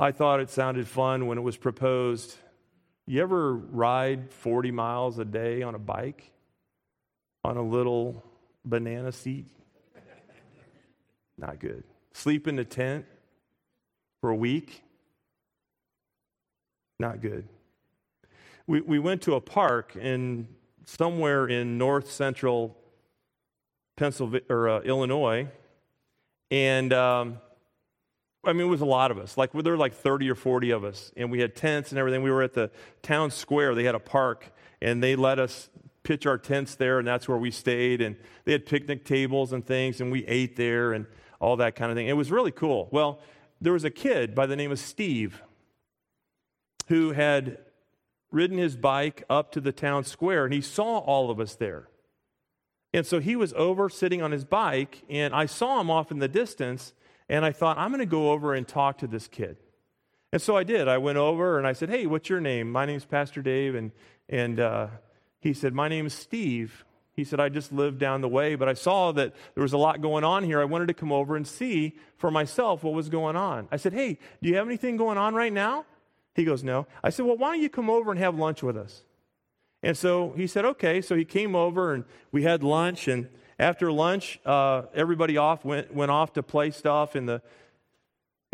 I 0.00 0.12
thought 0.12 0.38
it 0.38 0.48
sounded 0.48 0.86
fun 0.86 1.26
when 1.26 1.38
it 1.38 1.40
was 1.40 1.56
proposed 1.56 2.36
You 3.06 3.20
ever 3.20 3.54
ride 3.54 4.30
40 4.30 4.70
miles 4.70 5.18
a 5.18 5.24
day 5.24 5.62
on 5.62 5.74
a 5.74 5.78
bike 5.78 6.30
on 7.42 7.56
a 7.56 7.62
little 7.62 8.24
banana 8.64 9.10
seat? 9.10 9.46
Not 11.36 11.58
good. 11.58 11.82
Sleep 12.12 12.46
in 12.46 12.58
a 12.60 12.64
tent 12.64 13.06
for 14.20 14.30
a 14.30 14.36
week? 14.36 14.82
Not 17.00 17.20
good. 17.20 17.48
We, 18.68 18.80
we 18.82 18.98
went 19.00 19.22
to 19.22 19.34
a 19.34 19.40
park 19.40 19.96
in 19.96 20.46
somewhere 20.84 21.48
in 21.48 21.76
north 21.76 22.10
central 22.10 22.76
Pennsylvania 23.96 24.46
or 24.48 24.68
uh, 24.68 24.80
Illinois, 24.80 25.48
and 26.50 26.92
um, 26.92 27.38
I 28.48 28.52
mean, 28.52 28.62
it 28.66 28.70
was 28.70 28.80
a 28.80 28.86
lot 28.86 29.10
of 29.10 29.18
us. 29.18 29.36
Like, 29.36 29.52
there 29.52 29.72
were 29.72 29.76
like 29.76 29.94
30 29.94 30.30
or 30.30 30.34
40 30.34 30.70
of 30.70 30.84
us, 30.84 31.12
and 31.16 31.30
we 31.30 31.40
had 31.40 31.54
tents 31.54 31.90
and 31.90 31.98
everything. 31.98 32.22
We 32.22 32.30
were 32.30 32.42
at 32.42 32.54
the 32.54 32.70
town 33.02 33.30
square. 33.30 33.74
They 33.74 33.84
had 33.84 33.94
a 33.94 34.00
park, 34.00 34.52
and 34.80 35.02
they 35.02 35.16
let 35.16 35.38
us 35.38 35.70
pitch 36.02 36.26
our 36.26 36.38
tents 36.38 36.74
there, 36.74 36.98
and 36.98 37.06
that's 37.06 37.28
where 37.28 37.38
we 37.38 37.50
stayed. 37.50 38.00
And 38.00 38.16
they 38.44 38.52
had 38.52 38.64
picnic 38.66 39.04
tables 39.04 39.52
and 39.52 39.64
things, 39.64 40.00
and 40.00 40.10
we 40.10 40.26
ate 40.26 40.56
there 40.56 40.92
and 40.92 41.06
all 41.40 41.56
that 41.56 41.76
kind 41.76 41.90
of 41.90 41.96
thing. 41.96 42.08
It 42.08 42.16
was 42.16 42.30
really 42.30 42.50
cool. 42.50 42.88
Well, 42.90 43.20
there 43.60 43.72
was 43.72 43.84
a 43.84 43.90
kid 43.90 44.34
by 44.34 44.46
the 44.46 44.56
name 44.56 44.72
of 44.72 44.78
Steve 44.78 45.42
who 46.88 47.12
had 47.12 47.58
ridden 48.30 48.58
his 48.58 48.76
bike 48.76 49.24
up 49.28 49.52
to 49.52 49.60
the 49.60 49.72
town 49.72 50.04
square, 50.04 50.44
and 50.44 50.54
he 50.54 50.60
saw 50.60 50.98
all 50.98 51.30
of 51.30 51.38
us 51.40 51.54
there. 51.54 51.88
And 52.94 53.06
so 53.06 53.20
he 53.20 53.36
was 53.36 53.52
over 53.54 53.88
sitting 53.90 54.22
on 54.22 54.32
his 54.32 54.44
bike, 54.44 55.02
and 55.08 55.34
I 55.34 55.46
saw 55.46 55.80
him 55.80 55.90
off 55.90 56.10
in 56.10 56.18
the 56.18 56.28
distance, 56.28 56.94
and 57.28 57.44
I 57.44 57.52
thought, 57.52 57.78
I'm 57.78 57.90
going 57.90 58.00
to 58.00 58.06
go 58.06 58.30
over 58.30 58.54
and 58.54 58.66
talk 58.66 58.98
to 58.98 59.06
this 59.06 59.28
kid. 59.28 59.56
And 60.32 60.40
so 60.40 60.56
I 60.56 60.64
did. 60.64 60.88
I 60.88 60.98
went 60.98 61.18
over 61.18 61.58
and 61.58 61.66
I 61.66 61.72
said, 61.72 61.88
Hey, 61.90 62.06
what's 62.06 62.28
your 62.28 62.40
name? 62.40 62.70
My 62.70 62.86
name's 62.86 63.04
Pastor 63.04 63.42
Dave. 63.42 63.74
And, 63.74 63.92
and 64.28 64.60
uh, 64.60 64.88
he 65.40 65.52
said, 65.52 65.74
My 65.74 65.88
name 65.88 66.06
is 66.06 66.14
Steve. 66.14 66.84
He 67.14 67.24
said, 67.24 67.40
I 67.40 67.48
just 67.48 67.72
lived 67.72 67.98
down 67.98 68.20
the 68.20 68.28
way, 68.28 68.54
but 68.54 68.68
I 68.68 68.74
saw 68.74 69.10
that 69.12 69.34
there 69.54 69.62
was 69.62 69.72
a 69.72 69.78
lot 69.78 70.00
going 70.00 70.22
on 70.22 70.44
here. 70.44 70.60
I 70.60 70.64
wanted 70.64 70.86
to 70.86 70.94
come 70.94 71.10
over 71.10 71.34
and 71.34 71.44
see 71.46 71.96
for 72.16 72.30
myself 72.30 72.84
what 72.84 72.94
was 72.94 73.08
going 73.08 73.34
on. 73.34 73.66
I 73.72 73.76
said, 73.76 73.92
Hey, 73.92 74.18
do 74.42 74.48
you 74.48 74.56
have 74.56 74.66
anything 74.66 74.96
going 74.96 75.18
on 75.18 75.34
right 75.34 75.52
now? 75.52 75.84
He 76.34 76.44
goes, 76.44 76.62
No. 76.62 76.86
I 77.02 77.10
said, 77.10 77.26
Well, 77.26 77.36
why 77.36 77.54
don't 77.54 77.62
you 77.62 77.70
come 77.70 77.90
over 77.90 78.10
and 78.10 78.20
have 78.20 78.38
lunch 78.38 78.62
with 78.62 78.76
us? 78.76 79.02
And 79.82 79.96
so 79.96 80.32
he 80.36 80.46
said, 80.46 80.64
Okay. 80.64 81.00
So 81.00 81.16
he 81.16 81.24
came 81.24 81.56
over 81.56 81.94
and 81.94 82.04
we 82.30 82.42
had 82.42 82.62
lunch. 82.62 83.08
And 83.08 83.28
after 83.58 83.90
lunch, 83.90 84.38
uh, 84.46 84.82
everybody 84.94 85.36
off 85.36 85.64
went, 85.64 85.92
went 85.92 86.10
off 86.10 86.32
to 86.34 86.42
play 86.42 86.70
stuff 86.70 87.16
in 87.16 87.26
the 87.26 87.42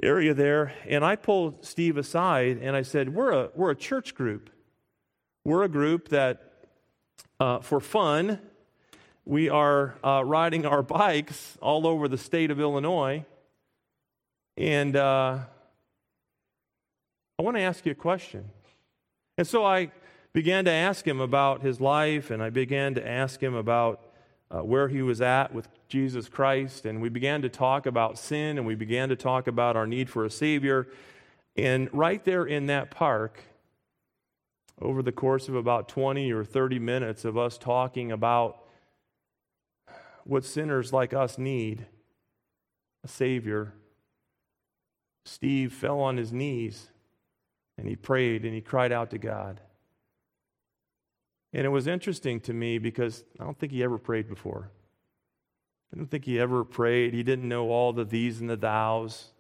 area 0.03 0.35
there. 0.35 0.73
And 0.89 1.05
I 1.05 1.17
pulled 1.17 1.65
Steve 1.65 1.97
aside 1.97 2.59
and 2.63 2.75
I 2.75 2.83
said, 2.83 3.15
We're 3.15 3.33
a, 3.33 3.51
we're 3.55 3.71
a 3.71 3.77
church 3.77 4.15
group. 4.15 4.51
We're 5.45 5.65
a 5.65 5.69
group 5.69 6.09
that, 6.09 6.53
uh, 7.39 7.61
for 7.61 7.81
fun, 7.81 8.39
we 9.27 9.49
are 9.51 9.95
uh, 10.03 10.23
riding 10.25 10.65
our 10.65 10.83
bikes 10.83 11.59
all 11.61 11.87
over 11.87 12.09
the 12.09 12.19
state 12.19 12.51
of 12.51 12.61
Illinois. 12.61 13.25
And 14.57 14.97
uh, 14.97 15.39
I 17.39 17.43
want 17.43 17.57
to 17.57 17.63
ask 17.63 17.85
you 17.85 17.93
a 17.93 17.97
question. 17.97 18.51
And 19.37 19.47
so 19.47 19.65
I 19.65 19.91
began 20.33 20.65
to 20.67 20.71
ask 20.71 21.07
him 21.07 21.21
about 21.21 21.63
his 21.63 21.81
life, 21.81 22.31
and 22.31 22.43
I 22.43 22.51
began 22.51 22.95
to 22.95 23.07
ask 23.07 23.43
him 23.43 23.55
about 23.55 24.01
uh, 24.55 24.63
where 24.63 24.89
he 24.89 25.03
was 25.03 25.21
at 25.21 25.53
with 25.53 25.69
Jesus 25.89 26.29
Christ. 26.29 26.87
And 26.87 27.03
we 27.03 27.09
began 27.09 27.43
to 27.43 27.49
talk 27.49 27.87
about 27.87 28.19
sin, 28.19 28.57
and 28.57 28.67
we 28.67 28.75
began 28.75 29.09
to 29.09 29.17
talk 29.17 29.47
about 29.47 29.77
our 29.77 29.87
need 29.87 30.09
for 30.09 30.25
a 30.25 30.31
Savior. 30.31 30.87
And 31.57 31.89
right 31.93 32.25
there 32.25 32.45
in 32.45 32.67
that 32.67 32.91
park, 32.91 33.43
over 34.81 35.03
the 35.03 35.13
course 35.13 35.49
of 35.49 35.55
about 35.55 35.89
20 35.89 36.33
or 36.33 36.45
30 36.45 36.79
minutes 36.79 37.25
of 37.25 37.37
us 37.37 37.59
talking 37.59 38.13
about 38.13 38.59
what 40.25 40.45
sinners 40.45 40.93
like 40.93 41.13
us 41.13 41.37
need 41.39 41.87
a 43.03 43.09
Savior, 43.09 43.75
Steve 45.25 45.73
fell 45.73 46.01
on 46.01 46.17
his 46.17 46.33
knees 46.33 46.91
and 47.77 47.89
he 47.89 47.97
prayed 47.97 48.45
and 48.45 48.55
he 48.55 48.61
cried 48.61 48.93
out 48.93 49.11
to 49.11 49.19
God. 49.19 49.61
And 51.55 51.65
it 51.65 51.69
was 51.69 51.87
interesting 51.87 52.41
to 52.41 52.53
me 52.53 52.79
because 52.79 53.23
I 53.39 53.45
don't 53.45 53.57
think 53.57 53.71
he 53.71 53.85
ever 53.85 53.97
prayed 53.97 54.29
before. 54.29 54.71
I 55.93 55.97
don't 55.97 56.11
think 56.11 56.25
he 56.25 56.41
ever 56.41 56.65
prayed. 56.65 57.15
He 57.15 57.23
didn't 57.23 57.49
know 57.49 57.71
all 57.71 57.93
the 57.93 58.05
these 58.05 58.41
and 58.41 58.51
the 58.51 58.57
thous. 58.57 59.31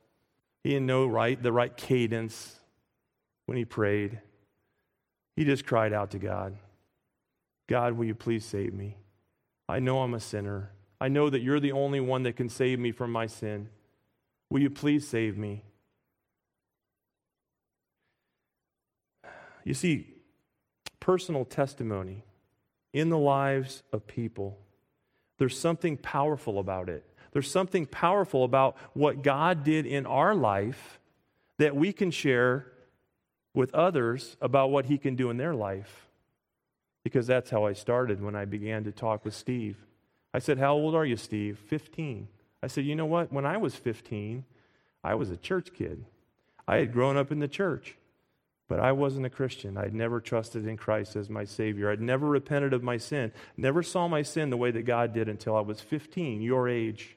He 0.62 0.70
didn't 0.70 0.86
know 0.86 1.06
right 1.06 1.42
the 1.42 1.52
right 1.52 1.76
cadence 1.76 2.54
when 3.46 3.58
he 3.58 3.64
prayed. 3.64 4.20
He 5.34 5.44
just 5.44 5.66
cried 5.66 5.92
out 5.92 6.12
to 6.12 6.20
God. 6.20 6.56
God, 7.68 7.94
will 7.94 8.04
you 8.04 8.14
please 8.14 8.44
save 8.44 8.72
me? 8.72 8.96
I 9.68 9.80
know 9.80 10.02
I'm 10.02 10.14
a 10.14 10.20
sinner. 10.20 10.70
I 11.00 11.08
know 11.08 11.28
that 11.28 11.42
you're 11.42 11.58
the 11.58 11.72
only 11.72 11.98
one 11.98 12.22
that 12.22 12.36
can 12.36 12.48
save 12.48 12.78
me 12.78 12.92
from 12.92 13.10
my 13.10 13.26
sin. 13.26 13.68
Will 14.50 14.60
you 14.60 14.70
please 14.70 15.08
save 15.08 15.36
me? 15.36 15.64
You 19.64 19.74
see, 19.74 20.13
personal 21.04 21.44
testimony 21.44 22.24
in 22.94 23.10
the 23.10 23.18
lives 23.18 23.82
of 23.92 24.06
people, 24.06 24.58
there's 25.36 25.58
something 25.58 25.98
powerful 25.98 26.58
about 26.58 26.88
it. 26.88 27.04
There's 27.32 27.50
something 27.50 27.84
powerful 27.84 28.42
about 28.42 28.78
what 28.94 29.22
God 29.22 29.64
did 29.64 29.84
in 29.84 30.06
our 30.06 30.34
life 30.34 30.98
that 31.58 31.76
we 31.76 31.92
can 31.92 32.10
share 32.10 32.72
with 33.52 33.74
others 33.74 34.38
about 34.40 34.70
what 34.70 34.86
He 34.86 34.96
can 34.96 35.14
do 35.14 35.28
in 35.28 35.36
their 35.36 35.54
life. 35.54 36.08
Because 37.02 37.26
that's 37.26 37.50
how 37.50 37.66
I 37.66 37.74
started 37.74 38.22
when 38.22 38.34
I 38.34 38.46
began 38.46 38.84
to 38.84 38.92
talk 38.92 39.26
with 39.26 39.34
Steve. 39.34 39.76
I 40.32 40.38
said, 40.38 40.56
How 40.56 40.72
old 40.72 40.94
are 40.94 41.04
you, 41.04 41.18
Steve? 41.18 41.58
15. 41.66 42.28
I 42.62 42.66
said, 42.66 42.86
You 42.86 42.96
know 42.96 43.04
what? 43.04 43.30
When 43.30 43.44
I 43.44 43.58
was 43.58 43.74
15, 43.74 44.42
I 45.02 45.16
was 45.16 45.28
a 45.28 45.36
church 45.36 45.74
kid. 45.74 46.06
I 46.66 46.76
had 46.76 46.94
grown 46.94 47.18
up 47.18 47.30
in 47.30 47.40
the 47.40 47.48
church. 47.48 47.98
But 48.68 48.80
I 48.80 48.92
wasn't 48.92 49.26
a 49.26 49.30
Christian. 49.30 49.76
I'd 49.76 49.94
never 49.94 50.20
trusted 50.20 50.66
in 50.66 50.76
Christ 50.76 51.16
as 51.16 51.28
my 51.28 51.44
Savior. 51.44 51.90
I'd 51.90 52.00
never 52.00 52.26
repented 52.26 52.72
of 52.72 52.82
my 52.82 52.96
sin. 52.96 53.30
Never 53.56 53.82
saw 53.82 54.08
my 54.08 54.22
sin 54.22 54.50
the 54.50 54.56
way 54.56 54.70
that 54.70 54.82
God 54.82 55.12
did 55.12 55.28
until 55.28 55.54
I 55.54 55.60
was 55.60 55.80
15, 55.80 56.40
your 56.40 56.68
age. 56.68 57.16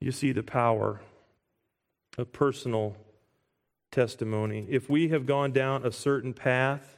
You 0.00 0.12
see 0.12 0.32
the 0.32 0.42
power 0.42 1.00
of 2.16 2.32
personal 2.32 2.96
testimony. 3.90 4.66
If 4.68 4.88
we 4.88 5.08
have 5.08 5.26
gone 5.26 5.52
down 5.52 5.84
a 5.84 5.90
certain 5.90 6.32
path, 6.32 6.96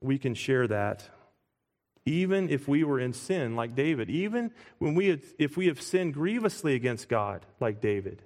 we 0.00 0.18
can 0.18 0.34
share 0.34 0.66
that. 0.66 1.08
Even 2.04 2.48
if 2.48 2.66
we 2.66 2.84
were 2.84 2.98
in 3.00 3.12
sin 3.12 3.54
like 3.54 3.74
David, 3.74 4.08
even 4.08 4.50
when 4.78 4.94
we 4.94 5.08
had, 5.08 5.22
if 5.38 5.56
we 5.56 5.66
have 5.66 5.80
sinned 5.80 6.14
grievously 6.14 6.74
against 6.74 7.08
God 7.08 7.44
like 7.60 7.80
David, 7.80 8.22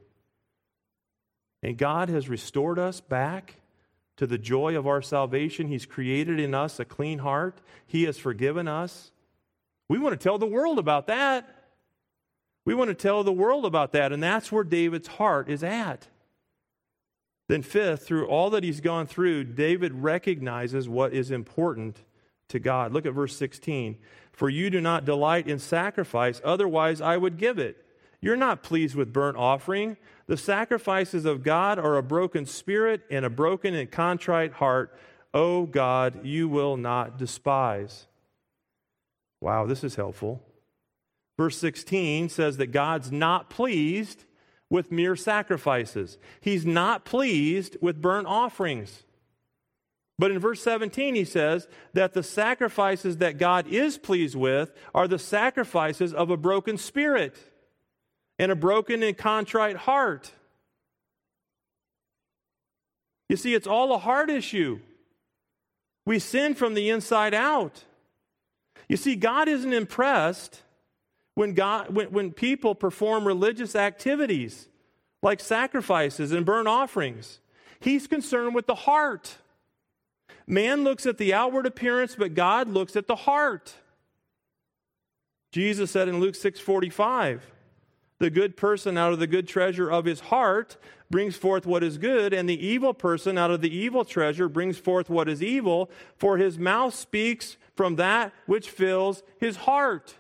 and 1.62 1.78
God 1.78 2.08
has 2.08 2.28
restored 2.28 2.78
us 2.78 3.00
back 3.00 3.56
to 4.16 4.26
the 4.26 4.38
joy 4.38 4.76
of 4.76 4.86
our 4.86 5.02
salvation. 5.02 5.68
He's 5.68 5.86
created 5.86 6.38
in 6.38 6.54
us 6.54 6.80
a 6.80 6.84
clean 6.84 7.20
heart. 7.20 7.60
He 7.86 8.04
has 8.04 8.18
forgiven 8.18 8.68
us. 8.68 9.12
We 9.88 9.98
want 9.98 10.18
to 10.18 10.22
tell 10.22 10.38
the 10.38 10.46
world 10.46 10.78
about 10.78 11.06
that. 11.06 11.48
We 12.64 12.74
want 12.74 12.88
to 12.88 12.94
tell 12.94 13.24
the 13.24 13.32
world 13.32 13.64
about 13.64 13.92
that. 13.92 14.12
And 14.12 14.22
that's 14.22 14.52
where 14.52 14.64
David's 14.64 15.08
heart 15.08 15.48
is 15.48 15.62
at. 15.64 16.08
Then, 17.48 17.62
fifth, 17.62 18.06
through 18.06 18.26
all 18.28 18.50
that 18.50 18.64
he's 18.64 18.80
gone 18.80 19.06
through, 19.06 19.44
David 19.44 19.92
recognizes 20.02 20.88
what 20.88 21.12
is 21.12 21.30
important 21.30 21.98
to 22.48 22.58
God. 22.58 22.92
Look 22.92 23.06
at 23.06 23.12
verse 23.12 23.36
16. 23.36 23.98
For 24.32 24.48
you 24.48 24.70
do 24.70 24.80
not 24.80 25.04
delight 25.04 25.48
in 25.48 25.58
sacrifice, 25.58 26.40
otherwise 26.44 27.00
I 27.00 27.16
would 27.16 27.36
give 27.36 27.58
it. 27.58 27.84
You're 28.23 28.37
not 28.37 28.62
pleased 28.62 28.95
with 28.95 29.12
burnt 29.12 29.37
offering. 29.37 29.97
The 30.29 30.37
sacrifices 30.37 31.25
of 31.25 31.43
God 31.43 31.79
are 31.79 31.97
a 31.97 32.03
broken 32.03 32.47
spirit 32.47 33.03
and 33.11 33.25
a 33.25 33.31
broken 33.31 33.75
and 33.75 33.91
contrite 33.91 34.55
heart. 34.55 34.97
O 35.35 35.66
God, 35.66 36.25
you 36.25 36.49
will 36.49 36.77
not 36.77 37.18
despise. 37.18 38.07
Wow, 39.41 39.66
this 39.66 39.83
is 39.83 39.97
helpful. 39.97 40.41
Verse 41.37 41.59
16 41.59 42.29
says 42.29 42.59
that 42.59 42.68
God's 42.68 43.11
not 43.11 43.51
pleased 43.51 44.25
with 44.70 44.93
mere 44.93 45.16
sacrifices, 45.16 46.16
He's 46.41 46.64
not 46.64 47.05
pleased 47.05 47.77
with 47.83 48.01
burnt 48.01 48.27
offerings. 48.27 49.03
But 50.18 50.31
in 50.31 50.39
verse 50.39 50.62
17, 50.62 51.16
he 51.16 51.25
says 51.25 51.66
that 51.95 52.12
the 52.12 52.23
sacrifices 52.23 53.16
that 53.16 53.39
God 53.39 53.66
is 53.66 53.99
pleased 53.99 54.37
with 54.37 54.70
are 54.95 55.09
the 55.09 55.18
sacrifices 55.18 56.14
of 56.14 56.31
a 56.31 56.37
broken 56.37 56.79
spirit 56.79 57.37
and 58.39 58.53
a 58.53 58.57
broken 58.57 59.03
and 59.03 59.16
contrite 59.16 59.76
heart. 59.76 60.33
You 63.28 63.37
see, 63.37 63.55
it's 63.55 63.66
all 63.66 63.95
a 63.95 63.99
heart 63.99 64.30
issue. 64.30 64.80
We 66.05 66.18
sin 66.18 66.55
from 66.55 66.74
the 66.74 66.91
inside 66.91 67.35
out. 67.35 67.85
You 68.89 68.97
see, 68.97 69.16
God 69.16 69.49
isn't 69.49 69.72
impressed 69.72 70.62
when, 71.35 71.55
God, 71.55 71.95
when, 71.95 72.09
when 72.12 72.33
people 72.33 72.74
perform 72.74 73.26
religious 73.26 73.74
activities 73.74 74.68
like 75.22 75.41
sacrifices 75.41 76.33
and 76.33 76.45
burnt 76.45 76.68
offerings. 76.68 77.41
He's 77.80 78.07
concerned 78.07 78.55
with 78.55 78.66
the 78.66 78.74
heart. 78.74 79.39
Man 80.47 80.85
looks 80.85 81.07
at 81.07 81.18
the 81.18 81.33
outward 81.33 81.66
appearance, 81.66 82.14
but 82.16 82.35
God 82.35 82.68
looks 82.68 82.97
at 82.97 83.07
the 83.07 83.16
heart. 83.16 83.76
Jesus 85.53 85.91
said 85.91 86.09
in 86.09 86.20
Luke 86.20 86.35
6:45, 86.35 87.41
"The 88.23 88.31
good 88.31 88.57
person 88.57 88.97
out 88.97 89.12
of 89.12 89.18
the 89.18 89.27
good 89.27 89.49
treasure 89.49 89.91
of 89.91 90.05
his 90.05 90.20
heart 90.20 90.77
brings 91.11 91.35
forth 91.35 91.66
what 91.66 91.83
is 91.83 91.99
good, 91.99 92.33
and 92.33 92.49
the 92.49 92.64
evil 92.64 92.95
person 92.95 93.37
out 93.37 93.51
of 93.51 93.62
the 93.62 93.77
evil 93.77 94.05
treasure 94.05 94.49
brings 94.49 94.79
forth 94.79 95.11
what 95.11 95.29
is 95.29 95.43
evil, 95.43 95.91
for 96.16 96.37
his 96.37 96.57
mouth 96.57 96.95
speaks 96.95 97.57
from 97.75 97.97
that 97.97 98.33
which 98.47 98.70
fills 98.70 99.25
his 99.39 99.57
heart." 99.57 100.14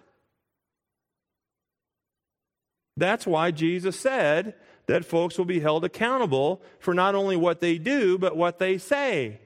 That's 2.96 3.24
why 3.24 3.52
Jesus 3.52 4.00
said 4.00 4.56
that 4.86 5.04
folks 5.04 5.38
will 5.38 5.44
be 5.44 5.60
held 5.60 5.84
accountable 5.84 6.60
for 6.80 6.94
not 6.94 7.14
only 7.14 7.36
what 7.36 7.60
they 7.60 7.78
do, 7.78 8.18
but 8.18 8.36
what 8.36 8.58
they 8.58 8.78
say. 8.78 9.38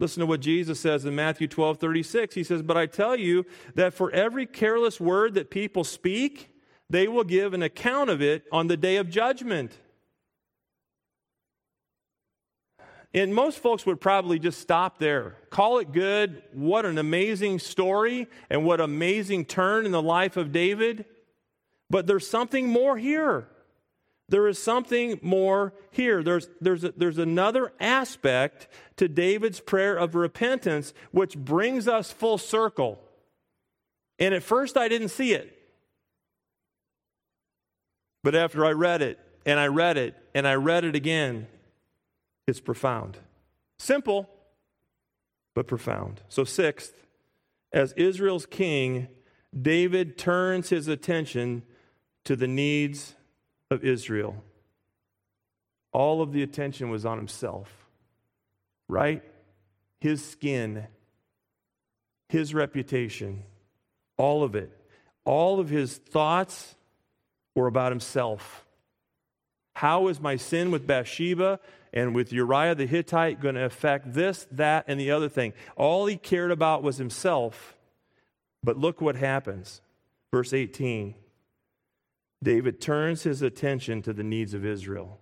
Listen 0.00 0.20
to 0.20 0.26
what 0.26 0.40
Jesus 0.40 0.78
says 0.78 1.06
in 1.06 1.14
Matthew 1.14 1.48
12 1.48 1.78
36. 1.78 2.34
He 2.34 2.44
says, 2.44 2.60
But 2.60 2.76
I 2.76 2.84
tell 2.84 3.16
you 3.16 3.46
that 3.74 3.94
for 3.94 4.10
every 4.10 4.44
careless 4.44 5.00
word 5.00 5.32
that 5.32 5.48
people 5.48 5.82
speak, 5.82 6.50
they 6.90 7.08
will 7.08 7.24
give 7.24 7.54
an 7.54 7.62
account 7.62 8.10
of 8.10 8.22
it 8.22 8.44
on 8.50 8.66
the 8.66 8.76
day 8.76 8.96
of 8.96 9.10
judgment. 9.10 9.76
And 13.14 13.34
most 13.34 13.58
folks 13.58 13.86
would 13.86 14.00
probably 14.00 14.38
just 14.38 14.60
stop 14.60 14.98
there. 14.98 15.36
Call 15.50 15.78
it 15.78 15.92
good. 15.92 16.42
What 16.52 16.84
an 16.84 16.98
amazing 16.98 17.58
story 17.58 18.28
and 18.50 18.64
what 18.64 18.80
amazing 18.80 19.46
turn 19.46 19.86
in 19.86 19.92
the 19.92 20.02
life 20.02 20.36
of 20.36 20.52
David. 20.52 21.06
But 21.88 22.06
there's 22.06 22.28
something 22.28 22.68
more 22.68 22.98
here. 22.98 23.48
There 24.28 24.46
is 24.46 24.62
something 24.62 25.18
more 25.22 25.72
here. 25.90 26.22
There's, 26.22 26.50
there's, 26.60 26.84
a, 26.84 26.92
there's 26.92 27.16
another 27.16 27.72
aspect 27.80 28.68
to 28.96 29.08
David's 29.08 29.60
prayer 29.60 29.96
of 29.96 30.14
repentance 30.14 30.92
which 31.10 31.36
brings 31.36 31.88
us 31.88 32.12
full 32.12 32.36
circle. 32.36 32.98
And 34.18 34.34
at 34.34 34.42
first 34.42 34.76
I 34.76 34.88
didn't 34.88 35.08
see 35.08 35.32
it. 35.32 35.57
But 38.22 38.34
after 38.34 38.64
I 38.64 38.72
read 38.72 39.02
it, 39.02 39.18
and 39.46 39.58
I 39.58 39.66
read 39.66 39.96
it, 39.96 40.14
and 40.34 40.46
I 40.46 40.54
read 40.54 40.84
it 40.84 40.94
again, 40.94 41.46
it's 42.46 42.60
profound. 42.60 43.18
Simple, 43.78 44.28
but 45.54 45.66
profound. 45.66 46.20
So, 46.28 46.44
sixth, 46.44 47.06
as 47.72 47.92
Israel's 47.92 48.46
king, 48.46 49.08
David 49.58 50.18
turns 50.18 50.68
his 50.68 50.88
attention 50.88 51.62
to 52.24 52.36
the 52.36 52.46
needs 52.46 53.14
of 53.70 53.84
Israel. 53.84 54.42
All 55.92 56.20
of 56.20 56.32
the 56.32 56.42
attention 56.42 56.90
was 56.90 57.06
on 57.06 57.16
himself, 57.16 57.86
right? 58.88 59.22
His 60.00 60.24
skin, 60.24 60.86
his 62.28 62.52
reputation, 62.54 63.44
all 64.16 64.42
of 64.42 64.54
it. 64.54 64.70
All 65.24 65.60
of 65.60 65.68
his 65.68 65.96
thoughts 65.96 66.74
were 67.58 67.66
about 67.66 67.92
himself. 67.92 68.64
How 69.74 70.08
is 70.08 70.20
my 70.20 70.36
sin 70.36 70.70
with 70.70 70.86
Bathsheba 70.86 71.60
and 71.92 72.14
with 72.14 72.32
Uriah 72.32 72.74
the 72.74 72.86
Hittite 72.86 73.40
going 73.40 73.56
to 73.56 73.64
affect 73.64 74.14
this, 74.14 74.46
that, 74.52 74.84
and 74.88 74.98
the 74.98 75.10
other 75.10 75.28
thing? 75.28 75.52
All 75.76 76.06
he 76.06 76.16
cared 76.16 76.50
about 76.50 76.82
was 76.82 76.98
himself. 76.98 77.76
But 78.62 78.78
look 78.78 79.00
what 79.00 79.16
happens. 79.16 79.80
Verse 80.32 80.52
18. 80.52 81.14
David 82.42 82.80
turns 82.80 83.24
his 83.24 83.42
attention 83.42 84.02
to 84.02 84.12
the 84.12 84.22
needs 84.22 84.54
of 84.54 84.64
Israel. 84.64 85.18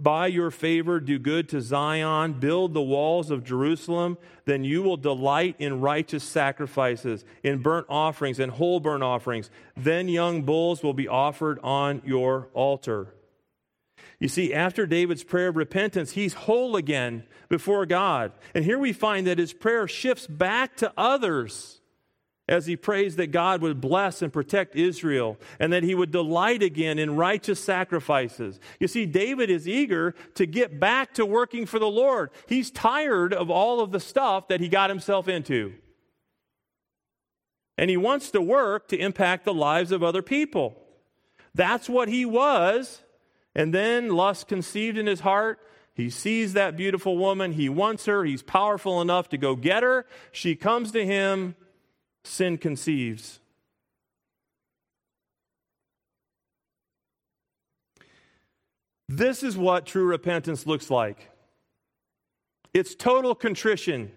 By 0.00 0.28
your 0.28 0.52
favor, 0.52 1.00
do 1.00 1.18
good 1.18 1.48
to 1.48 1.60
Zion, 1.60 2.34
build 2.34 2.72
the 2.72 2.82
walls 2.82 3.30
of 3.30 3.42
Jerusalem, 3.42 4.16
then 4.44 4.62
you 4.62 4.82
will 4.82 4.96
delight 4.96 5.56
in 5.58 5.80
righteous 5.80 6.22
sacrifices, 6.22 7.24
in 7.42 7.62
burnt 7.62 7.86
offerings 7.88 8.38
and 8.38 8.52
whole 8.52 8.78
burnt 8.78 9.02
offerings. 9.02 9.50
Then 9.76 10.08
young 10.08 10.42
bulls 10.42 10.82
will 10.84 10.94
be 10.94 11.08
offered 11.08 11.58
on 11.64 12.02
your 12.04 12.48
altar. 12.54 13.14
You 14.20 14.28
see, 14.28 14.54
after 14.54 14.86
David's 14.86 15.24
prayer 15.24 15.48
of 15.48 15.56
repentance, 15.56 16.12
he's 16.12 16.34
whole 16.34 16.76
again 16.76 17.24
before 17.48 17.84
God. 17.86 18.32
And 18.54 18.64
here 18.64 18.78
we 18.78 18.92
find 18.92 19.26
that 19.26 19.38
his 19.38 19.52
prayer 19.52 19.88
shifts 19.88 20.26
back 20.26 20.76
to 20.76 20.92
others 20.96 21.77
as 22.48 22.66
he 22.66 22.76
prays 22.76 23.16
that 23.16 23.30
God 23.30 23.60
would 23.60 23.80
bless 23.80 24.22
and 24.22 24.32
protect 24.32 24.74
Israel 24.74 25.36
and 25.60 25.72
that 25.72 25.82
he 25.82 25.94
would 25.94 26.10
delight 26.10 26.62
again 26.62 26.98
in 26.98 27.16
righteous 27.16 27.62
sacrifices. 27.62 28.58
You 28.80 28.88
see, 28.88 29.04
David 29.04 29.50
is 29.50 29.68
eager 29.68 30.14
to 30.34 30.46
get 30.46 30.80
back 30.80 31.12
to 31.14 31.26
working 31.26 31.66
for 31.66 31.78
the 31.78 31.90
Lord. 31.90 32.30
He's 32.46 32.70
tired 32.70 33.34
of 33.34 33.50
all 33.50 33.80
of 33.80 33.92
the 33.92 34.00
stuff 34.00 34.48
that 34.48 34.60
he 34.60 34.68
got 34.68 34.88
himself 34.88 35.28
into. 35.28 35.74
And 37.76 37.90
he 37.90 37.96
wants 37.96 38.30
to 38.30 38.40
work 38.40 38.88
to 38.88 38.96
impact 38.96 39.44
the 39.44 39.54
lives 39.54 39.92
of 39.92 40.02
other 40.02 40.22
people. 40.22 40.82
That's 41.54 41.88
what 41.88 42.08
he 42.08 42.24
was. 42.24 43.02
And 43.54 43.74
then 43.74 44.08
lust 44.08 44.48
conceived 44.48 44.96
in 44.96 45.06
his 45.06 45.20
heart. 45.20 45.60
He 45.94 46.10
sees 46.10 46.52
that 46.54 46.76
beautiful 46.76 47.18
woman. 47.18 47.52
He 47.52 47.68
wants 47.68 48.06
her. 48.06 48.24
He's 48.24 48.42
powerful 48.42 49.00
enough 49.00 49.28
to 49.30 49.36
go 49.36 49.54
get 49.54 49.82
her. 49.82 50.06
She 50.32 50.54
comes 50.54 50.92
to 50.92 51.04
him 51.04 51.56
sin 52.28 52.58
conceives. 52.58 53.40
This 59.08 59.42
is 59.42 59.56
what 59.56 59.86
true 59.86 60.04
repentance 60.04 60.66
looks 60.66 60.90
like 60.90 61.30
it's 62.74 62.94
total 62.94 63.34
contrition, 63.34 64.12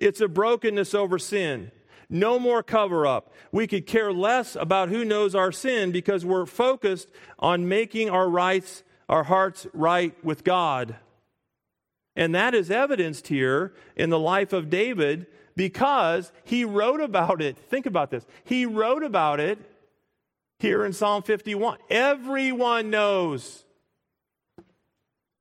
it's 0.00 0.20
a 0.20 0.28
brokenness 0.28 0.94
over 0.94 1.18
sin. 1.18 1.70
No 2.08 2.38
more 2.38 2.62
cover 2.62 3.04
up. 3.04 3.34
We 3.50 3.66
could 3.66 3.84
care 3.84 4.12
less 4.12 4.54
about 4.54 4.90
who 4.90 5.04
knows 5.04 5.34
our 5.34 5.50
sin 5.50 5.90
because 5.90 6.24
we're 6.24 6.46
focused 6.46 7.08
on 7.40 7.68
making 7.68 8.10
our 8.10 8.28
rights, 8.28 8.84
our 9.08 9.24
hearts 9.24 9.66
right 9.72 10.14
with 10.24 10.44
God. 10.44 10.94
And 12.14 12.32
that 12.32 12.54
is 12.54 12.70
evidenced 12.70 13.26
here 13.26 13.74
in 13.96 14.10
the 14.10 14.20
life 14.20 14.52
of 14.52 14.70
David 14.70 15.26
because 15.56 16.30
he 16.44 16.64
wrote 16.64 17.00
about 17.00 17.40
it. 17.40 17.56
Think 17.56 17.86
about 17.86 18.10
this. 18.10 18.24
He 18.44 18.66
wrote 18.66 19.02
about 19.02 19.40
it 19.40 19.58
here 20.58 20.84
in 20.84 20.92
Psalm 20.92 21.22
51. 21.22 21.78
Everyone 21.90 22.90
knows 22.90 23.64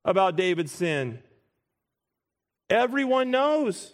about 0.03 0.35
David's 0.35 0.71
sin. 0.71 1.19
Everyone 2.69 3.29
knows. 3.29 3.93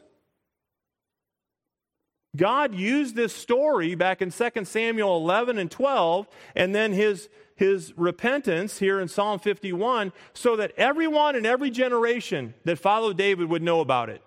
God 2.36 2.74
used 2.74 3.16
this 3.16 3.34
story 3.34 3.96
back 3.96 4.22
in 4.22 4.32
2 4.32 4.66
Samuel 4.66 5.18
11 5.18 5.58
and 5.58 5.70
12, 5.70 6.28
and 6.56 6.74
then 6.74 6.94
his, 6.94 7.28
his 7.56 7.94
repentance 7.98 8.80
here 8.80 9.02
in 9.02 9.10
Psalm 9.10 9.40
51, 9.40 10.14
so 10.34 10.56
that 10.56 10.72
everyone 10.78 11.36
in 11.36 11.46
every 11.46 11.70
generation 11.70 12.54
that 12.64 12.80
followed 12.80 13.18
David 13.18 13.50
would 13.50 13.62
know 13.62 13.82
about 13.82 14.10
it. 14.10 14.22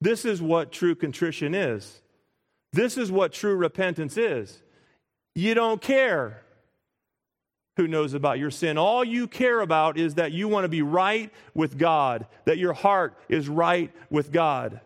This 0.00 0.24
is 0.24 0.42
what 0.42 0.72
true 0.72 0.94
contrition 0.94 1.54
is. 1.54 2.02
This 2.72 2.98
is 2.98 3.10
what 3.10 3.32
true 3.32 3.56
repentance 3.56 4.16
is. 4.16 4.62
You 5.34 5.54
don't 5.54 5.80
care 5.80 6.42
who 7.76 7.86
knows 7.86 8.14
about 8.14 8.38
your 8.38 8.50
sin. 8.50 8.78
All 8.78 9.04
you 9.04 9.26
care 9.26 9.60
about 9.60 9.98
is 9.98 10.14
that 10.14 10.32
you 10.32 10.48
want 10.48 10.64
to 10.64 10.68
be 10.68 10.82
right 10.82 11.30
with 11.54 11.78
God, 11.78 12.26
that 12.44 12.58
your 12.58 12.72
heart 12.72 13.18
is 13.28 13.48
right 13.48 13.92
with 14.10 14.32
God. 14.32 14.80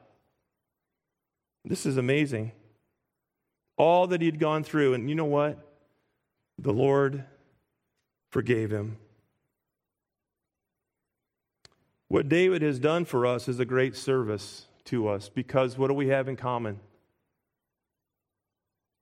This 1.64 1.86
is 1.86 1.96
amazing. 1.96 2.52
All 3.76 4.08
that 4.08 4.20
he'd 4.20 4.38
gone 4.38 4.64
through, 4.64 4.94
and 4.94 5.08
you 5.08 5.14
know 5.14 5.24
what? 5.24 5.58
The 6.58 6.72
Lord 6.72 7.24
forgave 8.30 8.70
him. 8.70 8.98
What 12.08 12.28
David 12.28 12.62
has 12.62 12.78
done 12.78 13.04
for 13.04 13.24
us 13.24 13.48
is 13.48 13.60
a 13.60 13.64
great 13.64 13.96
service 13.96 14.66
to 14.86 15.08
us 15.08 15.28
because 15.28 15.76
what 15.78 15.88
do 15.88 15.94
we 15.94 16.08
have 16.08 16.28
in 16.28 16.36
common? 16.36 16.80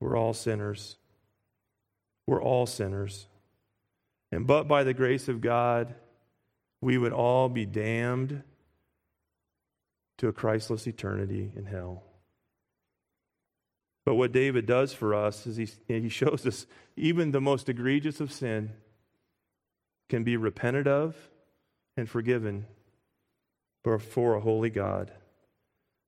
We're 0.01 0.17
all 0.17 0.35
sinners. 0.35 0.97
We're 2.27 2.43
all 2.43 2.67
sinners. 2.67 3.27
And 4.31 4.47
but 4.47 4.69
by 4.69 4.85
the 4.85 4.95
grace 4.95 5.29
of 5.29 5.41
God, 5.41 5.95
we 6.81 6.99
would 6.99 7.13
all 7.13 7.49
be 7.49 7.67
damned 7.67 8.43
to 10.19 10.29
a 10.29 10.33
Christless 10.33 10.87
eternity 10.87 11.53
in 11.57 11.65
hell. 11.65 12.03
But 14.05 14.15
what 14.15 14.33
David 14.33 14.67
does 14.67 14.93
for 14.93 15.15
us 15.15 15.47
is 15.47 15.57
he, 15.57 15.69
he 15.87 16.09
shows 16.09 16.47
us 16.47 16.67
even 16.97 17.31
the 17.31 17.41
most 17.41 17.69
egregious 17.69 18.21
of 18.21 18.33
sin 18.33 18.73
can 20.09 20.25
be 20.25 20.37
repented 20.37 20.89
of 20.89 21.15
and 21.97 22.09
forgiven 22.09 22.67
before 23.85 24.35
a 24.35 24.41
holy 24.41 24.71
God. 24.71 25.13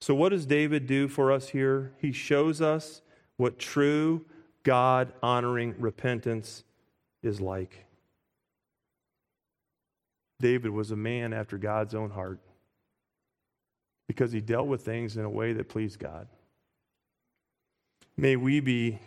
So, 0.01 0.15
what 0.15 0.31
does 0.31 0.47
David 0.47 0.87
do 0.87 1.09
for 1.09 1.31
us 1.31 1.49
here? 1.49 1.93
He 1.99 2.13
shows 2.13 2.61
us 2.61 3.03
what 3.37 3.59
true, 3.59 4.25
God 4.63 5.13
honoring 5.23 5.75
repentance 5.79 6.65
is 7.23 7.41
like. 7.41 7.85
David 10.41 10.71
was 10.71 10.91
a 10.91 10.97
man 10.97 11.33
after 11.33 11.59
God's 11.59 11.95
own 11.95 12.11
heart 12.11 12.41
because 14.09 14.33
he 14.33 14.41
dealt 14.41 14.67
with 14.67 14.83
things 14.83 15.17
in 15.17 15.25
a 15.25 15.31
way 15.31 15.53
that 15.53 15.69
pleased 15.69 15.99
God. 15.99 16.27
May 18.17 18.37
we 18.37 18.61
be 18.61 18.99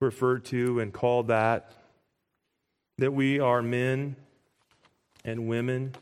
referred 0.00 0.44
to 0.46 0.80
and 0.80 0.92
called 0.92 1.28
that, 1.28 1.72
that 2.98 3.12
we 3.12 3.38
are 3.38 3.62
men 3.62 4.16
and 5.24 5.48
women 5.48 5.94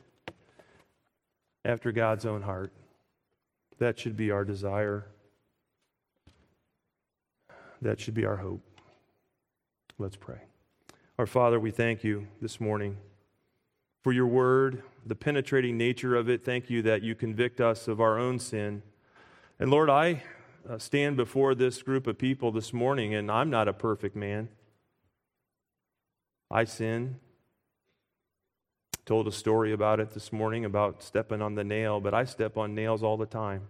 after 1.64 1.92
God's 1.92 2.24
own 2.24 2.42
heart. 2.42 2.72
That 3.78 3.98
should 3.98 4.16
be 4.16 4.30
our 4.30 4.44
desire. 4.44 5.06
That 7.80 8.00
should 8.00 8.14
be 8.14 8.24
our 8.24 8.36
hope. 8.36 8.62
Let's 9.98 10.16
pray. 10.16 10.40
Our 11.18 11.26
Father, 11.26 11.58
we 11.60 11.70
thank 11.70 12.04
you 12.04 12.26
this 12.40 12.60
morning 12.60 12.96
for 14.02 14.12
your 14.12 14.26
word, 14.26 14.82
the 15.06 15.14
penetrating 15.14 15.76
nature 15.76 16.14
of 16.16 16.28
it. 16.28 16.44
Thank 16.44 16.70
you 16.70 16.82
that 16.82 17.02
you 17.02 17.14
convict 17.14 17.60
us 17.60 17.88
of 17.88 18.00
our 18.00 18.18
own 18.18 18.38
sin. 18.38 18.82
And 19.58 19.70
Lord, 19.70 19.90
I 19.90 20.22
uh, 20.68 20.78
stand 20.78 21.16
before 21.16 21.54
this 21.54 21.82
group 21.82 22.06
of 22.06 22.18
people 22.18 22.52
this 22.52 22.72
morning, 22.72 23.14
and 23.14 23.30
I'm 23.30 23.50
not 23.50 23.68
a 23.68 23.72
perfect 23.72 24.14
man. 24.14 24.48
I 26.50 26.64
sin. 26.64 27.16
Told 29.08 29.26
a 29.26 29.32
story 29.32 29.72
about 29.72 30.00
it 30.00 30.10
this 30.10 30.34
morning 30.34 30.66
about 30.66 31.02
stepping 31.02 31.40
on 31.40 31.54
the 31.54 31.64
nail, 31.64 31.98
but 31.98 32.12
I 32.12 32.24
step 32.24 32.58
on 32.58 32.74
nails 32.74 33.02
all 33.02 33.16
the 33.16 33.24
time. 33.24 33.62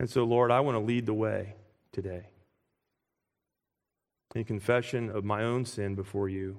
And 0.00 0.10
so, 0.10 0.24
Lord, 0.24 0.50
I 0.50 0.58
want 0.58 0.74
to 0.74 0.80
lead 0.80 1.06
the 1.06 1.14
way 1.14 1.54
today 1.92 2.30
in 4.34 4.42
confession 4.42 5.08
of 5.08 5.22
my 5.22 5.44
own 5.44 5.64
sin 5.64 5.94
before 5.94 6.28
you 6.28 6.58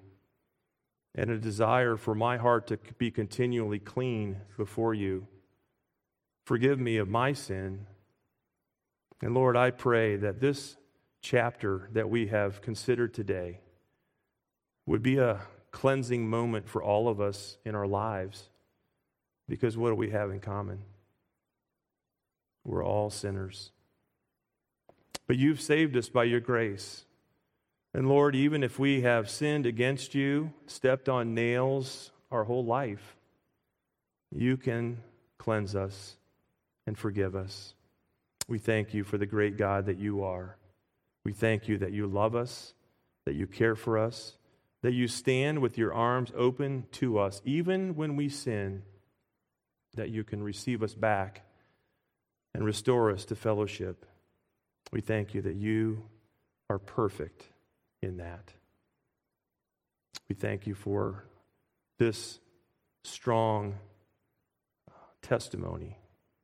and 1.15 1.29
a 1.29 1.37
desire 1.37 1.97
for 1.97 2.15
my 2.15 2.37
heart 2.37 2.67
to 2.67 2.79
be 2.97 3.11
continually 3.11 3.79
clean 3.79 4.37
before 4.55 4.93
you. 4.93 5.27
Forgive 6.45 6.79
me 6.79 6.95
of 6.95 7.09
my 7.09 7.33
sin. 7.33 7.87
And 9.21 9.33
Lord, 9.33 9.57
I 9.57 9.69
pray 9.69 10.15
that 10.15 10.39
this 10.39 10.77
chapter 11.21 11.89
that 11.91 12.09
we 12.09 12.27
have 12.27 12.61
considered 12.61 13.13
today 13.13 13.59
would 14.85 15.03
be 15.03 15.17
a 15.17 15.41
cleansing 15.75 16.25
moment 16.29 16.69
for 16.69 16.81
all 16.81 17.09
of 17.09 17.19
us 17.19 17.57
in 17.65 17.75
our 17.75 17.85
lives. 17.85 18.45
Because 19.49 19.77
what 19.77 19.89
do 19.89 19.95
we 19.95 20.09
have 20.11 20.31
in 20.31 20.39
common? 20.39 20.79
We're 22.63 22.83
all 22.83 23.09
sinners. 23.09 23.71
But 25.27 25.35
you've 25.35 25.59
saved 25.59 25.97
us 25.97 26.07
by 26.07 26.23
your 26.23 26.39
grace. 26.39 27.03
And 27.93 28.07
Lord, 28.07 28.37
even 28.37 28.63
if 28.63 28.79
we 28.79 29.01
have 29.01 29.29
sinned 29.29 29.65
against 29.65 30.15
you, 30.15 30.53
stepped 30.65 31.09
on 31.09 31.35
nails 31.35 32.11
our 32.31 32.45
whole 32.45 32.63
life, 32.63 33.17
you 34.31 34.55
can 34.55 34.99
cleanse 35.37 35.75
us 35.75 36.15
and 36.87 36.97
forgive 36.97 37.35
us. 37.35 37.73
We 38.47 38.59
thank 38.59 38.93
you 38.93 39.03
for 39.03 39.17
the 39.17 39.25
great 39.25 39.57
God 39.57 39.87
that 39.87 39.99
you 39.99 40.23
are. 40.23 40.55
We 41.25 41.33
thank 41.33 41.67
you 41.67 41.79
that 41.79 41.91
you 41.91 42.07
love 42.07 42.33
us, 42.33 42.73
that 43.25 43.35
you 43.35 43.45
care 43.45 43.75
for 43.75 43.97
us, 43.97 44.37
that 44.85 44.93
you 44.93 45.07
stand 45.07 45.57
with 45.57 45.79
your 45.79 45.91
arms 45.91 46.31
open 46.37 46.85
to 46.91 47.17
us, 47.17 47.41
even 47.43 47.95
when 47.95 48.15
we 48.15 48.29
sin, 48.29 48.83
that 49.95 50.11
you 50.11 50.23
can 50.23 50.43
receive 50.43 50.83
us 50.83 50.93
back 50.93 51.41
and 52.53 52.63
restore 52.63 53.09
us 53.09 53.25
to 53.25 53.35
fellowship. 53.35 54.05
We 54.91 55.01
thank 55.01 55.33
you 55.33 55.41
that 55.41 55.55
you 55.55 56.03
are 56.69 56.77
perfect 56.77 57.45
in 58.03 58.17
that. 58.17 58.53
We 60.29 60.35
thank 60.35 60.67
you 60.67 60.75
for 60.75 61.23
this 61.97 62.39
strong 63.03 63.79
uh, 64.87 64.91
testimony 65.23 65.97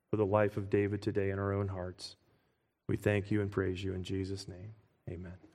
for 0.09 0.17
the 0.17 0.25
life 0.25 0.57
of 0.57 0.71
David 0.71 1.03
today 1.03 1.29
in 1.29 1.37
our 1.37 1.53
own 1.53 1.67
hearts. 1.67 2.15
We 2.87 2.97
thank 2.97 3.29
you 3.29 3.41
and 3.41 3.51
praise 3.51 3.83
you 3.83 3.93
in 3.93 4.03
Jesus' 4.03 4.47
name. 4.47 4.73
Amen. 5.07 5.50